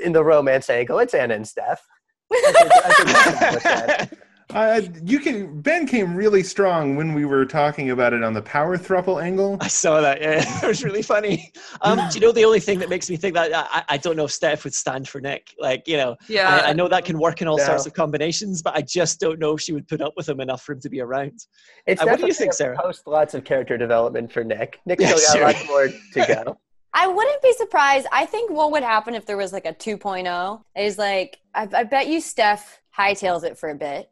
[0.00, 1.86] in the romance angle, it's Anna and Steph.
[2.32, 4.20] I think- I think
[4.50, 4.94] we can put that.
[4.98, 5.60] Uh, you can.
[5.60, 9.56] Ben came really strong when we were talking about it on the power thruple angle.
[9.60, 10.20] I saw that.
[10.20, 11.52] Yeah, it was really funny.
[11.82, 14.16] Um, do you know the only thing that makes me think that I, I don't
[14.16, 15.54] know if Steph would stand for Nick?
[15.58, 16.48] Like, you know, Yeah.
[16.48, 17.64] I, I know that can work in all No.
[17.64, 20.40] sorts of combinations, but I just don't know if she would put up with him
[20.40, 21.38] enough for him to be around.
[21.86, 22.76] It's Uh, what do you think, Sarah?
[22.80, 24.80] Post lots of character development for Nick.
[24.86, 25.46] Nick Yeah, still got sure.
[25.46, 26.58] lots more to go.
[26.94, 28.06] I wouldn't be surprised.
[28.10, 31.84] I think what would happen if there was like a 2.0 is like, I, I
[31.84, 34.10] bet you Steph hightails it for a bit.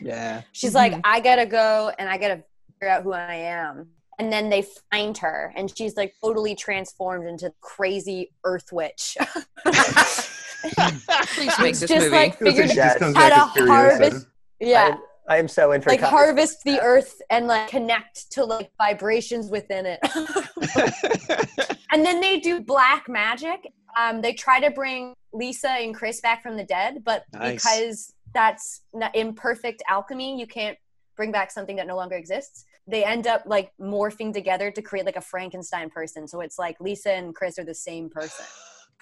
[0.00, 0.42] Yeah.
[0.52, 1.00] She's like, Mhm.
[1.04, 2.42] I gotta go and I gotta
[2.72, 3.88] figure out who I am.
[4.18, 9.16] And then they find her and she's like totally transformed into crazy earth witch.
[9.64, 12.08] Please make this just movie.
[12.10, 14.26] like figured She just how back to harvest.
[14.60, 14.96] Yeah.
[15.28, 18.70] I am, so in for like comic harvest the earth and like connect to like
[18.78, 19.98] vibrations within it.
[21.92, 23.72] and then they do black magic.
[23.98, 27.62] Um, they try to bring Lisa and Chris back from the dead, but Nice.
[27.64, 30.76] because that's not imperfect alchemy, you can't
[31.16, 32.64] bring back something that no longer exists.
[32.86, 36.28] They end up like morphing together to create like a Frankenstein person.
[36.28, 38.44] So it's like Lisa and Chris are the same person.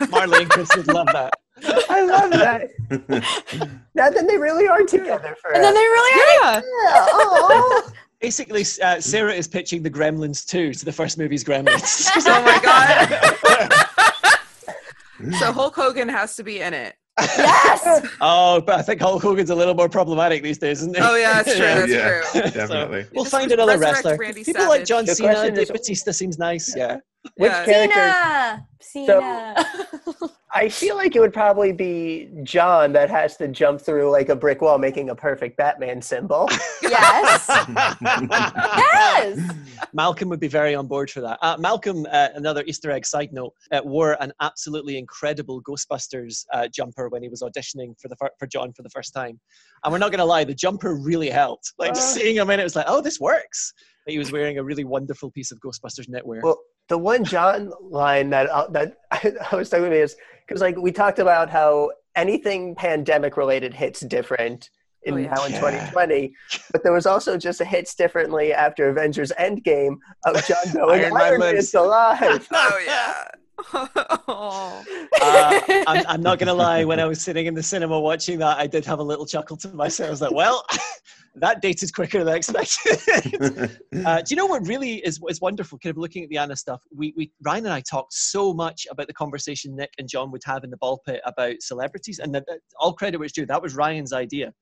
[0.10, 1.32] Marli and Chris would love that.
[1.90, 2.70] I love that.
[3.94, 5.52] now then, they really are together for.
[5.52, 6.54] And then they really are.
[6.54, 6.60] Yeah.
[6.60, 6.62] yeah,
[7.12, 7.92] oh.
[8.20, 12.09] Basically, uh, Sarah is pitching the Gremlins 2 to the first movie's Gremlins.
[12.26, 13.82] Oh my god.
[15.38, 16.96] So Hulk Hogan has to be in it.
[17.20, 18.09] Yes.
[18.20, 21.02] oh, but I think Hulk Hogan's a little more problematic these days, isn't he?
[21.02, 21.66] Oh yeah, that's true.
[21.66, 21.93] That's
[22.34, 22.51] yeah, true.
[22.51, 23.06] definitely.
[23.14, 24.16] We'll find another resurrect wrestler.
[24.18, 26.74] Randy People like John The Cena, question Dave Batista seems nice.
[26.76, 26.98] Yeah.
[27.36, 27.64] Which Yeah.
[27.64, 28.66] character?
[28.80, 29.64] Cena.
[30.18, 34.28] So- I feel like it would probably be John that has to jump through like
[34.28, 36.46] a brick wall, making a perfect Batman symbol.
[36.82, 37.48] yes.
[38.76, 39.38] Yes.
[39.94, 41.38] Malcolm would be very on board for that.
[41.42, 46.68] Uh, Malcolm, uh, another Easter egg side note, uh, wore an absolutely incredible Ghostbusters uh,
[46.68, 49.40] jumper when he was auditioning for the fir- for John for the first time.
[49.84, 51.72] And we're not going to lie, the jumper really helped.
[51.78, 51.94] Like Uh.
[51.94, 53.72] seeing him in it was like, oh, this works.
[54.04, 56.42] But he was wearing a really wonderful piece of Ghostbusters knitwear.
[56.42, 56.58] Well,
[56.88, 60.92] the one John line that uh, that I was talking about is because like we
[60.92, 64.70] talked about how anything pandemic related hits different
[65.04, 65.34] in Oh, yeah.
[65.34, 65.60] now in Yeah.
[65.60, 66.34] 2020,
[66.72, 71.14] but there was also just a hits differently after Avengers Endgame of John going Iron
[71.14, 72.48] Man Iron lives." Man's alive.
[72.52, 73.24] Oh yeah.
[73.74, 74.84] Oh.
[75.22, 78.38] uh, I'm, I'm not going to lie, when I was sitting in the cinema watching
[78.40, 80.08] that, I did have a little chuckle to myself.
[80.08, 80.64] I was like, well,
[81.36, 83.78] that dated quicker than I expected.
[84.04, 85.78] Uh, do you know what really is is wonderful?
[85.78, 86.80] Kind of looking at the Anna stuff.
[86.96, 90.42] We, we Ryan and I talked so much about the conversation Nick and John would
[90.44, 92.44] have in the ball pit about celebrities, and that-
[92.80, 93.46] all credit it's due.
[93.46, 94.52] That was Ryan's idea.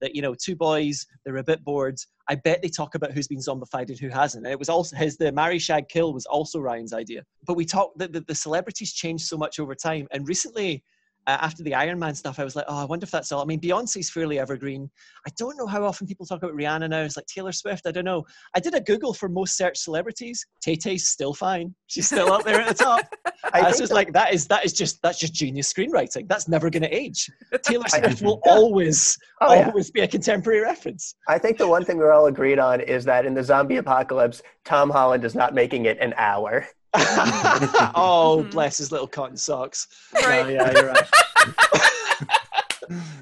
[0.00, 1.98] That you know, two boys, they're a bit bored.
[2.28, 4.46] I bet they talk about who's been zombified and who hasn't.
[4.46, 7.22] And it was also his the marry shag kill was also Ryan's idea.
[7.46, 10.84] But we talked that the, the celebrities changed so much over time, and recently.
[11.26, 13.42] Uh, after the Iron Man stuff, I was like, oh, I wonder if that's all.
[13.42, 14.90] I mean, Beyonce's fairly evergreen.
[15.26, 17.02] I don't know how often people talk about Rihanna now.
[17.02, 17.86] It's like Taylor Swift.
[17.86, 18.24] I don't know.
[18.56, 20.44] I did a Google for most searched celebrities.
[20.62, 21.74] Tay Tay's still fine.
[21.88, 23.02] She's still up there at the top.
[23.52, 26.26] I I was just the- like, that is that is just that's just genius screenwriting.
[26.26, 27.30] That's never going to age.
[27.64, 29.66] Taylor Swift will always Oh, yeah.
[29.68, 31.14] always be a contemporary reference.
[31.28, 34.42] I think the one thing we're all agreed on is that in the zombie apocalypse,
[34.64, 36.66] Tom Holland is not making it an hour.
[37.94, 38.50] oh, Mhm.
[38.50, 39.86] bless his little cotton socks.
[40.14, 40.44] Right.
[40.44, 41.08] Oh, yeah, you're right.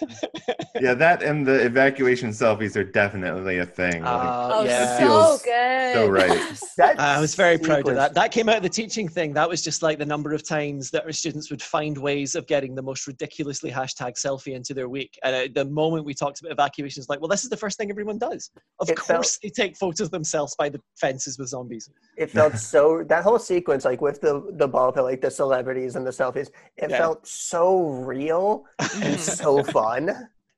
[0.80, 4.02] yeah, that and the evacuation selfies are definitely a thing.
[4.02, 4.98] Like, Uh, Oh, yeah.
[4.98, 5.94] so good.
[5.94, 6.40] so right.
[6.76, 8.14] That I was very proud of that.
[8.14, 9.34] That came out of the teaching thing.
[9.34, 12.46] That was just like the number of times that our students would find ways of
[12.46, 15.18] getting the most ridiculously hashtag selfie into their week.
[15.22, 17.90] And uh, the moment we talked about evacuations, like, well, this is the first thing
[17.90, 18.50] everyone does.
[18.80, 21.90] Of It felt- course, they take photos of themselves by the fences with zombies.
[22.16, 25.96] It felt so that whole sequence, like with the the ball pit, like the celebrities
[25.96, 26.98] and the selfies, it Yeah.
[26.98, 28.64] felt so real
[29.02, 29.89] and so fun.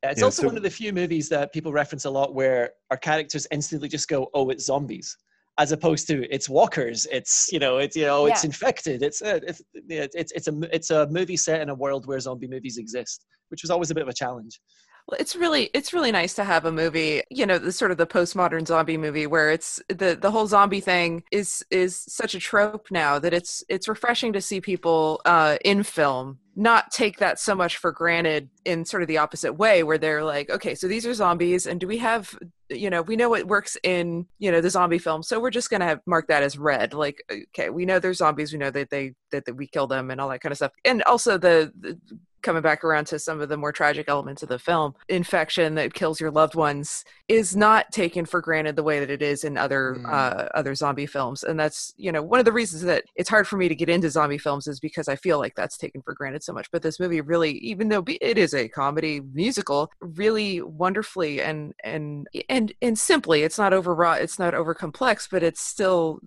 [0.02, 2.34] Yeah, It's Yeah, also so- one of the few movies that people reference a lot
[2.34, 5.16] where our characters instantly just go, "Oh, it's zombies,"
[5.58, 9.02] as opposed to "It's walkers." It's you know, it's you know, it's infected.
[9.02, 12.48] It's uh, it's it's it's a it's a movie set in a world where zombie
[12.48, 14.60] movies exist, which was always a bit of a challenge.
[15.08, 17.96] Well, it's really it's really nice to have a movie, you know, the sort of
[17.96, 22.38] the postmodern zombie movie where it's the the whole zombie thing is is such a
[22.38, 27.40] trope now that it's it's refreshing to see people uh, in film not take that
[27.40, 30.86] so much for granted in sort of the opposite way where they're like, okay, so
[30.86, 32.38] these are zombies, and do we have
[32.68, 35.68] you know we know what works in you know the zombie film so we're just
[35.68, 36.94] going to have mark that as red.
[36.94, 40.10] Like okay we know they're zombies we know that they that, that we kill them
[40.10, 40.72] and all that kind of stuff.
[40.84, 41.98] And also the, the
[42.42, 45.94] coming back around to some of the more tragic elements of the film, infection that
[45.94, 49.56] kills your loved ones is not taken for granted the way that it is in
[49.56, 50.12] other Mm.
[50.12, 53.46] uh, other zombie films, and that's you know one of the reasons that it's hard
[53.48, 56.14] for me to get into zombie films is because I feel like that's taken for
[56.14, 56.70] granted so much.
[56.70, 62.26] But this movie really, even though it is a comedy musical, really wonderfully and and
[62.48, 66.20] and and simply, it's not overwrought, it's not over complex, but it's still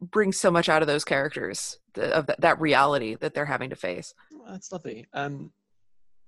[0.00, 3.70] brings so much out of those characters the, of that, that reality that they're having
[3.70, 4.12] to face.
[4.30, 5.06] Well, that's lovely.
[5.14, 5.50] Um,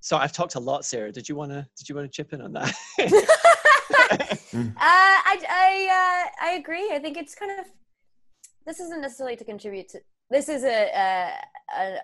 [0.04, 1.10] so I've talked a lot, Sarah.
[1.10, 1.66] Did you want to?
[1.78, 2.74] Did you want to chip in on that?
[3.00, 6.90] uh, I I uh, I agree.
[6.92, 7.64] I think it's kind of
[8.66, 10.00] this isn't necessarily to contribute to.
[10.28, 11.32] This is a a,
[11.74, 11.96] a,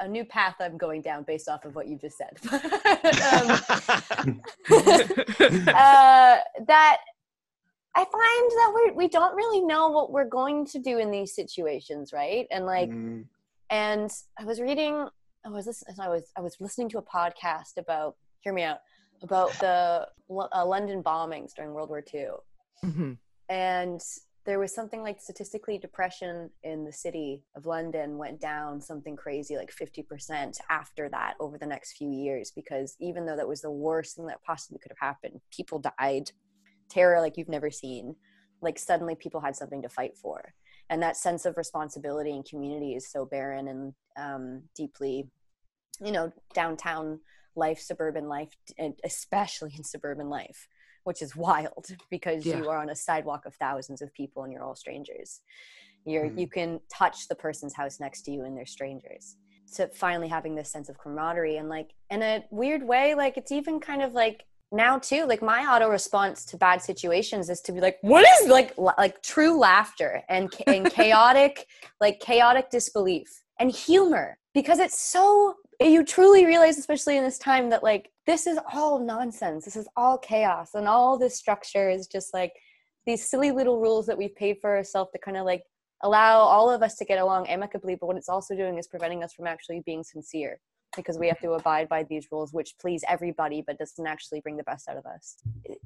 [0.00, 2.36] a new path I'm going down based off of what you just said.
[2.52, 2.60] um,
[4.68, 6.98] uh, that
[7.94, 11.34] I find that we we don't really know what we're going to do in these
[11.34, 12.46] situations, right?
[12.50, 13.24] And like, Mm,
[13.70, 15.08] and I was reading,
[15.46, 18.16] I was listening, I was I was listening to a podcast about.
[18.40, 18.78] Hear me out
[19.22, 22.28] about the uh, London bombings during World War II,
[22.84, 23.18] Mhm.
[23.48, 24.00] and
[24.44, 29.56] there was something like statistically depression in the city of london went down something crazy
[29.56, 33.70] like 50% after that over the next few years because even though that was the
[33.70, 36.30] worst thing that possibly could have happened people died
[36.88, 38.14] terror like you've never seen
[38.62, 40.54] like suddenly people had something to fight for
[40.88, 45.28] and that sense of responsibility and community is so barren and um, deeply
[46.04, 47.20] you know downtown
[47.54, 50.68] life suburban life and especially in suburban life
[51.06, 52.58] which is wild because Yeah.
[52.58, 55.40] you are on a sidewalk of thousands of people and you're all strangers.
[56.04, 56.38] You're Mhm.
[56.40, 59.36] you can touch the person's house next to you and they're strangers.
[59.66, 63.52] So finally having this sense of camaraderie and like in a weird way, like it's
[63.52, 67.72] even kind of like now too, like my auto response to bad situations is to
[67.72, 71.66] be like, what is like like true laughter and and chaotic
[72.00, 77.68] like chaotic disbelief and humor because it's so you truly realize especially in this time
[77.70, 79.64] that like this is all nonsense.
[79.64, 82.52] This is all chaos and all this structure is just like
[83.06, 85.62] these silly little rules that we've paid for ourselves to kind of like
[86.02, 89.24] allow all of us to get along amicably but what it's also doing is preventing
[89.24, 90.60] us from actually being sincere
[90.94, 94.56] because we have to abide by these rules which please everybody but doesn't actually bring
[94.56, 95.36] the best out of us.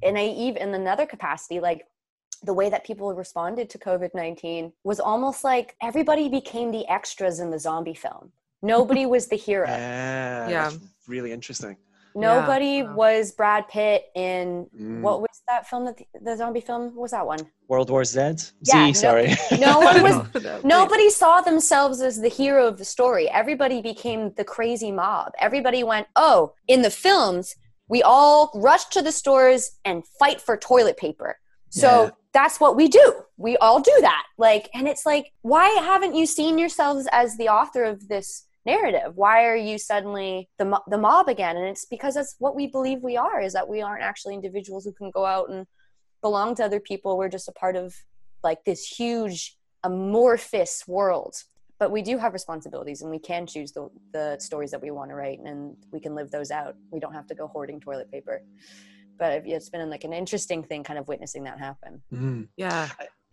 [0.02, 1.84] And i even in another capacity like
[2.42, 7.50] the way that people responded to covid-19 was almost like everybody became the extras in
[7.50, 10.70] the zombie film nobody was the hero yeah, Yeah.
[11.08, 11.76] really interesting.
[12.14, 12.94] nobody wow.
[12.94, 15.00] was brad pitt in Mm.
[15.02, 18.04] what was that film that the, the zombie film what was that one World War
[18.04, 18.18] Z?
[18.20, 19.28] Yeah, no- Z, sorry.
[19.60, 20.64] no one was Wait.
[20.78, 23.28] Nobody saw themselves as the hero of the story.
[23.28, 25.28] Everybody became the crazy mob.
[25.38, 27.54] Everybody went, oh, in the films,
[27.88, 31.38] we all rush to the stores and fight for toilet paper.
[31.68, 32.10] So Yeah.
[32.32, 33.22] That's what we do.
[33.36, 34.24] We all do that.
[34.38, 39.16] Like, and it's like, why haven't you seen yourselves as the author of this narrative?
[39.16, 41.56] Why are you suddenly the, mo- the mob again?
[41.56, 44.84] And it's because that's what we believe we are, is that we aren't actually individuals
[44.84, 45.66] who can go out and
[46.20, 47.18] belong to other people.
[47.18, 47.94] We're just a part of
[48.44, 51.34] like this huge amorphous world
[51.80, 55.10] but we do have responsibilities and we can choose the, the stories that we want
[55.10, 58.10] to write and we can live those out we don't have to go hoarding toilet
[58.12, 58.42] paper
[59.20, 62.48] but it's been like an interesting thing kind of witnessing that happen Mm.
[62.56, 62.88] Yeah.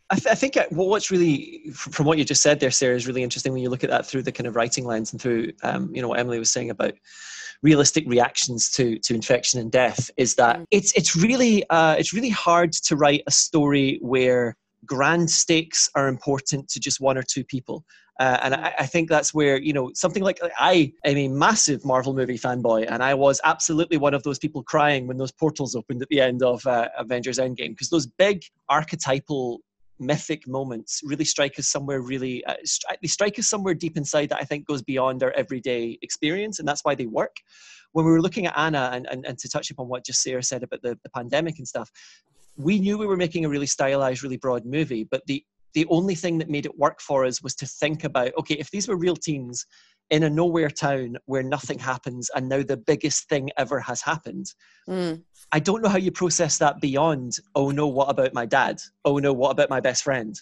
[0.10, 2.96] I, th- I think uh, well, what's really from what you just said there, Sarah,
[2.96, 5.22] is really interesting when you look at that through the kind of writing lens and
[5.22, 6.94] through um, you know what Emily was saying about
[7.62, 10.10] realistic reactions to to infection and death.
[10.16, 10.66] Is that Mm.
[10.72, 14.56] it's it's really uh, it's really hard to write a story where
[14.86, 17.84] grand stakes are important to just one or two people.
[18.20, 21.86] Uh, and I, I think that's where you know something like I am a massive
[21.86, 25.76] Marvel movie fanboy, and I was absolutely one of those people crying when those portals
[25.76, 29.62] opened at the end of uh, Avengers Endgame because those big archetypal
[30.00, 32.56] mythic moments really strike us somewhere really uh,
[33.02, 36.68] they strike us somewhere deep inside that i think goes beyond our everyday experience and
[36.68, 37.38] that's why they work
[37.94, 40.44] when we were looking at anna and, and, and to touch upon what just sarah
[40.44, 41.92] said about the, the pandemic and stuff
[42.58, 45.44] we knew we were making a really stylized really broad movie but the
[45.74, 48.72] the only thing that made it work for us was to think about okay if
[48.72, 49.66] these were real teens
[50.10, 54.48] in a nowhere town where nothing happens and now the biggest thing ever has happened
[54.90, 55.22] mm.
[55.52, 58.82] I don't know how you process that beyond, oh no, what about my dad?
[59.06, 60.40] Oh no, what about my best friend?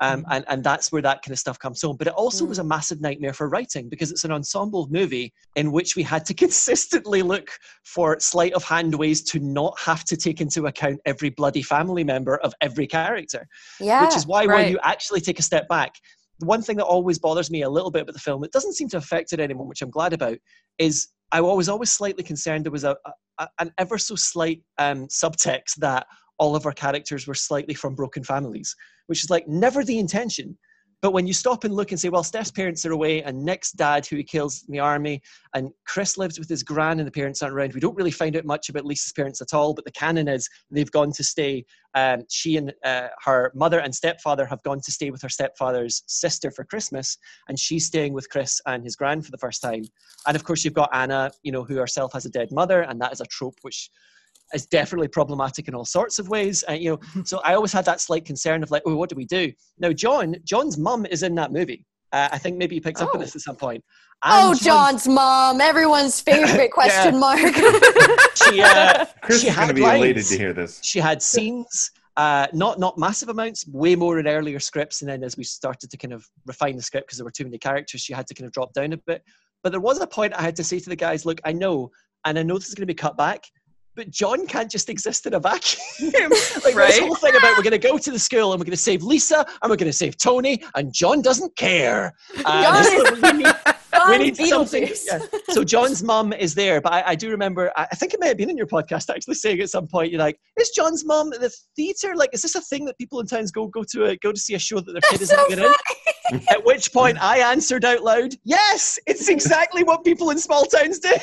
[0.00, 1.96] Um, and, and that's where that kind of stuff comes home.
[1.96, 5.72] But it also was a massive nightmare for writing because it's an ensemble movie in
[5.72, 7.50] which we had to consistently look
[7.84, 12.04] for sleight of hand ways to not have to take into account every bloody family
[12.04, 13.46] member of every character
[13.80, 15.94] yeah which is why when you actually take a step back
[16.38, 18.74] the one thing that always bothers me a little bit about the film it doesn't
[18.74, 20.38] seem to affect it anymore which i'm glad about
[20.78, 22.96] is i was always slightly concerned there was a,
[23.38, 26.06] a an ever so slight um, subtext that
[26.38, 28.74] all of our characters were slightly from broken families
[29.06, 30.56] which is like never the intention
[31.00, 33.70] But when you stop and look and say, well, Steph's parents are away, and Nick's
[33.70, 35.22] dad, who he kills in the army,
[35.54, 37.72] and Chris lives with his gran, and the parents aren't around.
[37.72, 40.48] We don't really find out much about Lisa's parents at all, but the canon is
[40.72, 41.64] they've gone to stay.
[41.94, 46.02] Um, she and uh, her mother and stepfather have gone to stay with her stepfather's
[46.08, 47.16] sister for Christmas,
[47.48, 49.84] and she's staying with Chris and his gran for the first time.
[50.26, 53.00] And of course, you've got Anna, you know, who herself has a dead mother, and
[53.00, 53.88] that is a trope which
[54.54, 56.64] is definitely problematic in all sorts of ways.
[56.68, 59.16] Uh, you know, so I always had that slight concern of like, oh, what do
[59.16, 59.52] we do?
[59.78, 61.84] Now, John, John's mum is in that movie.
[62.12, 63.20] Uh, I think maybe he picks up on Oh.
[63.20, 63.84] this at some point.
[64.24, 67.38] Oh, John's mom, everyone's favorite question mark.
[68.34, 70.80] She, uh, Chris she is going to had be elated to hear this.
[70.82, 75.22] She had scenes, uh, not not massive amounts, way more in earlier scripts, and then
[75.24, 78.00] as we started to kind of refine the script because there were too many characters,
[78.00, 79.22] she had to kind of drop down a bit.
[79.62, 81.90] But there was a point I had to say to the guys, "Look, I know,
[82.24, 83.44] and I know this is going to be cut back."
[83.98, 85.82] But John can't just exist in a vacuum.
[86.64, 86.86] like Right.
[86.86, 88.76] this whole thing about we're going to go to the school and we're going to
[88.76, 92.14] save Lisa and we're going to save Tony, and John doesn't care.
[92.44, 93.72] Uh,
[94.10, 94.88] we need- we John need something.
[95.06, 95.40] Yeah.
[95.50, 97.72] So John's mum is there, but I, I do remember.
[97.76, 100.10] I, I think it may have been in your podcast actually saying at some point,
[100.12, 102.14] you're like, "Is John's mum at the theatre?
[102.14, 104.38] Like, is this a thing that people in towns go go to a, go to
[104.40, 105.72] see a show that their kid That's isn't so getting in?"
[106.50, 110.98] At which point I answered out loud, "Yes, it's exactly what people in small towns
[110.98, 111.14] do."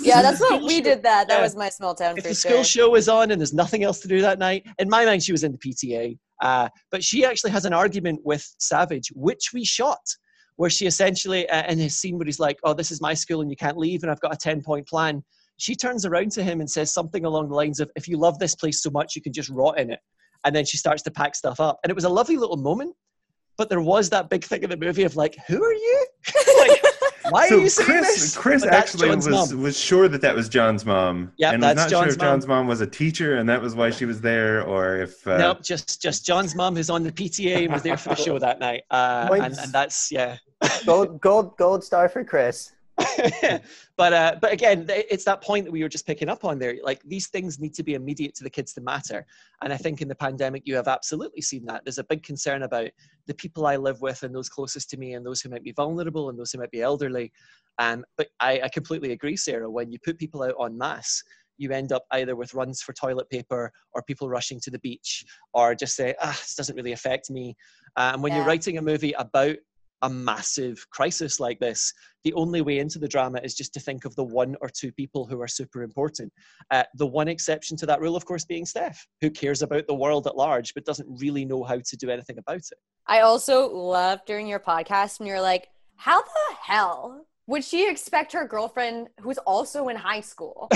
[0.00, 1.02] Yeah, that's what we did.
[1.02, 1.42] That that Yeah.
[1.42, 2.50] was my small town if the sure.
[2.50, 5.22] school show is on and there's nothing else to do that night, in my mind,
[5.22, 6.18] she was in the PTA.
[6.42, 10.00] Uh, but she actually has an argument with Savage, which we shot,
[10.56, 13.40] where she essentially, uh, in his scene where he's like, Oh, this is my school
[13.40, 15.22] and you can't leave, and I've got a 10 point plan.
[15.56, 18.38] She turns around to him and says something along the lines of, If you love
[18.38, 20.00] this place so much, you can just rot in it.
[20.44, 21.78] And then she starts to pack stuff up.
[21.82, 22.94] And it was a lovely little moment.
[23.56, 26.06] But there was that big thing in the movie of like, who are you?
[27.24, 28.36] like, why so are you saying Chris, this?
[28.36, 29.62] Chris But actually was mum.
[29.62, 32.18] was sure that that was John's mom, Yep, and that's was not John's sure if
[32.18, 32.26] mom.
[32.26, 35.38] John's mom was a teacher, and that was why she was there, or if uh,
[35.38, 38.38] nope, just just John's mom who's on the PTA and was there for the show
[38.38, 40.36] that night, uh, and, and that's yeah.
[40.86, 42.72] Gold, gold, gold star for Chris.
[43.96, 46.76] but uh, but again, it's that point that we were just picking up on there.
[46.82, 49.26] Like these things need to be immediate to the kids to matter,
[49.62, 51.84] and I think in the pandemic you have absolutely seen that.
[51.84, 52.90] There's a big concern about
[53.26, 55.72] the people I live with and those closest to me, and those who might be
[55.72, 57.32] vulnerable and those who might be elderly.
[57.78, 59.68] Um, but I, I completely agree, Sarah.
[59.68, 61.22] When you put people out en masse,
[61.58, 65.24] you end up either with runs for toilet paper or people rushing to the beach
[65.52, 67.56] or just say, ah, this doesn't really affect me.
[67.96, 69.56] Uh, and when you're writing a movie about
[70.02, 71.92] a massive crisis like this,
[72.24, 74.92] the only way into the drama is just to think of the one or two
[74.92, 76.32] people who are super important.
[76.70, 79.94] Uh, the one exception to that rule, of course, being Steph, who cares about the
[79.94, 82.78] world at large but doesn't really know how to do anything about it.
[83.06, 88.32] I also love during your podcast when you're like, how the hell would she expect
[88.32, 90.68] her girlfriend who's also in high school?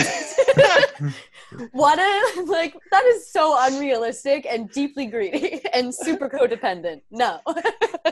[1.72, 7.02] what a like that is so unrealistic and deeply greedy and super codependent.
[7.10, 7.40] No.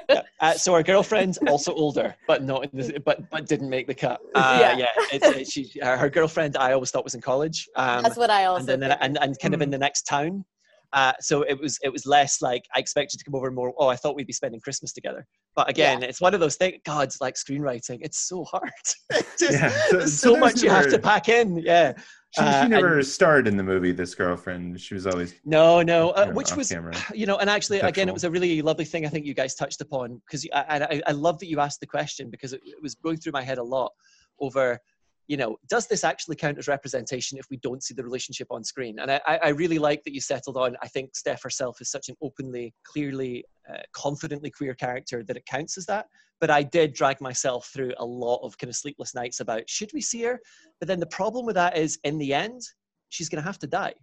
[0.09, 0.23] Yeah.
[0.41, 3.95] Uh, so our girlfriend's also older, but not in the, but but didn't make the
[3.95, 4.21] cut.
[4.37, 4.77] Uh, Yeah.
[4.77, 7.69] yeah, it's, it's, she, uh, her girlfriend I always thought was in college.
[7.75, 10.45] Um, That's what I also and then and, and kind of in the next town.
[10.97, 13.75] Uh, so it was it was less like I expected to come over more.
[13.79, 15.27] Oh, I thought we'd be spending Christmas together.
[15.55, 16.77] But again, it's one of those things.
[16.87, 17.99] God, it's like screenwriting.
[18.01, 18.71] It's so hard.
[19.39, 21.59] Just- Yeah, so- so so, much there's you have to pack in.
[21.59, 21.93] Yeah.
[22.35, 23.93] she, Uh, she never starred in the movie.
[23.93, 26.95] This girlfriend, she was always No, no, uh, Yeah, which was, camera.
[27.15, 29.55] you know, and actually, again, it was a really lovely thing I think you guys
[29.55, 32.83] touched upon because I, I, I love that you asked the question because it, it
[32.83, 33.93] was going through my head a lot
[34.41, 34.79] over,
[35.29, 38.63] you know, does this actually count as representation if we don't see the relationship on
[38.63, 38.99] screen?
[39.01, 40.77] And I, I really like that you settled on.
[40.83, 45.47] I think Steph herself is such an openly, clearly, uh, confidently queer character that it
[45.47, 46.07] counts as that.
[46.41, 49.91] But I did drag myself through a lot of kind of sleepless nights about should
[49.93, 50.39] we see her?
[50.79, 52.61] But then the problem with that is, in the end,
[53.09, 53.95] she's going to have to die.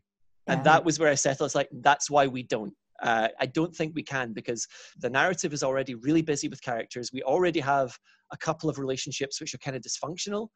[0.48, 1.48] And that was where I settled.
[1.48, 2.74] It's like, that's why we don't.
[3.02, 4.68] Uh, I don't think we can because
[5.00, 7.12] the narrative is already really busy with characters.
[7.14, 7.98] We already have
[8.32, 10.48] a couple of relationships which are kind of dysfunctional.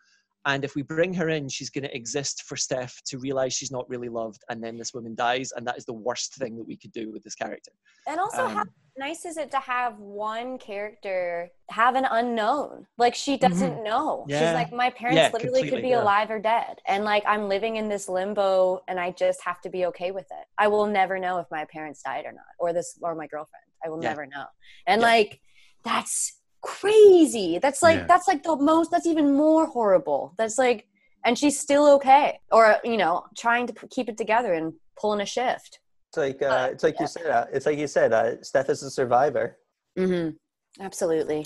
[0.48, 3.69] And if we bring her in, she's going to exist for Steph to realize she's
[3.69, 4.41] not really loved.
[4.49, 5.52] And then this woman dies.
[5.56, 7.72] And that is the worst thing that we could do with this character.
[8.07, 8.64] And also, Um, how
[8.98, 12.88] nice is it to have one character have an unknown?
[12.98, 14.26] Like she doesn't know.
[14.30, 14.44] She's Mm-hmm.
[14.45, 14.53] Yeah.
[14.53, 16.02] like, my parents Yeah, literally could be yeah.
[16.02, 19.69] alive or dead, and like I'm living in this limbo, and I just have to
[19.69, 20.45] be okay with it.
[20.57, 23.65] I will never know if my parents died or not, or this, or my girlfriend.
[23.84, 24.45] I will never know.
[24.88, 25.41] And like,
[25.84, 27.60] that's crazy.
[27.60, 28.06] That's like Yeah.
[28.08, 28.92] that's like the most.
[28.92, 30.34] That's even more horrible.
[30.38, 30.88] That's like,
[31.26, 35.22] and she's still okay, or you know, trying to p- keep it together and pulling
[35.22, 35.80] a shift.
[36.10, 37.02] It's like uh, it's like yeah.
[37.02, 37.26] you said.
[37.28, 38.14] Uh, it's like you said.
[38.14, 39.58] Uh, Steph is a survivor.
[39.98, 40.84] Mm-hmm.
[40.84, 41.46] Absolutely.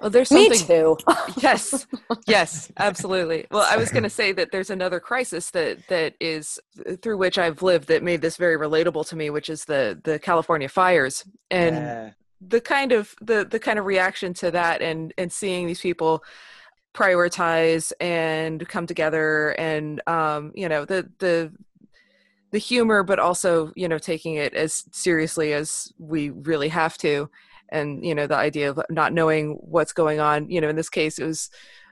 [0.00, 0.66] Well, there's Me something.
[0.66, 0.96] too.
[1.42, 1.86] yes
[2.26, 6.58] yes absolutely well i was going to say that there's another crisis that that is
[7.02, 10.18] through which i've lived that made this very relatable to me which is the the
[10.18, 12.10] california fires and Yeah.
[12.40, 16.22] The kind of the the kind of reaction to that and and seeing these people
[16.94, 21.52] prioritize and come together and um you know the the
[22.50, 27.30] the humor but also you know taking it as seriously as we really have to.
[27.72, 30.90] And you know the idea of not knowing what's going on you know in this
[30.90, 31.50] case it was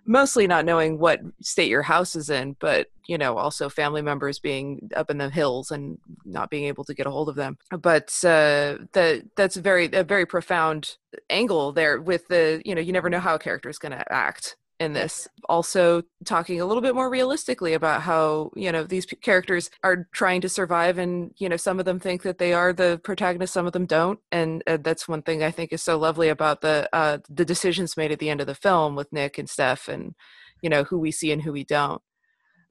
[0.09, 4.39] mostly not knowing what state your house is in but you know also family members
[4.39, 7.59] being up in the hills and not being able to get a hold of them.
[7.71, 10.97] But uh that that's a very a very profound
[11.31, 14.13] angle there with the you know you never know how a character is going to
[14.13, 15.29] act in this.
[15.49, 20.41] Also talking a little bit more realistically about how you know these characters are trying
[20.41, 23.67] to survive and you know some of them think that they are the protagonist some
[23.67, 24.21] of them don't.
[24.31, 27.97] And uh, that's one thing i think is so lovely about the uh the decisions
[27.97, 30.15] made at the end of the film with nick and steph and
[30.63, 32.03] you know who we see and who we don't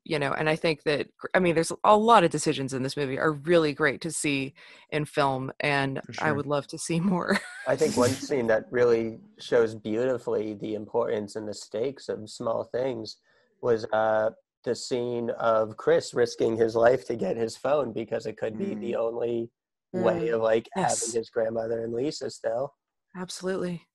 [0.09, 2.97] you know and i think that i mean there's a lot of decisions in this
[2.97, 4.53] movie are really great to see
[4.91, 8.63] in film and For i would love to see more I think one scene that
[8.71, 13.17] really shows beautifully the importance and the stakes of small things
[13.61, 14.29] was uh,
[14.63, 18.75] the scene of Chris risking his life to get his phone because it could be
[18.75, 19.49] the only
[19.91, 20.35] way Mm.
[20.35, 21.01] of like Yes.
[21.01, 22.73] having his grandmother and Lisa still.
[23.17, 23.85] absolutely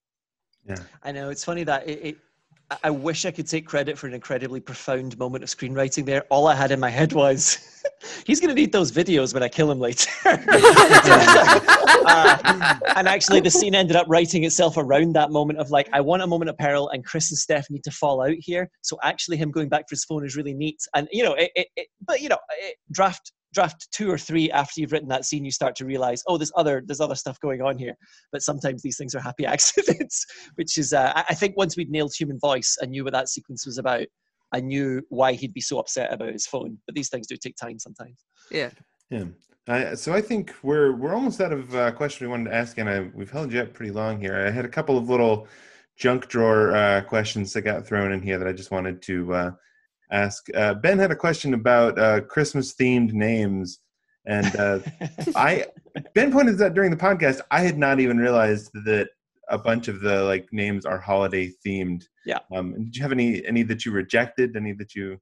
[0.66, 2.18] yeah I know it's funny that it, it.
[2.84, 6.22] I- wish I could take credit for an incredibly profound moment of screenwriting there.
[6.30, 7.58] All I had in my head was,
[8.26, 10.10] he's going to need those videos when I kill him later.
[12.04, 16.00] Uh, and actually, the scene ended up writing itself around that moment of like, I
[16.00, 18.68] want a moment of peril, and Chris and Steph need to fall out here.
[18.80, 20.78] So actually, him going back for his phone is really neat.
[20.94, 24.50] And you know, it, it, it but you know, it, draft draft two or three
[24.50, 27.38] after you've written that scene, you start to realize, oh, there's other there's other stuff
[27.40, 27.94] going on here.
[28.32, 30.24] But sometimes these things are happy accidents,
[30.56, 33.28] which is uh, I- I think once we'd nailed human voice and knew what that
[33.28, 34.06] sequence was about.
[34.54, 37.56] I knew why he'd be so upset about his phone, but these things do take
[37.56, 38.18] time sometimes.
[38.50, 38.68] yeah
[39.08, 39.24] Yeah.
[39.66, 42.76] Uh, so I think we're we're almost out of uh, questions we wanted to ask,
[42.78, 44.36] and I, we've held you up pretty long here.
[44.46, 45.46] I had a couple of little
[45.96, 49.50] junk drawer uh, questions that got thrown in here that I just wanted to uh,
[50.12, 50.46] ask.
[50.54, 53.80] Uh, ben had a question about uh, Christmas themed names,
[54.26, 54.78] and uh,
[55.34, 55.66] I
[56.14, 57.40] Ben pointed that during the podcast.
[57.50, 59.08] I had not even realized that
[59.48, 62.04] a bunch of the like names are holiday themed.
[62.24, 62.38] Yeah.
[62.54, 64.56] Um, did you have any any that you rejected?
[64.56, 65.18] Any that you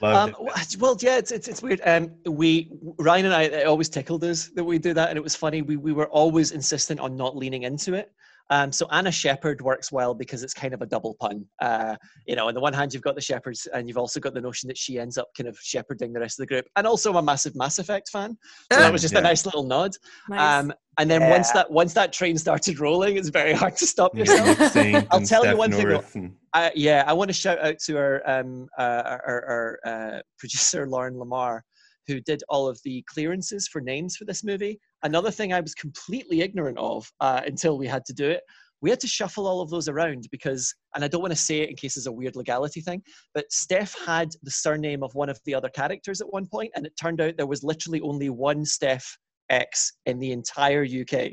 [0.00, 0.32] Um, loved?
[0.32, 1.80] w- well, yeah, it's, it's, it's weird.
[1.84, 5.22] Um, we Ryan and I it always tickled us that we do that, and it
[5.22, 5.62] was funny.
[5.62, 8.12] We we were always insistent on not leaning into it.
[8.50, 11.44] Um, so Anna Shepherd works well because it's kind of a double pun.
[11.60, 11.96] Uh,
[12.26, 14.40] you know, on the one hand, you've got the shepherds, and you've also got the
[14.40, 16.66] notion that she ends up kind of shepherding the rest of the group.
[16.76, 18.36] And also, I'm a massive Mass Effect fan,
[18.72, 19.20] so that was just Yeah.
[19.20, 19.92] a nice little nod.
[20.28, 20.64] nice.
[20.64, 24.16] Um, and then once that once that train started rolling, it's very hard to stop
[24.16, 24.58] yourself.
[24.58, 27.34] Nick Saint I'll and tell you Steph one thing and- Uh, yeah, I want to
[27.34, 31.62] shout out to our um, uh, our, our, our uh, producer Lauren Lamar,
[32.08, 34.80] who did all of the clearances for names for this movie.
[35.02, 38.42] Another thing I was completely ignorant of uh, until we had to do it.
[38.80, 41.60] We had to shuffle all of those around because, and I don't want to say
[41.60, 43.02] it in case it's a weird legality thing,
[43.34, 46.86] but Steph had the surname of one of the other characters at one point, and
[46.86, 49.18] it turned out there was literally only one Steph
[49.50, 51.32] X in the entire UK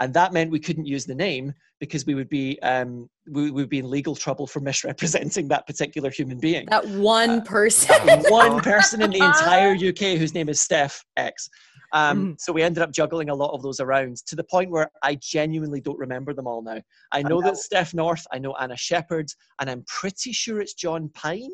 [0.00, 3.68] and that meant we couldn't use the name because we would be um, we would
[3.68, 6.66] be in legal trouble for misrepresenting that particular human being.
[6.66, 7.94] That one person.
[8.28, 11.48] One person in the entire UK whose name is Steph X.
[11.94, 12.40] Um, Mhm.
[12.40, 15.14] so we ended up juggling a lot of those around to the point where I
[15.14, 16.82] genuinely don't remember them all now.
[17.12, 19.30] I know that Steph North, I know Anna Shepherd,
[19.60, 21.52] and I'm pretty sure it's John Pine.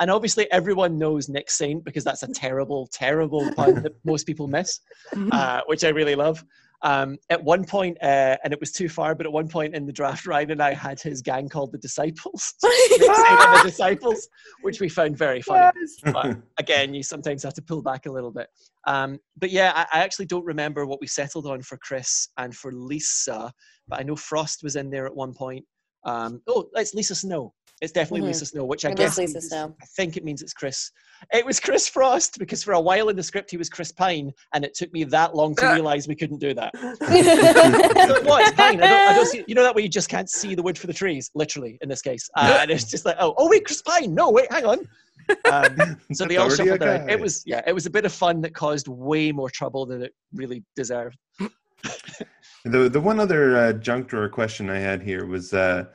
[0.00, 4.48] And obviously, everyone knows Nick Saint because that's a terrible, terrible pun that most people
[4.48, 4.80] miss
[5.32, 6.42] uh, which I really love.
[6.84, 9.86] Um, at one point, uh, and it was too far, but at one point in
[9.86, 13.62] the draft, Ryan and I had his gang called the Disciples, Nick Saint and the
[13.70, 14.28] Disciples,
[14.62, 15.70] which we found very funny.
[16.04, 18.48] But again, you sometimes have to pull back a little bit.
[18.86, 22.54] Um, but yeah, I, I actually don't remember what we settled on for Chris and
[22.54, 23.52] for Lisa,
[23.86, 25.64] but I know Frost was in there at one point.
[26.04, 27.54] Um, oh, it's Lisa Snow.
[27.82, 28.28] It's definitely Mhm.
[28.28, 29.74] Lisa Snow, which I It is guess Lisa means- Snow.
[29.82, 30.92] I think it means it's Chris.
[31.32, 34.32] It was Chris Frost because for a while in the script he was Chris Pine,
[34.54, 35.72] and it took me that long to Ah.
[35.72, 36.72] realize we couldn't do that.
[36.76, 38.80] so it was Pine.
[38.82, 40.78] I don't, I don't see, you know that way you just can't see the wood
[40.78, 42.30] for the trees, literally in this case.
[42.36, 44.14] Uh, and it's just like, oh, oh wait, Chris Pine.
[44.14, 44.78] No, wait, hang on.
[45.50, 47.10] Um, so they all That's already a shuffled around.
[47.10, 50.02] It was yeah, it was a bit of fun that caused way more trouble than
[50.02, 51.18] it really deserved.
[52.64, 55.86] The the one other uh, junk drawer question I had here was uh,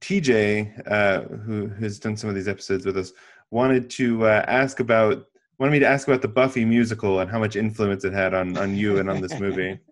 [0.00, 3.12] TJ, uh, who has done some of these episodes with us,
[3.50, 5.26] wanted to uh, ask about
[5.58, 8.56] wanted me to ask about the Buffy musical and how much influence it had on
[8.56, 9.78] on you and on this movie.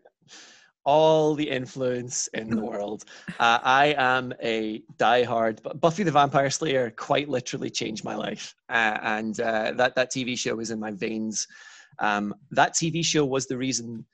[0.88, 3.04] all the influence in the world.
[3.38, 6.90] Uh, I am a diehard but Buffy the Vampire Slayer.
[6.96, 10.90] Quite literally changed my life, uh, and uh, that that TV show is in my
[10.90, 11.46] veins.
[11.98, 14.06] Um, that TV show was the reason.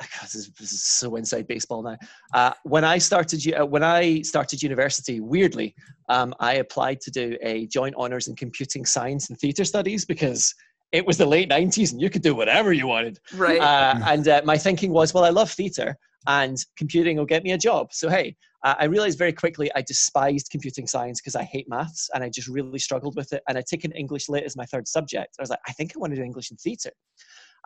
[0.22, 1.96] this is, this is so inside baseball now.
[2.34, 5.74] Uh, when I started uh, when I started university, weirdly,
[6.08, 10.54] um, I applied to do a joint honors in computing science and theatre studies because
[10.92, 13.18] it was the late 90s and you could do whatever you wanted.
[13.34, 13.60] Right.
[13.60, 15.96] Uh, and uh, my thinking was, well, I love theatre
[16.26, 17.92] and computing will get me a job.
[17.92, 22.10] So, hey, uh, I realized very quickly I despised computing science because I hate maths
[22.12, 23.42] and I just really struggled with it.
[23.48, 25.36] And I'd taken English lit as my third subject.
[25.38, 26.92] I was like, I think I want to do English and theatre.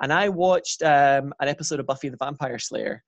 [0.01, 3.03] And I watched um, an episode of Buffy the Vampire Slayer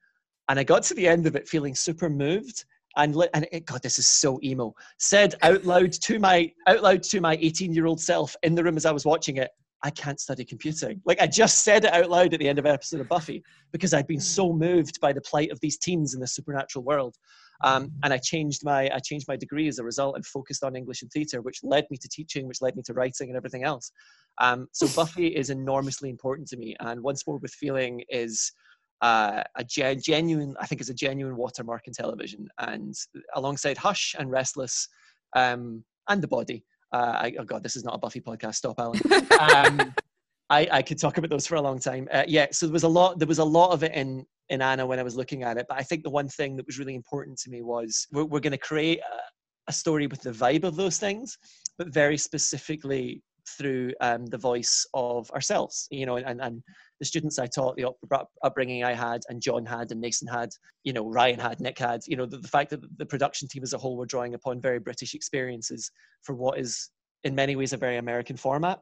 [0.48, 2.64] and I got to the end of it feeling super moved
[2.96, 4.74] and li- and it, God, this is so emo.
[4.98, 8.64] Said out loud to my out loud to my 18 year old self in the
[8.64, 9.50] room as I was watching it.
[9.82, 11.00] I can't study computing.
[11.04, 13.42] Like I just said it out loud at the end of an episode of Buffy
[13.72, 17.16] because I'd been so moved by the plight of these teens in the supernatural world.
[17.62, 20.76] Um, and I changed my I changed my degree as a result and focused on
[20.76, 23.64] English and theatre, which led me to teaching, which led me to writing and everything
[23.64, 23.90] else.
[24.38, 28.52] Um, so Buffy is enormously important to me, and Once More with Feeling is
[29.02, 32.48] uh, a gen- genuine, I think, is a genuine watermark in television.
[32.58, 32.94] And
[33.34, 34.88] alongside Hush and Restless,
[35.34, 38.56] um, and The Body, uh, I, oh god, this is not a Buffy podcast.
[38.56, 39.00] Stop, Alan.
[39.38, 39.94] Um,
[40.48, 42.08] I, I could talk about those for a long time.
[42.10, 43.18] Uh, yeah, so there was a lot.
[43.18, 45.66] There was a lot of it in in Anna when I was looking at it.
[45.68, 48.40] But I think the one thing that was really important to me was we're, we're
[48.40, 51.36] going to create a, a, story with the vibe of those things,
[51.78, 53.23] but very specifically
[53.56, 55.89] through um, the voice of ourselves.
[55.90, 56.62] You know, and, and
[57.01, 57.93] the students I taught, the
[58.43, 60.51] upbringing I had, and John had, and Mason had,
[60.85, 63.62] you know, Ryan had, Nick had, you know, the, the fact that the production team
[63.62, 65.90] as a whole were drawing upon very British experiences
[66.23, 66.90] for what is
[67.24, 68.81] in many ways a very American format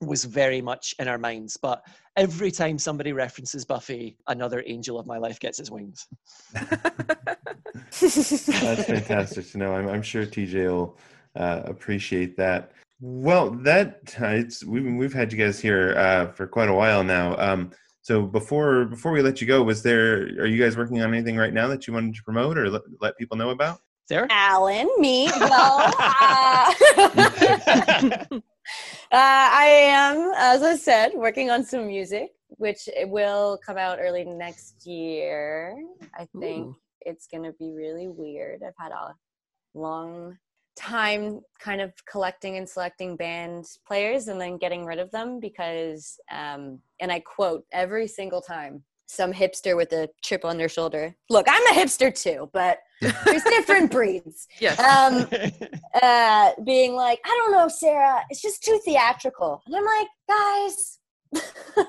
[0.00, 1.56] was very much in our minds.
[1.56, 1.84] But
[2.16, 6.06] every time somebody references Buffy, another angel of my life gets its wings.
[6.52, 8.44] That's
[8.84, 9.74] fantastic to know.
[9.74, 10.98] I'm, I'm sure TJ will
[11.36, 12.72] uh, appreciate that.
[13.00, 17.04] Well, that uh, it's we've we've had you guys here uh, for quite a while
[17.04, 17.36] now.
[17.38, 17.70] Um,
[18.02, 21.36] so before before we let you go, was there are you guys working on anything
[21.36, 23.78] right now that you wanted to promote or let, let people know about?
[24.08, 25.30] Sarah, Alan, me.
[25.38, 28.24] Well, uh, uh,
[29.12, 34.86] I am, as I said, working on some music, which will come out early next
[34.86, 35.76] year.
[36.14, 36.76] I think Ooh.
[37.02, 38.62] it's gonna be really weird.
[38.62, 39.14] I've had a
[39.74, 40.36] long
[40.78, 46.20] time kind of collecting and selecting band players and then getting rid of them because
[46.30, 51.14] um, and i quote every single time some hipster with a chip on their shoulder.
[51.30, 54.48] Look i'm a hipster too but there's different breeds.
[54.60, 54.78] Yes.
[54.78, 55.26] um,
[56.02, 59.62] uh, being like i don't know sarah it's just too theatrical.
[59.66, 60.98] And i'm like guys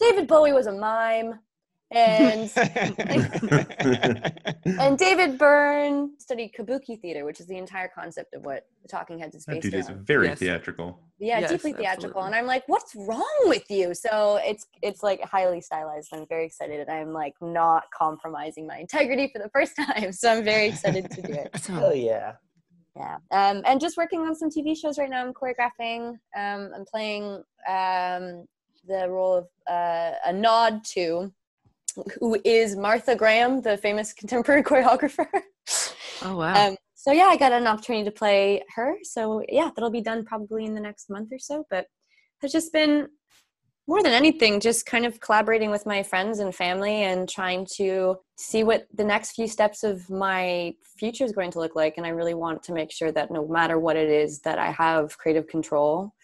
[0.00, 1.38] david bowie was a mime
[1.94, 2.50] and
[4.64, 9.18] and David Byrne studied kabuki theater, which is the entire concept of what the Talking
[9.18, 9.80] Heads is based that dude on.
[9.80, 10.38] is very yes.
[10.38, 11.00] theatrical.
[11.18, 12.26] Yeah, yes, deeply theatrical, absolutely.
[12.26, 13.94] and I'm like, what's wrong with you?
[13.94, 16.08] So it's it's like highly stylized.
[16.12, 20.12] I'm very excited, and I'm like not compromising my integrity for the first time.
[20.12, 21.50] So I'm very excited to do it.
[21.70, 22.32] Oh yeah.
[22.96, 25.24] Yeah, um, and just working on some TV shows right now.
[25.24, 26.10] I'm choreographing.
[26.36, 28.46] Um, I'm playing um,
[28.86, 31.32] the role of uh, a nod to
[32.18, 35.26] who is Martha Graham, the famous contemporary choreographer.
[36.22, 36.68] Oh wow!
[36.68, 38.96] Um, so yeah, I got an opportunity to play her.
[39.02, 41.64] So yeah, that'll be done probably in the next month or so.
[41.70, 41.86] But
[42.40, 43.08] has just been
[43.86, 48.16] more than anything, just kind of collaborating with my friends and family and trying to
[48.36, 51.98] see what the next few steps of my future is going to look like.
[51.98, 54.70] And I really want to make sure that no matter what it is, that I
[54.70, 56.14] have creative control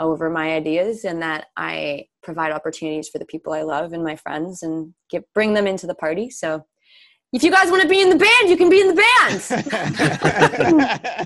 [0.00, 4.16] over my ideas and that I provide opportunities for the people I love and my
[4.16, 6.30] friends and get bring them into the party.
[6.30, 6.64] So
[7.32, 9.44] if you guys want to be in the band, you can be in the band.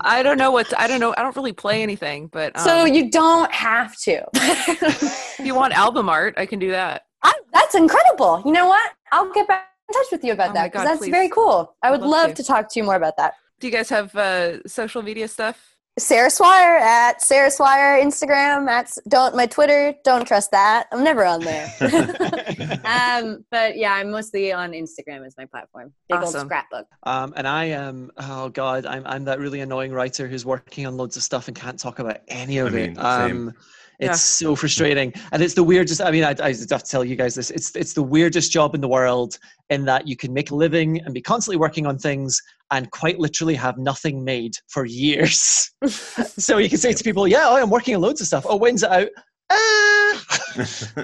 [0.03, 1.15] I don't know what I don't know.
[1.17, 4.23] I don't really play anything, but um, so you don't have to.
[4.35, 7.05] if you want album art, I can do that.
[7.23, 8.43] I, that's incredible.
[8.45, 8.91] You know what?
[9.11, 11.09] I'll get back in touch with you about Oh that because that's please.
[11.09, 11.75] very cool.
[11.81, 12.35] I would love love to.
[12.35, 13.33] to talk to you more about that.
[13.59, 15.74] Do you guys have uh, social media stuff?
[15.97, 21.23] Sarah Swire at Sarah Swire Instagram at don't my Twitter don't trust that I'm never
[21.23, 21.71] on there.
[22.85, 25.93] um, but yeah, I'm mostly on Instagram as my platform.
[26.09, 26.87] Big old scrapbook.
[27.03, 30.97] Um, and I am, oh God, I'm, I'm that really annoying writer who's working on
[30.97, 32.97] loads of stuff and can't talk about any of I mean, it.
[32.97, 33.53] same.
[33.99, 34.13] It's Yeah.
[34.47, 35.13] so frustrating.
[35.31, 37.51] And it's the weirdest, I mean, I, I have to tell you guys this.
[37.51, 39.37] It's, it's the weirdest job in the world
[39.69, 42.41] in that you can make a living and be constantly working on things
[42.71, 45.71] and quite literally have nothing made for years.
[45.87, 48.45] so you can say to people, yeah, oh, I'm working on loads of stuff.
[48.47, 49.09] Oh, when's it out?
[49.47, 50.17] Uh,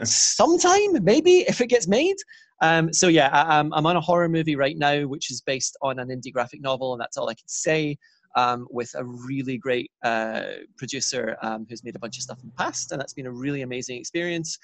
[0.04, 2.16] sometime maybe if it gets made
[2.62, 5.78] um, so yeah I, I'm, I'm on a horror movie right now which is based
[5.84, 7.98] on an indie graphic novel and that's all i can say
[8.36, 10.44] um, with a really great uh,
[10.78, 13.32] producer um, who's made a bunch of stuff in the past and that's been a
[13.32, 14.58] really amazing experience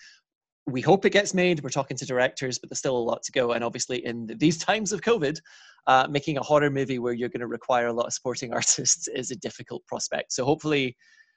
[0.68, 1.64] we hope it gets made.
[1.64, 3.54] We're talking to directors, but there's still a lot to go.
[3.54, 5.40] And obviously, in these times of COVID,
[5.88, 9.08] uh, making a horror movie where you're going to require a lot of supporting artists
[9.08, 10.34] is a difficult prospect.
[10.34, 10.96] So hopefully,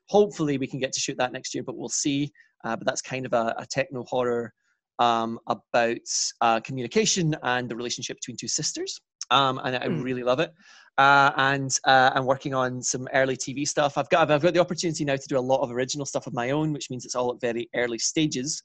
[0.08, 2.32] hopefully we can get to shoot that next year, but we'll see.
[2.64, 4.52] Uh, but that's kind of a, a techno horror
[4.98, 5.96] um, about
[6.40, 9.00] uh, communication and the relationship between two sisters.
[9.30, 10.02] Um, and I mm.
[10.02, 10.52] really love it.
[10.98, 13.96] Uh, and uh, I'm working on some early TV stuff.
[13.96, 16.34] I've got I've got the opportunity now to do a lot of original stuff of
[16.34, 18.62] my own, which means it's all at very early stages.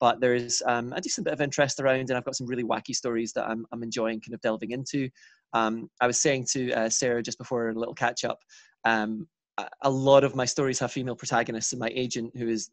[0.00, 2.64] But there is um, a decent bit of interest around, and I've got some really
[2.64, 5.08] wacky stories that I'm, I'm enjoying kind of delving into.
[5.52, 8.40] Um, I was saying to uh, Sarah just before a little catch up,
[8.84, 9.26] um,
[9.82, 12.70] a lot of my stories have female protagonists, and my agent, who is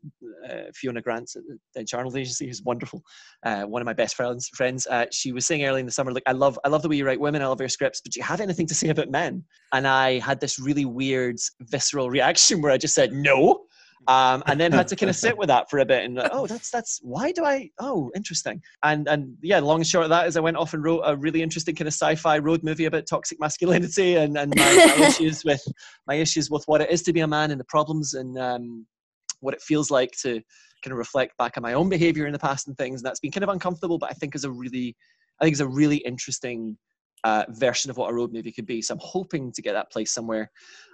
[0.49, 1.43] uh, Fiona Grant at
[1.73, 3.01] the Charnel Agency, who's wonderful,
[3.45, 4.49] uh, one of my best friends.
[4.49, 6.89] Friends, uh, she was saying early in the summer, like, I love, I love the
[6.89, 7.41] way you write women.
[7.41, 9.43] I love your scripts, but do you have anything to say about men?
[9.71, 13.63] And I had this really weird, visceral reaction where I just said no
[14.07, 16.47] um, and then had to kind of sit with that for a bit and oh
[16.47, 18.61] that's that's why do i oh interesting.
[18.83, 21.15] And and yeah long and short of that is i went off and wrote a
[21.15, 25.43] really interesting kind of sci-fi road movie about toxic masculinity and and my, my issues
[25.45, 25.63] with
[26.07, 28.85] my issues with what it is to be a man and the problems and um,
[29.39, 30.41] what it feels like to
[30.83, 33.01] kind of reflect back on my own behavior in the past and things.
[33.01, 34.95] And that's been kind of uncomfortable but i think is a really
[35.39, 36.77] i think is a really interesting
[37.23, 38.81] uh, version of what a road movie could be.
[38.81, 40.51] So I'm hoping to get that place somewhere.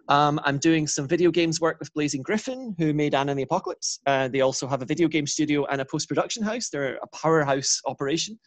[0.07, 3.43] Um, I'm doing some video games work with Blazing Griffin, who made Anna and the
[3.43, 3.99] Apocalypse.
[4.07, 6.69] Uh, they also have a video game studio and a post production house.
[6.69, 8.39] They're a powerhouse operation.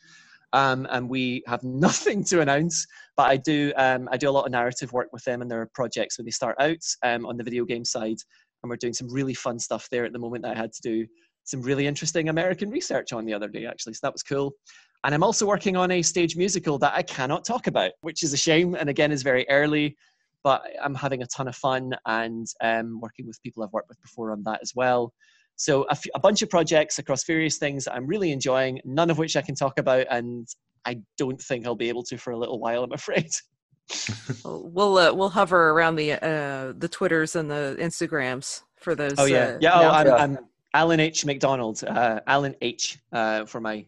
[0.53, 2.87] Um, and we have nothing to announce,
[3.17, 5.71] but I do um, I do a lot of narrative work with them and their
[5.73, 8.19] projects when they start out um, on the video game side,
[8.63, 10.83] and we're doing some really fun stuff there at the moment that I had to
[10.83, 11.07] do
[11.45, 14.53] some really interesting American research on the other day actually, so that was cool.
[15.05, 18.33] And I'm also working on a stage musical that I cannot talk about, which is
[18.33, 18.75] a shame.
[18.75, 19.97] And again, is very early,
[20.45, 24.01] but I'm having a ton of fun and um, working with people I've worked with
[24.01, 25.13] before on that as well.
[25.57, 29.11] So a, f- a bunch of projects across various things that I'm really enjoying, none
[29.11, 30.49] of which I can talk about, and
[30.85, 32.83] I don't think I'll be able to for a little while.
[32.83, 33.31] I'm afraid.
[34.45, 39.15] we'll uh, we'll hover around the uh, the Twitters and the Instagrams for those.
[39.19, 39.73] Oh yeah, uh, yeah.
[39.75, 40.39] Oh, I'm, I'm,
[40.75, 41.85] Alan H McDonald.
[41.85, 43.85] Uh, Alan H uh, for my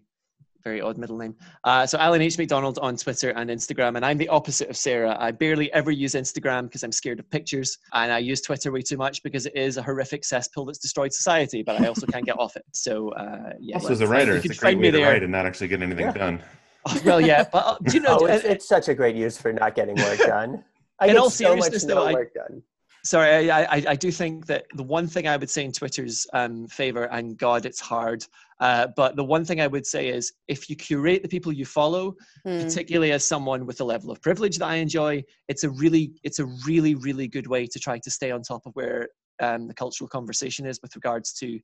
[0.64, 1.34] very odd middle name.
[1.62, 5.16] Uh, so Alan H McDonald on Twitter and Instagram, and I'm the opposite of Sarah.
[5.20, 8.80] I barely ever use Instagram because I'm scared of pictures, and I use Twitter way
[8.80, 11.62] too much because it is a horrific cesspool that's destroyed society.
[11.62, 12.64] But I also can't get off it.
[12.72, 13.76] So uh, yeah.
[13.76, 16.06] Also, as a writer, it's a great way to write and not actually get anything
[16.06, 16.12] yeah.
[16.12, 16.42] done.
[16.86, 18.18] Oh, well, yeah, but uh, do you know?
[18.20, 20.62] oh, it's, it's, such a great use for not getting work done.
[21.00, 22.62] I in all seriousness, so though, I, work done
[23.04, 26.26] sorry, I, I, I, do think that the one thing I would say in Twitter's
[26.32, 28.24] um, favor, and God, it's hard,
[28.60, 31.66] uh, but the one thing I would say is if you curate the people you
[31.66, 32.14] follow,
[32.46, 32.62] mm.
[32.62, 36.38] particularly as someone with a level of privilege that I enjoy, it's a really, it's
[36.38, 39.08] a really, really good way to try to stay on top of where
[39.40, 41.58] um, the cultural conversation is with regards to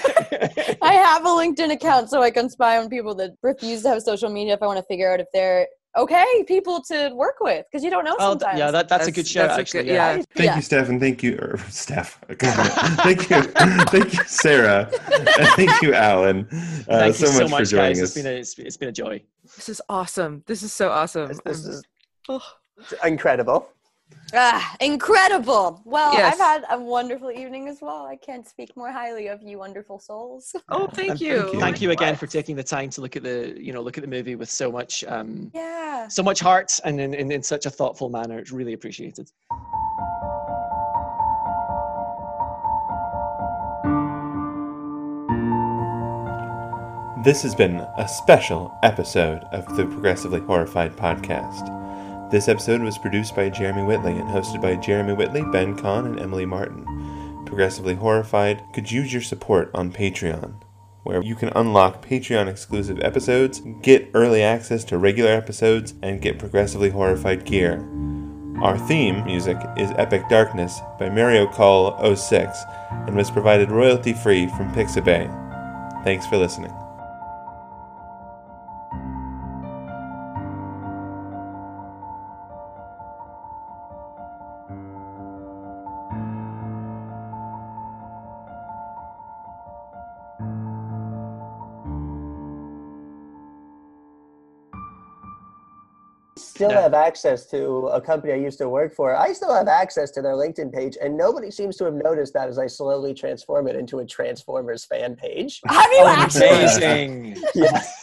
[0.82, 4.02] I have a LinkedIn account so I can spy on people that refuse to have
[4.02, 5.68] social media if I want to figure out if they're
[5.98, 8.60] okay people to work with because you don't know oh, sometimes.
[8.60, 9.46] yeah, that, that's, that's, a good show.
[9.46, 10.16] Actually, good, yeah.
[10.16, 10.24] yeah.
[10.36, 10.56] Thank yeah.
[10.56, 12.20] you, Steph, and thank you, or Steph.
[12.40, 16.48] thank you, thank you, Sarah, and thank you, Alan.
[16.52, 18.02] Uh, thank so, you so much, much, for joining guys.
[18.02, 18.16] us.
[18.16, 19.22] It's been, a, it's, it's been a joy.
[19.44, 20.44] This is awesome.
[20.46, 21.28] This is so awesome.
[21.28, 21.84] This, this is
[22.28, 22.42] oh.
[23.04, 23.70] incredible.
[24.34, 25.82] Ah, incredible.
[25.86, 26.34] Well, yes.
[26.34, 28.06] I've had a wonderful evening as well.
[28.06, 30.56] I can't speak more highly of you wonderful souls.
[30.72, 31.42] Oh, thank you.
[31.42, 33.82] Thank you, thank you again for taking the time to look at the, you know,
[33.82, 36.08] look at the movie with so much um yeah.
[36.08, 38.38] so much heart and in, in, in such a thoughtful manner.
[38.38, 39.32] It's really appreciated.
[47.24, 51.68] This has been a special episode of the Progressively Horrified podcast.
[52.32, 56.20] This episode was produced by Jeremy Whitley and hosted by Jeremy Whitley, Ben Kahn, and
[56.20, 56.86] Emily Martin.
[57.46, 60.54] Progressively Horrified could use your support on Patreon.
[61.04, 66.38] where you can unlock Patreon exclusive episodes, get early access to regular episodes, and get
[66.38, 67.80] progressively horrified gear.
[68.62, 72.64] Our theme music is Epic Darkness by Mario Call 06
[73.08, 76.04] and was provided royalty free from Pixabay.
[76.04, 76.74] Thanks for listening.
[96.60, 96.82] Still Yeah.
[96.82, 99.16] have access to a company I used to work for.
[99.16, 102.50] I still have access to their LinkedIn page, and nobody seems to have noticed that
[102.50, 105.62] as I slowly transform it into a Transformers fan page.
[105.68, 106.48] Have you actually?
[106.50, 107.38] Amazing.
[107.56, 107.96] Yes.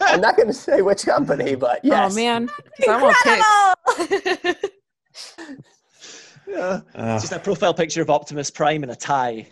[0.00, 2.12] I'm not going to say which company, but yes.
[2.12, 2.46] Oh man,
[2.80, 3.10] 'cause I'm all.
[3.10, 4.70] Incredible!
[6.46, 6.80] Yeah.
[6.94, 9.46] Uh, Just a profile picture of Optimus Prime in a tie.